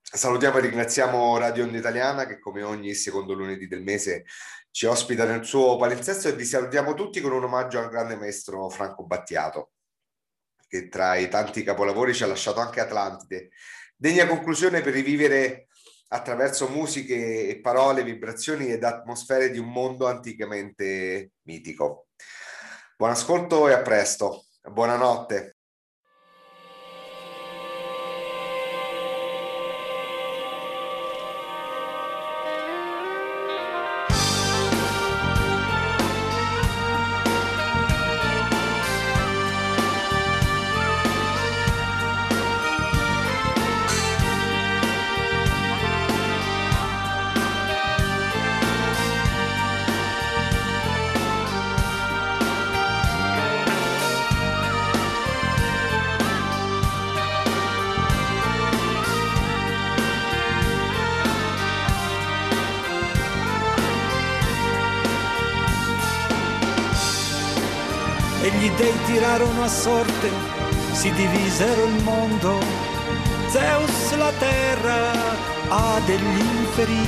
Salutiamo 0.00 0.58
e 0.58 0.60
ringraziamo 0.60 1.38
Radio 1.38 1.64
Onda 1.64 1.78
Italiana 1.78 2.26
che 2.26 2.38
come 2.38 2.62
ogni 2.62 2.92
secondo 2.94 3.32
lunedì 3.32 3.66
del 3.66 3.82
mese 3.82 4.24
ci 4.70 4.86
ospita 4.86 5.24
nel 5.24 5.44
suo 5.44 5.76
palinsesto 5.76 6.28
e 6.28 6.32
vi 6.32 6.44
salutiamo 6.44 6.94
tutti 6.94 7.20
con 7.20 7.32
un 7.32 7.44
omaggio 7.44 7.78
al 7.78 7.88
grande 7.88 8.16
maestro 8.16 8.68
Franco 8.68 9.04
Battiato 9.04 9.72
che 10.72 10.88
tra 10.88 11.16
i 11.16 11.28
tanti 11.28 11.62
capolavori 11.62 12.14
ci 12.14 12.22
ha 12.22 12.26
lasciato 12.26 12.60
anche 12.60 12.80
Atlantide. 12.80 13.50
Degna 13.94 14.26
conclusione 14.26 14.80
per 14.80 14.94
rivivere 14.94 15.66
attraverso 16.08 16.68
musiche 16.68 17.48
e 17.48 17.60
parole, 17.60 18.04
vibrazioni 18.04 18.70
ed 18.70 18.82
atmosfere 18.82 19.50
di 19.50 19.58
un 19.58 19.70
mondo 19.70 20.06
anticamente 20.06 21.32
mitico. 21.42 22.08
Buon 23.02 23.14
ascolto 23.14 23.66
e 23.66 23.72
a 23.72 23.82
presto. 23.82 24.44
Buonanotte. 24.62 25.56
A 69.62 69.68
sorte, 69.68 70.28
si 70.92 71.12
divisero 71.12 71.84
il 71.84 72.02
mondo. 72.02 72.58
Zeus 73.48 74.16
la 74.16 74.32
terra 74.38 75.12
ha 75.68 76.00
degli 76.04 76.40
inferi. 76.40 77.06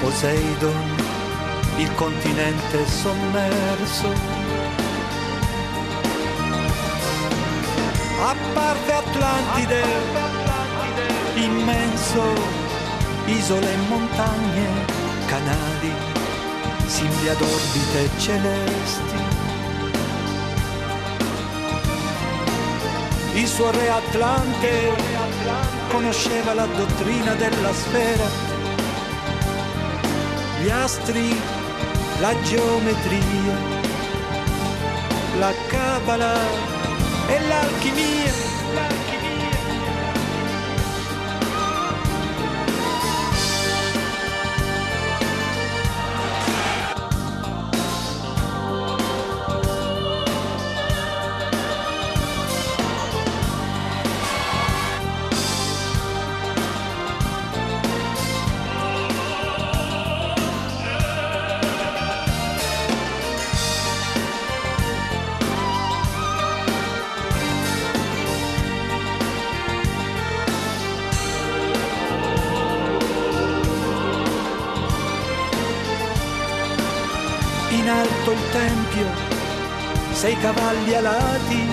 Poseidon 0.00 0.96
il 1.76 1.94
continente 1.94 2.86
sommerso. 2.86 4.10
A 8.24 8.34
parte 8.52 8.92
Atlantide, 8.92 9.82
immenso, 11.34 12.22
isole 13.26 13.72
e 13.72 13.76
montagne, 13.88 14.68
canali, 15.26 15.92
simili 16.86 17.28
ad 17.28 17.40
orbite 17.40 18.10
celesti 18.18 19.31
il 23.34 23.46
suo 23.46 23.70
re 23.70 23.88
Atlante 23.88 24.92
conosceva 25.88 26.54
la 26.54 26.66
dottrina 26.66 27.34
della 27.34 27.72
sfera, 27.72 28.24
gli 30.60 30.68
astri, 30.68 31.40
la 32.20 32.34
geometria, 32.42 33.56
la 35.38 35.52
cabala 35.68 36.34
e 37.28 37.40
l'alchimia. 37.48 38.51
Cavalli 80.82 80.94
alati, 80.94 81.66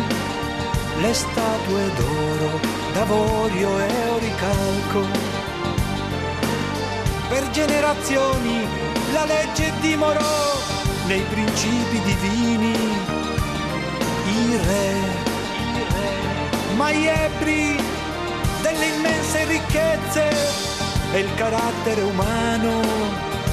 le 1.01 1.13
statue 1.13 1.91
d'oro, 1.95 2.59
d'avorio 2.93 3.79
e 3.79 4.07
oricalco. 4.09 5.05
Per 7.29 7.49
generazioni 7.49 8.67
la 9.11 9.25
legge 9.25 9.71
dimorò 9.81 10.57
nei 11.07 11.21
principi 11.21 12.01
divini, 12.01 12.73
i 14.25 14.57
re, 14.65 14.93
i 15.75 15.85
re, 15.89 16.75
ma 16.75 16.91
gli 16.91 17.07
ebri 17.07 17.81
delle 18.61 18.85
immense 18.85 19.45
ricchezze 19.45 20.29
e 21.13 21.19
il 21.19 21.33
carattere 21.35 22.01
umano 22.01 22.81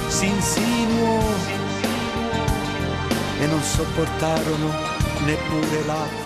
si 0.09 0.26
insinuò 0.26 1.22
e 3.38 3.46
non 3.46 3.62
sopportarono 3.62 4.95
neppure 5.27 5.85
la 5.87 6.26